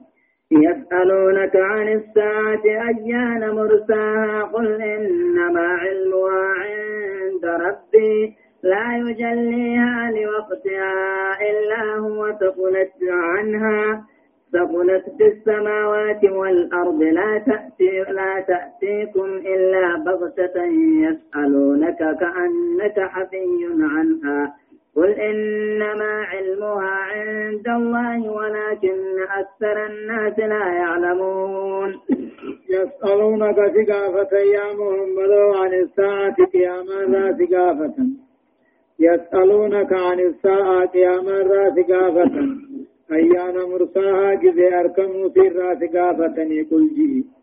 يسألونك 0.51 1.55
عن 1.55 1.87
الساعة 1.87 2.63
أيان 2.65 3.49
مرساها 3.55 4.43
قل 4.43 4.81
إنما 4.81 5.67
علمها 5.67 6.53
عند 6.63 7.45
ربي 7.45 8.35
لا 8.63 8.97
يجليها 8.97 10.11
لوقتها 10.11 10.93
إلا 11.49 11.95
هو 11.95 12.31
ثقلت 12.31 12.93
عنها 13.09 14.05
ثقلت 14.53 15.03
في 15.17 15.27
السماوات 15.27 16.23
والأرض 16.23 17.03
لا 17.03 17.37
تأتي 17.37 18.11
لا 18.11 18.45
تأتيكم 18.47 19.25
إلا 19.25 19.97
بغتة 20.05 20.63
يسألونك 21.03 21.97
كأنك 21.97 22.99
حفي 22.99 23.65
عنها 23.81 24.53
قل 24.97 25.09
إنما 25.09 26.23
علمها 26.31 26.89
عند 26.89 27.67
الله 27.67 28.31
ولكن 28.31 28.99
أكثر 29.41 29.85
الناس 29.85 30.39
لا 30.39 30.65
يعلمون. 30.73 31.95
يسألونك 32.69 33.55
ثقافة 33.55 34.37
يا 34.37 34.73
محمد 34.73 35.31
عن 35.55 35.73
الساعة 35.73 36.35
قياما 36.53 37.05
ذا 37.11 37.45
ثقافة 37.45 37.95
يسألونك 38.99 39.93
عن 39.93 40.19
الساعة 40.19 40.85
قياما 40.85 41.37
ذا 41.43 41.63
ثقافة 41.77 42.31
أيان 43.11 43.55
مرساها 43.71 44.33
جزي 44.33 44.79
أركم 44.79 45.29
سيرا 45.33 45.73
ثقافة 45.73 46.35
قل 46.71 46.89
جي. 46.95 47.36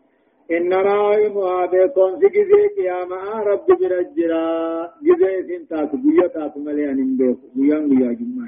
إن 0.51 0.73
رائمها 0.73 1.65
بكم 1.65 2.19
في 2.19 2.27
جزي 2.27 2.67
قياما 2.77 3.43
رب 3.43 3.65
برجرا 3.67 4.91
جزي 5.03 5.43
سنتاك 5.47 5.95
بيا 5.95 6.27
تاك 6.27 6.57
مليان 6.57 7.17
بيخ 7.17 7.37
بيان 7.55 7.89
بيا 7.89 8.11
جمع 8.19 8.47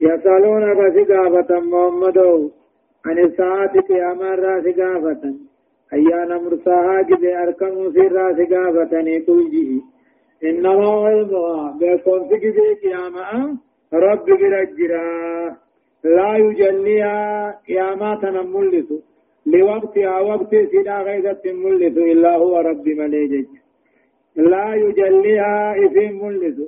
يسألونك 0.00 0.80
ثقافة 0.96 1.60
محمد. 1.60 2.18
عن 3.06 3.18
الساعة 3.18 3.80
قياما 3.80 4.34
را 4.34 4.60
ثقافة 4.60 5.34
أيان 5.92 6.30
مرساها 6.44 7.02
جزي 7.02 7.36
أركم 7.42 7.92
سيرا 7.92 8.32
ثقافة 8.32 8.92
قل 9.26 9.50
جي. 9.50 9.82
إنما 10.44 10.88
علمها 10.88 11.76
بكم 11.80 12.28
في 12.28 12.36
جزي 12.36 12.74
قياما 12.82 13.56
رب 13.92 14.24
برجرا 14.26 15.56
لا 16.04 16.36
يجليها 16.36 17.50
قيامات 17.68 18.24
ملس 18.24 18.88
لوقتها 19.54 20.20
وقت 20.20 20.52
سيدا 20.70 20.96
غيثة 21.08 21.44
ملس 21.62 21.96
إلا 22.12 22.32
هو 22.42 22.54
رب 22.70 22.86
مليجج 22.88 23.48
لا 24.36 24.66
يجليها 24.74 25.56
إثم 25.84 26.14
ملس 26.24 26.58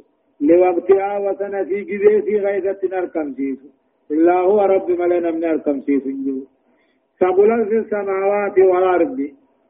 لوقتها 0.40 1.18
وسنة 1.24 1.64
في 1.64 1.78
جزي 1.90 2.22
في 2.26 2.34
غيثة 2.46 2.80
نركم 2.92 3.26
سيسو 3.36 3.68
إلا 4.10 4.36
هو 4.48 4.58
رب 4.74 4.88
ملينا 5.00 5.30
من 5.30 5.40
نركم 5.40 5.80
سيسو 5.86 6.10
سبلا 7.20 7.64
في 7.68 7.76
السماوات 7.78 8.58
والأرض 8.58 9.18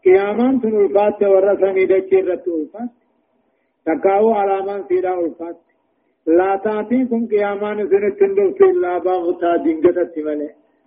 قيامان 0.05 0.61
تنulفات 0.61 1.23
ورسمي 1.23 1.85
دجي 1.91 2.21
رت 2.29 2.49
ألفات. 2.49 2.91
تكاو 3.87 4.33
على 4.33 4.57
من 4.67 4.85
سيدا 4.89 5.15
ألفات. 5.21 5.59
لا 6.27 6.51
تاتيكم 6.65 7.27
قيامان 7.33 7.89
سنة 7.91 8.11
تندوك 8.21 8.63
إلا 8.63 8.99
باغتا 8.99 9.57
دنجتت 9.65 10.15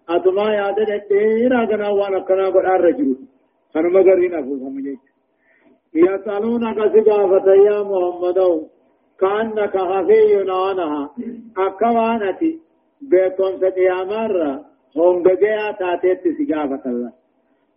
ملي 0.09 0.15
أتما 0.15 0.53
يادة 0.53 1.03
ديرا 1.09 1.65
غنا 1.65 1.89
وانا 1.89 2.19
كنا 2.19 2.47
قد 2.49 2.55
الرجل 2.55 3.17
خنو 3.73 3.89
مغرين 3.89 4.33
أفو 4.33 4.57
سمجيك 4.57 4.99
يسألونك 5.93 6.77
سقافة 6.77 7.53
يا 7.53 7.83
محمد 7.83 8.39
كأنك 9.19 9.77
خفي 9.77 10.51
عنها 10.51 11.09
أكوانتي 11.57 12.59
بكم 13.01 13.51
سقيامار 13.61 14.59
هم 14.95 15.23
بجيا 15.23 15.71
تاتيت 15.79 16.23
سقافة 16.37 16.83
الله 16.85 17.11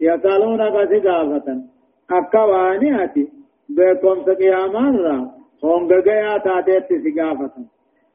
يسألونك 0.01 0.75
سقافة 0.93 1.63
أكوانتي 2.11 3.29
بكم 3.69 4.25
سقيامار 4.27 5.29
هونغغيا 5.65 6.39
تاتيت 6.39 6.89
سقافة 7.05 7.51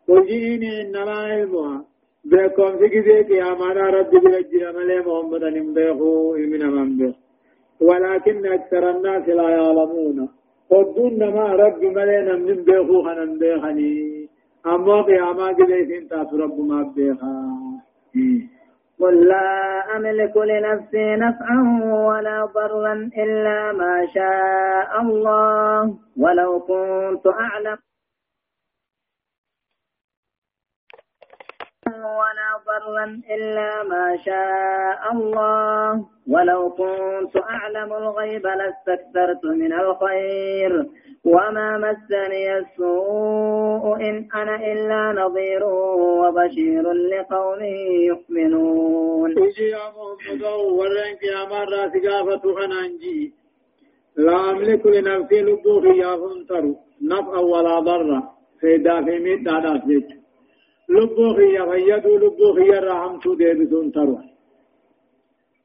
قل 0.07 0.25
جئيني 0.25 0.81
إنما 0.81 1.11
علمها 1.11 1.85
بكم 2.25 2.77
في 2.77 2.89
كذي 2.89 3.21
قيامنا 3.21 3.89
رب 3.89 4.11
بلجنا 4.11 4.71
ملي 4.71 4.99
محمد 4.99 5.43
نمبيخو 5.43 6.35
إمنا 6.35 6.65
من 6.65 6.97
بيخ 6.97 7.15
ولكن 7.81 8.45
أكثر 8.45 8.89
الناس 8.89 9.29
لا 9.29 9.49
يعلمون. 9.49 10.29
قدون 10.71 11.19
ما 11.35 11.47
رب 11.63 11.81
ملي 11.83 12.17
نمن 12.27 12.63
بيخو 12.63 13.03
خنن 13.03 13.39
بيخني 13.39 14.27
أما 14.65 15.01
قياما 15.01 15.51
كذي 15.51 15.85
سنتاس 15.89 16.33
رب 16.33 16.59
ما 16.59 16.93
بيخا 16.95 17.33
قل 19.01 19.27
لا 19.27 19.47
أملك 19.95 20.37
لنفسي 20.37 21.15
نفعا 21.15 21.59
ولا 22.07 22.45
ضرا 22.45 22.93
إلا 23.23 23.71
ما 23.71 24.05
شاء 24.13 25.01
الله. 25.01 25.95
ولو 26.17 26.59
كنت 26.59 27.27
أعلم 27.27 27.77
ولا 32.05 32.49
ضرا 32.67 33.21
إلا 33.35 33.83
ما 33.83 34.17
شاء 34.25 35.11
الله. 35.13 36.05
ولو 36.29 36.69
كنت 36.69 37.37
أعلم 37.37 37.93
الغيب 37.93 38.47
لاستكثرت 38.47 39.45
من 39.45 39.73
الخير. 39.73 40.85
وما 41.25 41.77
مسني 41.77 42.57
السوء 42.57 43.95
إن 43.95 44.27
أنا 44.35 44.55
إلا 44.55 45.21
نظير 45.21 45.63
وبشير 45.63 46.91
لقوم 46.91 47.63
يؤمنون. 48.09 49.31
يا 49.31 49.85
محمد 49.97 50.41
يا 51.23 51.45
مرة 51.45 51.87
ثقافة 51.87 52.41
لا 54.17 54.49
أملك 54.49 54.85
لنفسي 54.85 55.41
لبوخي 55.41 55.97
يا 55.97 56.15
فنتر. 56.17 56.63
نفع 57.01 57.39
ولا 57.39 57.79
ضر 57.79 58.21
في 58.59 58.77
دافع 58.77 59.17
ميت 59.19 59.41
دادا 59.45 60.20
لبوخي 60.95 61.47
يا 61.57 61.63
فيدو 61.69 62.11
لبوخي 62.23 62.65
يا 62.73 62.79
رحمتو 62.87 63.31
ديبسون 63.39 63.87
تروح 63.95 64.23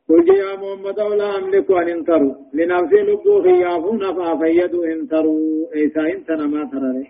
قل 0.09 0.29
يا 0.43 0.51
محمد 0.63 0.99
لا 1.21 1.29
أملك 1.39 1.71
أن 1.71 1.89
انتروا. 1.89 2.35
لنفسي 2.57 3.01
لبو 3.09 3.43
خيافو 3.45 3.93
نفع 4.05 4.29
فيدو 4.41 4.81
انتروا. 4.95 5.67
إيسا 5.77 6.03
انتنا 6.15 6.47
ما 6.53 6.63
ترى 6.71 7.05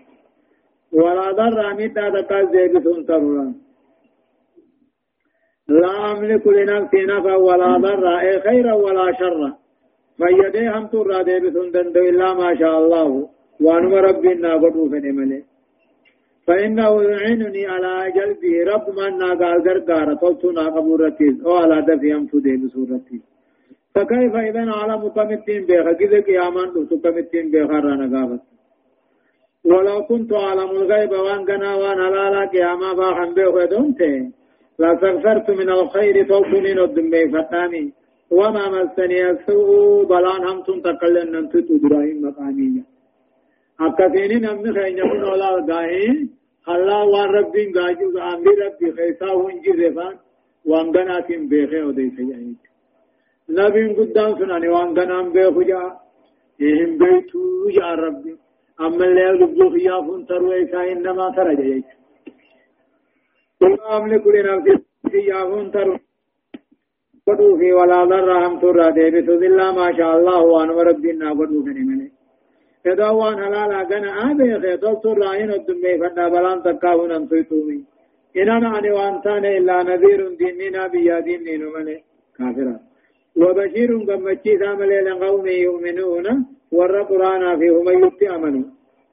ولا 0.99 1.27
ضر 1.39 1.59
أميتا 1.71 2.09
تقال 2.09 2.45
زيبس 2.53 2.85
انتروا 2.97 3.51
لا 5.81 5.93
أملك 6.11 6.47
لنفسي 6.57 7.01
نفع 7.13 7.35
ولا 7.47 7.71
ضر 7.85 8.05
أي 8.19 8.31
خيرا 8.45 8.73
ولا 8.85 9.05
شرا 9.19 9.49
فيدي 10.17 10.63
هم 10.73 10.85
ترى 10.91 11.17
ديبس 11.27 11.55
انتروا 11.63 12.09
إلا 12.09 12.27
ما 12.33 12.49
شاء 12.59 12.75
الله. 12.81 13.09
وانما 13.65 13.99
ربنا 14.01 14.53
قدوا 14.63 14.89
فنمله 14.91 15.41
فإنه 16.47 17.03
يعينني 17.03 17.67
على 17.67 18.11
جلبه 18.17 18.53
رب 18.71 18.85
من 18.97 19.17
ناقال 19.17 19.57
غرغارة 19.67 20.13
طلتنا 20.13 20.65
قبورتي 20.75 21.29
أو 21.45 21.55
على 21.55 21.81
دفي 21.81 22.15
أمتدي 22.15 22.57
بسورتي 22.57 23.19
فكيف 23.95 24.35
إذا 24.35 24.63
أعلم 24.77 25.01
كمتين 25.07 25.65
بيخا؟ 25.65 25.93
كذا 25.99 26.19
قيامان 26.27 26.67
دفتو 26.73 26.99
كمتين 27.03 27.51
بيخا؟ 27.51 27.79
رانا 27.85 28.07
قابت. 28.13 28.41
ولو 29.65 30.03
كنت 30.09 30.33
أعلم 30.33 30.69
الغيب 30.69 31.11
وان 31.11 31.41
قنا 31.49 31.75
وان 31.75 31.99
هلالا 32.05 32.45
قياما 32.53 32.93
باخن 32.93 33.33
بيخا 33.33 33.65
دونتي 33.65 34.31
لأستغفرت 34.79 35.49
من 35.59 35.69
الخير 35.69 36.15
توكني 36.27 36.73
ندم 36.73 37.13
فتامي. 37.33 37.85
وما 38.31 38.65
مسني 38.69 39.29
السوء 39.31 40.05
بلان 40.11 40.43
هم 40.47 40.59
تنتقلن 40.67 41.31
ننتو 41.31 41.59
إبراهيم 41.75 42.17
مقامية. 42.25 42.83
أكثيني 43.81 44.35
نمني 44.45 44.69
خيني 44.75 45.03
من 45.11 45.23
ولا 45.23 45.49
داهين. 45.69 46.36
الله 46.73 46.99
وان 47.13 47.29
ربي 47.37 47.63
غاجو 47.75 48.09
أمر 48.31 48.55
ربي 48.65 48.87
خيسا 48.97 49.29
ونجي 49.41 49.71
رفان 49.81 50.15
وان 50.69 50.87
غناتين 50.95 51.41
بيخه 51.51 51.81
ودي 51.87 52.05
سيئين 52.15 52.55
نبي 53.57 53.83
قدام 53.97 54.31
سناني 54.39 54.69
وان 54.75 54.89
غنام 54.97 55.25
بيخو 55.35 55.61
جا. 55.69 55.81
إهم 56.65 56.91
بيتو 57.01 57.41
يا 57.77 57.89
ربي 58.03 58.33
أما 58.85 59.05
اللي 59.07 59.21
يلبو 59.27 59.69
خيافون 59.73 60.21
تروي 60.27 60.67
ساين 60.71 60.99
نما 61.05 61.27
ترجع 61.35 61.67
يجي 61.73 61.93
قل 63.61 63.73
أملك 63.95 64.25
لنفسي 64.33 64.83
خيافون 65.11 65.71
تروي 65.71 65.99
قدو 67.27 67.57
في 67.59 67.73
ولا 67.73 68.03
ضر 68.11 68.29
هم 68.43 68.53
ترى 68.59 68.91
دي 68.91 69.07
الله 69.47 69.71
ما 69.79 69.87
شاء 69.97 70.11
الله 70.17 70.39
وان 70.51 70.69
ربنا 70.89 71.27
قدو 71.39 71.57
في 71.65 71.71
نمني 71.77 72.06
كذا 72.87 73.09
وان 73.19 73.37
حلالا 73.43 73.79
غنا 73.89 74.11
آبه 74.31 74.49
خيطل 74.63 74.95
ترائن 75.03 75.49
الدمي 75.59 75.93
فنا 76.01 76.25
بلان 76.33 76.57
تكاهن 76.65 77.11
انتويتومي 77.19 77.79
إن 78.39 78.49
أنا 78.57 78.67
عني 78.75 78.91
وان 78.97 79.15
تان 79.23 79.45
إلا 79.57 79.75
نذير 79.89 80.19
ديننا 80.39 80.83
بيا 80.93 81.19
ديني 81.27 81.53
نمني 81.61 81.97
كافرا 82.37 82.75
وبشير 83.41 83.89
قمتشي 84.09 84.53
ثاملي 84.61 84.99
لقوم 85.07 85.47
يؤمنون 85.47 86.27
ور 86.77 86.93
قرانا 87.09 87.49
في 87.59 87.67
هم 87.75 87.87
يبتي 88.03 88.27
أمنوا 88.35 88.65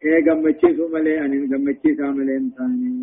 إيه 0.04 0.18
قمتشي 0.26 0.68
ثاملي 0.78 1.14
أن 1.24 1.32
قمتشي 1.52 1.90
ثاملي 2.00 2.36
انتاني 2.36 2.94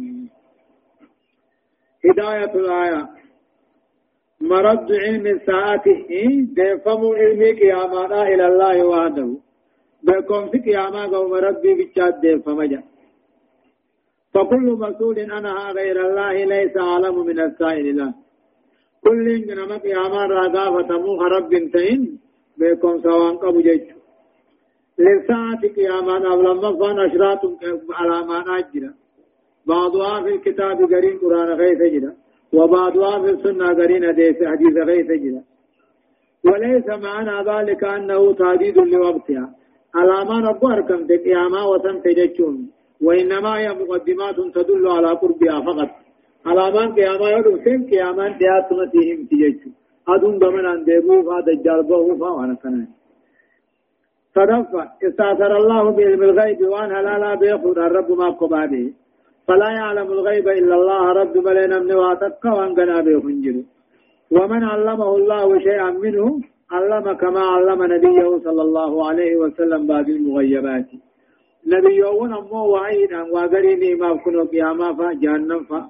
هداية 2.06 2.54
الآية 2.62 3.02
مرد 4.42 4.88
علم 5.04 5.26
الساعة 5.28 5.84
إيه 6.16 6.36
دفم 6.58 7.02
علمي 7.20 7.52
قيامنا 7.62 8.22
إلى 8.32 8.46
الله 8.48 8.78
وحده 8.92 9.30
بكم 10.04 10.49
في 10.49 10.58
قياما 10.68 11.06
قوم 11.06 11.34
ربي 11.34 11.72
بچات 11.80 12.16
دے 12.24 12.32
فمجا 12.45 12.82
فكل 14.34 14.68
مسؤول 14.86 15.32
عنها 15.32 15.72
غير 15.72 15.97
الله 16.08 16.34
ليس 16.54 16.78
أعلم 16.78 17.26
من 17.26 17.39
السائل 17.39 17.97
له 17.97 18.14
كل 19.06 19.26
إنما 19.30 19.78
قياما 19.78 20.26
راقافة 20.26 20.89
موخ 21.06 21.22
رب 21.36 21.52
تين 21.74 22.20
بكم 22.60 23.02
سوان 23.02 23.36
قبو 23.38 23.62
جيج 23.62 23.84
للساعة 24.99 25.62
قياما 25.78 26.16
أولما 26.32 26.70
فان 26.80 26.99
أشراط 26.99 27.41
على 27.99 28.18
ما 28.30 28.39
أجرا 28.58 28.93
بعضها 29.66 30.24
في 30.24 30.30
الكتاب 30.36 30.78
قرين 30.93 31.18
قرآن 31.22 31.49
غيث 31.62 31.82
جرا 31.93 32.14
وبعضها 32.54 33.14
في 33.24 33.30
السنة 33.36 33.68
قرين 33.80 34.04
حديث 34.52 34.76
غيث 34.89 35.10
جرا 35.24 35.43
وليس 36.47 36.88
معنى 37.08 37.36
ذلك 37.52 37.84
أنه 37.84 38.34
تعديد 38.34 38.78
لوقتها 38.78 39.47
على 39.96 40.18
ما 40.30 40.38
رب 40.50 40.66
أركم 40.66 41.00
قياما 41.26 41.62
وسن 41.72 42.02
تججون 42.04 42.58
وإنما 43.06 43.52
هي 43.60 43.68
مقدمات 43.80 44.38
تدل 44.56 44.88
على 44.88 45.10
قربها 45.22 45.58
فقط. 45.68 45.89
على 46.46 46.66
ما 46.76 46.84
قياما 46.96 47.28
يدو 47.36 47.54
سن 47.66 47.80
قياما 47.92 48.26
دياتمتهم 48.42 49.20
تججو 49.32 49.70
أدون 50.14 50.39
بمن 50.39 50.66
أن 50.66 50.84
ديبو 50.88 51.16
فادجال 51.28 51.84
بوه 51.89 52.18
فوانا 52.22 52.56
كنان 52.62 52.88
صدفة 54.36 54.84
استأثر 55.08 55.52
الله 55.62 55.84
بعلم 55.98 56.24
الغيب 56.24 56.62
وان 56.74 56.92
هلالا 56.98 57.36
بيخود 57.36 57.78
الرب 57.78 58.12
ما 58.12 58.30
قباده. 58.30 58.86
فلا 59.48 59.70
يعلم 59.80 60.08
الغيب 60.12 60.48
إلا 60.48 60.76
الله 60.76 61.04
رب 61.22 61.38
ملينا 61.38 61.80
من 61.80 61.92
واتك 61.92 62.46
وان 62.46 62.76
قنا 62.78 63.02
بيخنجر 63.02 63.56
ومن 64.32 64.64
علمه 64.64 65.16
الله 65.16 65.60
شيئا 65.60 65.92
منه 65.92 66.42
علم 66.72 67.14
كما 67.14 67.40
علم 67.40 67.84
نبيه 67.94 68.40
صلى 68.46 68.62
الله 68.62 69.08
عليه 69.08 69.36
وسلم 69.36 69.88
باب 69.88 70.10
المغيبات. 70.10 70.90
نبيون 71.68 72.34
أمو 72.34 72.66
وعيدا 72.74 73.22
وغريني 73.34 73.96
ما 73.96 74.10
كنوا 74.24 74.46
قياما 74.46 74.94
فا 74.94 75.14
جهنم 75.14 75.64
فا. 75.64 75.90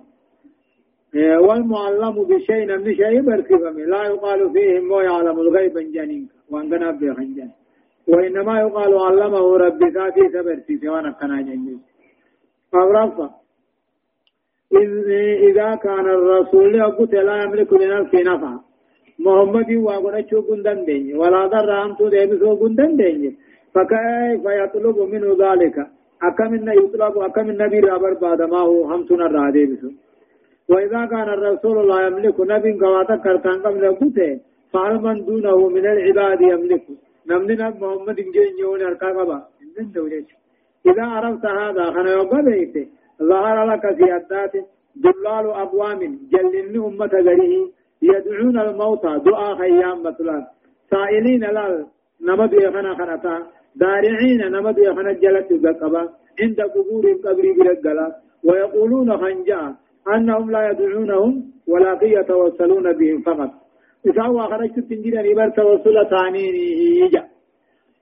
إيه، 1.16 1.38
والمعلم 1.38 2.16
بشيء 2.24 2.78
من 2.78 2.96
شيء 2.96 3.22
بركبه 3.22 3.72
لا 3.72 4.04
يقال 4.04 4.52
فيه 4.54 4.80
مو 4.80 5.00
يعلم 5.00 5.40
الغيب 5.40 5.78
جنين 5.78 6.30
وانغنا 6.52 6.92
بخنجان 6.92 7.52
وإنما 8.08 8.60
يقال 8.60 8.94
علمه 8.98 9.58
ربي 9.58 9.86
ذاتي 9.90 10.30
سبرتي 10.34 10.78
سوانا 10.78 11.12
كنا 11.12 11.42
جنين. 11.42 11.82
أغرفة 12.76 13.30
إذا 15.50 15.76
كان 15.76 16.06
الرسول 16.18 16.76
يقول 16.76 17.10
لا 17.12 17.44
يملك 17.44 17.74
لنفسه 17.74 18.22
نفعا 18.22 18.60
محمد 19.26 19.70
واغنا 19.88 20.22
شو 20.30 20.40
غندن 20.48 20.80
دين 20.88 21.06
ولا 21.22 21.42
ضر 21.54 21.70
أنتو 21.86 22.06
ديبسو 22.14 22.52
غندن 22.62 22.92
دين 23.02 23.38
فكيف 23.74 24.44
يطلب 24.62 24.98
منه 25.14 25.30
ذلك 25.44 25.78
أكم 26.28 26.54
إن 26.58 26.68
يطلب 26.82 27.16
أكم 27.28 27.50
النبي 27.54 27.80
رابر 27.80 28.14
بعد 28.14 28.42
ما 28.42 28.60
هو 28.68 28.84
هم 28.92 29.02
سنة 29.10 29.28
رادي 29.38 29.66
بسو 29.72 29.90
وإذا 30.72 31.02
كان 31.12 31.30
الرسول 31.38 31.78
لا 31.90 31.98
يملك 32.08 32.38
نبي 32.54 32.72
قواتا 32.82 33.16
كرتان 33.24 33.58
قبل 33.66 33.84
قوته 34.00 34.32
فعل 34.74 34.96
من 35.06 35.18
دونه 35.26 35.70
من 35.76 35.86
العباد 35.94 36.42
يملك 36.42 36.86
نمنا 37.30 37.68
محمد 37.82 38.18
جين 38.36 38.54
يون 38.64 38.82
أركابا 38.90 39.40
إذا 40.90 41.06
عرفت 41.16 41.46
هذا 41.46 41.86
خنا 41.96 42.12
يوبا 42.18 42.42
ظهر 43.30 43.58
لك 43.72 43.84
سيادات 44.00 44.54
دلال 45.04 45.46
أقوام 45.64 46.00
جلن 46.32 46.76
أمة 46.90 47.14
يدعون 48.02 48.60
الموتى 48.60 49.20
دعاء 49.26 49.56
خيام 49.56 50.04
مثلا. 50.04 50.48
سائلين 50.92 51.44
لال 51.44 51.86
نمد 52.22 52.54
يخنا 52.54 52.96
خنتا 52.96 53.36
دارعين 53.76 54.42
نمد 54.52 54.78
يخنا 54.78 55.12
جلت 55.12 55.50
بقبا 55.64 56.10
عند 56.42 56.62
قبور 56.62 57.06
قبري 57.26 57.54
برقلا 57.54 58.16
ويقولون 58.44 59.18
خنجا. 59.18 59.76
أنهم 60.16 60.52
لا 60.52 60.70
يدعونهم 60.70 61.44
ولكن 61.68 62.08
يتوسلون 62.08 62.94
بهم 62.94 63.22
فقط. 63.22 63.52
إذا 64.06 64.24
هو 64.24 64.40
خرجت 64.40 64.80
تنجينا 64.80 65.22
نبر 65.22 65.50
توسل 65.50 66.10
ثانيني 66.10 66.66
إيجا 66.82 67.24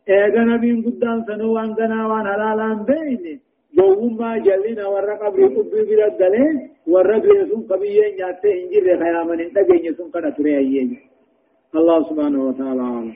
إيجا 0.10 0.44
نبين 0.44 0.82
قدام 0.86 1.24
سنو 1.28 1.54
وانقنا 1.54 2.08
وان 2.08 2.26
حلالان 2.28 2.86
جوما 3.78 4.38
جلنا 4.38 4.88
ورا 4.88 5.16
قبر 5.16 5.46
قبر 5.56 5.84
برقلا 5.90 6.46
ورا 6.88 7.18
بيسون 7.18 7.68
جاتي 8.20 8.64
انجير 8.64 8.86
خيامن 9.02 9.40
انتقين 9.40 9.86
يسون 9.86 10.10
قد 10.12 10.34
تريه 10.38 10.88
الله 11.76 11.98
سبحانه 12.10 12.42
وتعالى 12.48 13.14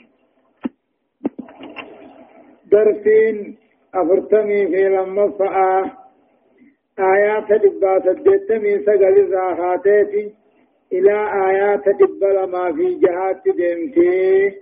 درسين 2.71 3.57
أفرتمي 3.95 4.67
في 4.67 4.89
لما 4.89 5.31
فآ 5.37 5.91
آيات 6.99 7.49
دبا 7.63 7.99
سدتمي 8.05 8.79
سقل 8.85 9.17
الزاخاتيتي 9.19 10.33
إلى 10.93 11.15
آيات 11.49 11.85
دبا 11.89 12.25
لما 12.25 12.73
في 12.73 12.95
جهات 13.03 13.43
دمتي 13.47 14.53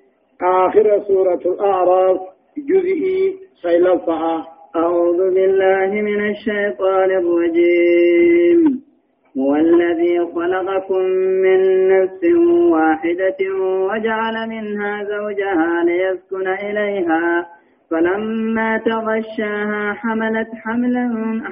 آخر 0.41 1.03
سورة 1.07 1.41
الأعراف 1.45 2.19
جزئي 2.57 3.35
سيل 3.61 3.99
فآ 3.99 4.61
أعوذ 4.76 5.34
بالله 5.34 6.01
من 6.01 6.30
الشيطان 6.30 7.11
الرجيم. 7.11 8.82
هو 9.38 9.55
الذي 9.55 10.19
خلقكم 10.36 11.01
من 11.45 11.88
نفس 11.88 12.24
واحدة 12.72 13.38
وجعل 13.61 14.49
منها 14.49 15.03
زوجها 15.03 15.84
ليسكن 15.84 16.47
إليها. 16.47 17.45
فلما 17.91 18.78
تغشاها 18.78 19.93
حملت 19.93 20.47
حملا 20.63 21.07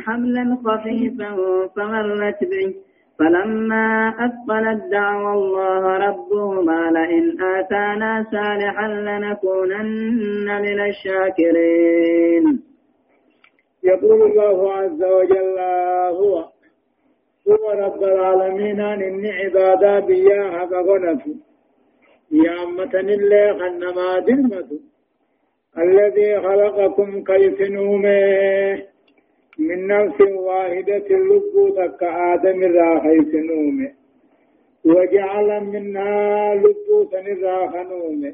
حملا 0.05 0.57
خفيفا 0.65 1.35
فمرت 1.75 2.39
به. 2.41 2.73
فلما 3.19 4.09
أثقلت 4.09 4.91
دعوى 4.91 5.33
الله 5.33 5.97
ربهما 5.97 6.91
لئن 6.91 7.41
آتانا 7.41 8.25
صالحا 8.31 8.87
لنكونن 8.87 10.61
من 10.61 10.79
الشاكرين. 10.79 12.68
يقول 13.83 14.21
الله 14.21 14.73
عز 14.73 15.03
وجل 15.03 15.59
هو 16.19 16.45
هو 17.49 17.71
رب 17.71 18.03
العالمين 18.03 18.79
إن 18.81 19.25
عبادا 19.25 19.99
بياها 19.99 20.65
فغنفوا 20.65 21.33
يا 22.31 22.63
أمة 22.63 22.91
الله 22.93 23.53
خنما 23.59 24.19
دلمته 24.19 24.79
الذي 25.77 26.39
خلقكم 26.39 27.23
كيف 27.23 27.61
نومه؟ 27.61 28.83
من 29.59 29.87
نفس 29.87 30.21
واحدة 30.21 31.07
لب 31.09 31.73
تك 31.77 32.03
آدم 32.03 32.63
را 32.63 32.99
كيف 32.99 33.33
نومه. 33.35 33.91
وجعل 34.85 35.63
منها 35.63 36.55
لب 36.55 37.07
سنرا 37.11 37.67
خنومه. 37.67 38.33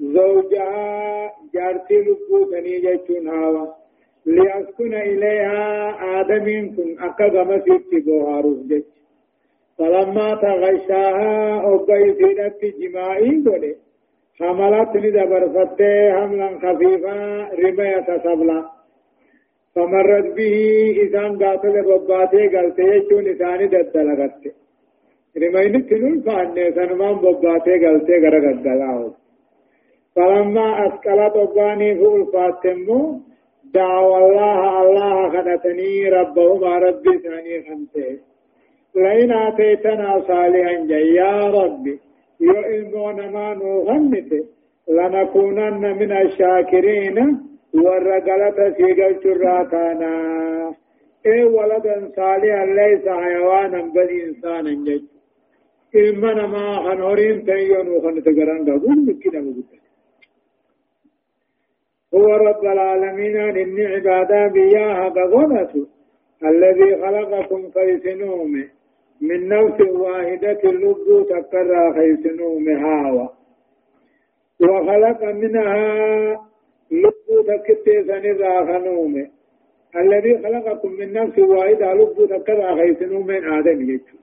زوجها 0.00 1.32
جارتي 1.54 1.94
لب 1.94 2.46
سنيجة 2.50 3.30
هوا 3.30 3.66
ليسكن 4.36 4.94
إليها 4.94 5.64
آدم 6.20 6.46
كن 6.76 6.88
أكغم 7.08 7.50
ست 7.66 7.90
بوهاروف 8.06 8.58
جج 8.70 8.82
فلما 9.78 10.28
تغشاها 10.44 11.34
أبيت 11.74 12.62
جماعي 12.80 13.30
قده 13.46 13.74
حملت 14.38 14.92
ندبر 15.04 15.42
فتة 15.54 15.92
حملا 16.16 16.48
خفيفا 16.62 17.16
رمية 17.62 18.08
سبلا 18.24 18.58
فمرت 19.74 20.26
به 20.36 20.56
إسان 21.04 21.30
قاتل 21.42 21.76
بباتي 21.88 22.42
قلت 22.54 22.78
يجون 22.78 23.26
إساني 23.32 23.66
ددلغت 23.72 24.42
رمين 25.42 25.74
تنون 25.88 26.20
فاني 26.26 26.64
سنمان 26.76 27.14
بباتي 27.24 27.74
قلت 27.84 28.08
غرغت 28.22 28.58
دلاو 28.66 29.02
فلما 30.14 30.68
أسكلت 30.86 31.34
أباني 31.44 31.90
فول 31.98 32.22
فاتمو 32.32 33.00
دعوا 33.74 34.16
الله 34.18 34.82
الله 34.82 35.28
خدتني 35.34 36.08
ربهما 36.08 36.78
ربي 36.78 37.18
ثاني 37.18 37.54
خمسة. 37.66 38.18
لئن 38.94 39.32
آتيتنا 39.32 40.10
صالحا 40.28 40.76
يا 41.20 41.50
ربي 41.58 41.98
إلمون 42.42 43.18
ما 43.34 43.54
نغمت 43.54 44.30
لنكونن 44.88 45.82
من 46.00 46.12
الشاكرين. 46.12 47.18
والرقلة 47.74 48.74
سيقل 48.76 49.14
شراتانا 49.22 50.14
إيه 51.26 51.44
ولدا 51.44 52.10
صالحا 52.16 52.64
ليس 52.80 53.08
حيوانا 53.08 53.80
بل 53.94 54.08
إنسانا 54.26 54.70
جج 54.70 55.02
إلمنا 55.94 56.46
ما 56.46 56.76
خنورين 56.84 57.44
تيون 57.44 57.88
وخنتقران 57.88 58.60
قبول 58.70 59.18
كده 59.22 59.40
بقول 59.40 59.64
هو 62.14 62.26
رب 62.26 62.64
العالمين 62.64 63.36
إن 63.36 63.86
عبادا 63.86 64.46
بياها 64.46 65.08
بغنته 65.08 65.86
الذي 66.44 66.96
خلقكم 66.96 67.70
فيسنومه 67.70 68.68
من 69.20 69.48
نفس 69.48 69.80
واحدة 69.80 70.60
اللب 70.64 71.26
تكرى 71.30 71.94
خيسنو 71.94 72.58
مهاوى 72.58 73.28
وخلق 74.60 75.24
منها 75.24 76.48
لب 76.90 77.46
تكتي 77.46 78.04
سنرى 78.04 78.66
خنوم 78.66 79.26
الذي 79.96 80.38
خلقكم 80.38 80.92
من 80.92 81.12
نفس 81.12 81.38
واحدة 81.38 81.94
لبو 81.94 82.26
تكرا 82.26 82.74
خيسنو 82.74 83.22
من 83.22 83.52
آدم 83.52 83.90
يجو. 83.90 84.18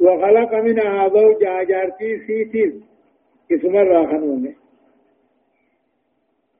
وخلق 0.00 0.54
منها 0.54 1.08
زوجها 1.08 1.62
جارتي 1.62 2.18
سيتيز. 2.26 2.74
اسم 3.52 3.76
الراخنون 3.76 4.54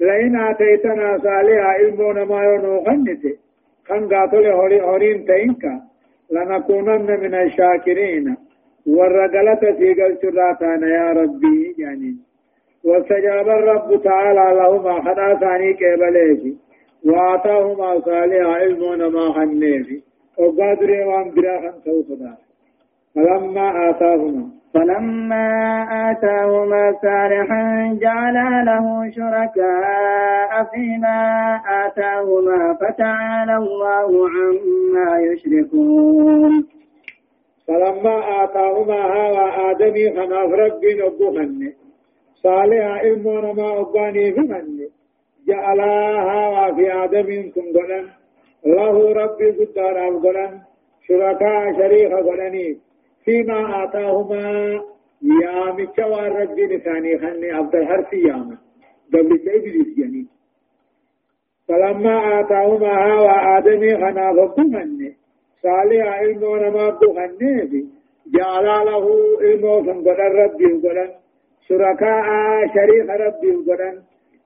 لئن 0.00 0.36
آتيتنا 0.36 1.18
صالحا 1.18 1.62
علمنا 1.62 2.24
ما 2.24 2.44
ينو 2.44 2.84
خنتي 2.84 3.38
خن 3.88 4.08
قاتل 4.14 4.46
هوري 4.46 4.80
هورين 4.82 5.24
تينكا 5.24 5.80
لنكونن 6.30 7.20
من 7.20 7.34
الشاكرين 7.34 8.36
ورقلت 8.86 9.64
في 9.78 9.94
قلت 10.02 10.24
يا 10.82 11.12
ربي 11.12 11.74
يعني 11.78 12.16
واستجاب 12.84 13.48
الرب 13.48 14.02
تعالى 14.02 14.56
لهما 14.58 15.00
خنا 15.04 15.34
ثاني 15.40 15.72
كيبليسي 15.72 16.56
وآتاهما 17.04 18.00
صالحا 18.00 18.52
علمنا 18.52 19.08
ما 19.08 19.32
خنيفي 19.32 20.02
وقادر 20.38 20.90
وان 21.06 21.30
براخا 21.34 21.72
سوفنا 21.84 22.36
فلما 23.14 23.90
آتاهما 23.90 24.59
فلما 24.74 25.48
آتاهما 26.10 26.92
صالحا 27.02 27.98
جعل 28.02 28.36
له 28.66 29.10
شركاء 29.10 30.64
فيما 30.72 31.20
آتاهما 31.86 32.74
فتعالى 32.80 33.56
الله 33.56 34.28
عما 34.28 35.18
يشركون. 35.20 36.66
فلما 37.68 38.44
آتاهما 38.44 39.00
هوا 39.16 39.70
آدمي 39.70 40.10
خناف 40.10 40.50
ربي 40.52 40.94
نبوهن 40.94 41.72
صالحا 42.42 42.90
علمنا 42.90 43.52
ما 43.52 43.80
أباني 43.80 44.32
فمن 44.32 44.64
جعلها 45.48 46.72
في 46.74 46.92
آدم 47.04 47.50
كن 47.54 47.62
الله 48.66 49.12
ربي 49.12 49.50
قدار 49.50 50.08
أفضلا 50.08 50.58
شركاء 51.08 51.72
شريك 51.78 52.12
قلني 52.12 52.78
فيما 53.24 53.84
آتاهما 53.84 54.80
يا 55.22 55.72
مكوار 55.72 56.32
ربي 56.42 56.66
لساني 56.66 57.18
خني 57.18 57.60
أفضل 57.60 57.86
حرف 57.86 58.12
ياما 58.12 58.58
قبل 59.12 59.40
إبليس 59.48 59.98
يعني. 59.98 60.26
فلما 61.68 62.40
آتاهما 62.40 63.12
هوا 63.12 63.58
آدمي 63.58 63.96
خنا 63.96 64.32
فبهن 64.32 65.12
صالح 65.62 66.06
علم 66.06 66.42
ونما 66.42 66.90
بهن 66.90 67.38
في 67.70 67.84
جعل 68.34 68.64
له 68.64 69.06
علم 69.40 69.84
فنقل 69.84 70.34
ربي 70.34 70.64
قلن 70.64 71.10
شركاء 71.68 72.26
شريك 72.74 73.10
ربي 73.10 73.50
قلن 73.50 74.02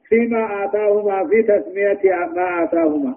فيما 0.09 0.65
آتاهما 0.65 1.29
في 1.29 1.43
تسمية 1.43 2.17
ما 2.37 2.65
آتاهما. 2.65 3.15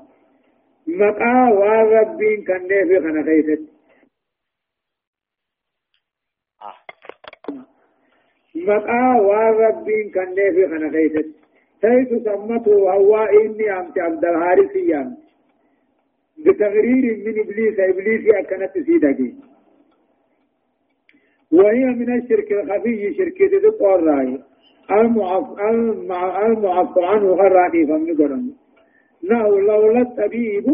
مقا 0.87 1.49
والربين 1.53 2.43
كان 2.43 2.67
في 2.67 2.99
خنا 2.99 3.23
خيست 3.23 3.76
مقا 8.65 9.21
والربين 9.21 10.09
كان 10.09 10.35
في 10.35 10.67
خنا 10.67 10.91
خيست 10.91 11.27
حيث 11.83 12.09
سمته 12.23 12.91
هو 12.91 13.17
إني 13.17 13.79
أمت 13.79 13.99
عبد 13.99 14.25
الحارث 14.25 14.75
يام 14.75 15.17
بتغرير 16.45 17.03
من 17.25 17.39
إبليس 17.43 17.79
إبليس 17.79 18.35
أكنت 18.35 18.85
سيدك 18.85 19.19
وهي 21.51 21.85
من 21.85 22.09
الشرك 22.17 22.51
الخفي 22.51 23.13
شرك 23.17 23.41
ذي 23.41 23.57
القرآن 23.57 24.39
المعفو 24.91 27.01
عنه 27.01 27.27
غراني 27.39 27.85
فمن 27.87 28.17
قرن 28.17 28.51
نهو 29.29 29.59
لولا 29.59 30.01
الطبيب 30.01 30.65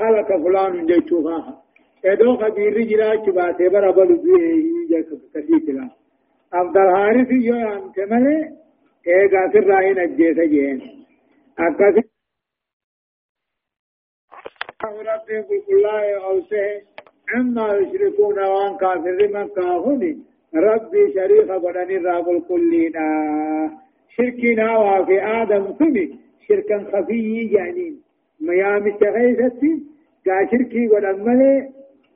هلك 0.00 0.28
فلان 0.42 0.86
جيتوها 0.86 1.62
ادو 2.04 2.36
خبير 2.36 2.78
جلا 2.88 3.14
چباتے 3.24 3.68
بر 3.68 3.84
ابل 3.88 4.16
دوی 4.24 5.02
کسی 5.02 5.60
کلا 5.66 5.86
عبد 6.58 6.76
الحارث 6.78 7.30
یو 7.44 7.54
ام 7.68 7.86
کمله 7.94 8.34
اے 9.10 9.16
غافر 9.32 9.64
راہی 9.70 9.92
نجے 9.98 10.32
سجین 10.40 10.76
اکاس 11.58 11.96
رب 14.84 15.50
الله 15.74 16.02
اوسه 16.28 16.82
عما 17.34 17.66
يشركون 17.78 18.38
وان 18.38 18.76
كافر 18.76 19.28
من 19.34 19.48
كافر 19.56 20.16
ربي 20.54 21.02
شريك 21.14 21.50
بدني 21.64 21.96
رب 21.96 22.28
الكلين 22.28 22.92
شركنا 24.16 24.78
وفي 24.78 25.22
آدم 25.22 25.64
كني 25.78 26.04
شركا 26.48 26.78
خفي 26.92 27.42
يعني 27.56 27.96
ميام 28.40 28.86
التغيثتي 28.86 29.72
قا 30.26 30.46
شركي 30.50 30.88
ودمالي 30.88 31.70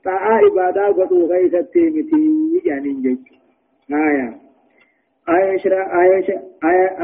طاعة 0.05 0.39
عبادة 0.45 0.87
قدو 0.89 1.27
غيثتي 1.27 1.91
متي 1.91 2.23
يعني 2.65 2.93
جيك 3.03 3.38
آية 3.93 4.39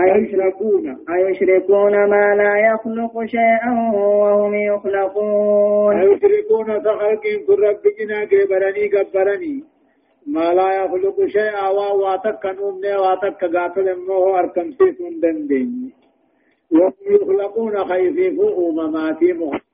أيشركون 0.04 0.96
أيشركون 1.14 1.92
ما 2.10 2.34
لا 2.34 2.56
يخلق 2.56 3.24
شيئا 3.24 3.72
وهم 3.94 4.54
يخلقون 4.54 6.00
أيشركون 6.00 6.80
فخلق 6.80 7.22
كن 7.46 7.62
ربكنا 7.62 8.24
كبرني 8.24 8.88
كبرني 8.88 9.64
ما 10.26 10.54
لا 10.54 10.84
يخلق 10.84 11.26
شيئا 11.26 11.68
واتك 11.68 12.46
نومني 12.46 12.96
واتك 12.96 13.44
قاتل 13.44 13.96
مو 14.06 14.36
أركم 14.36 14.72
سيسون 14.72 15.20
دندين 15.20 15.92
وهم 16.72 16.92
يخلقون 17.06 17.84
خيفيفو 17.84 18.70
أمماتي 18.70 19.32
مخلق 19.32 19.73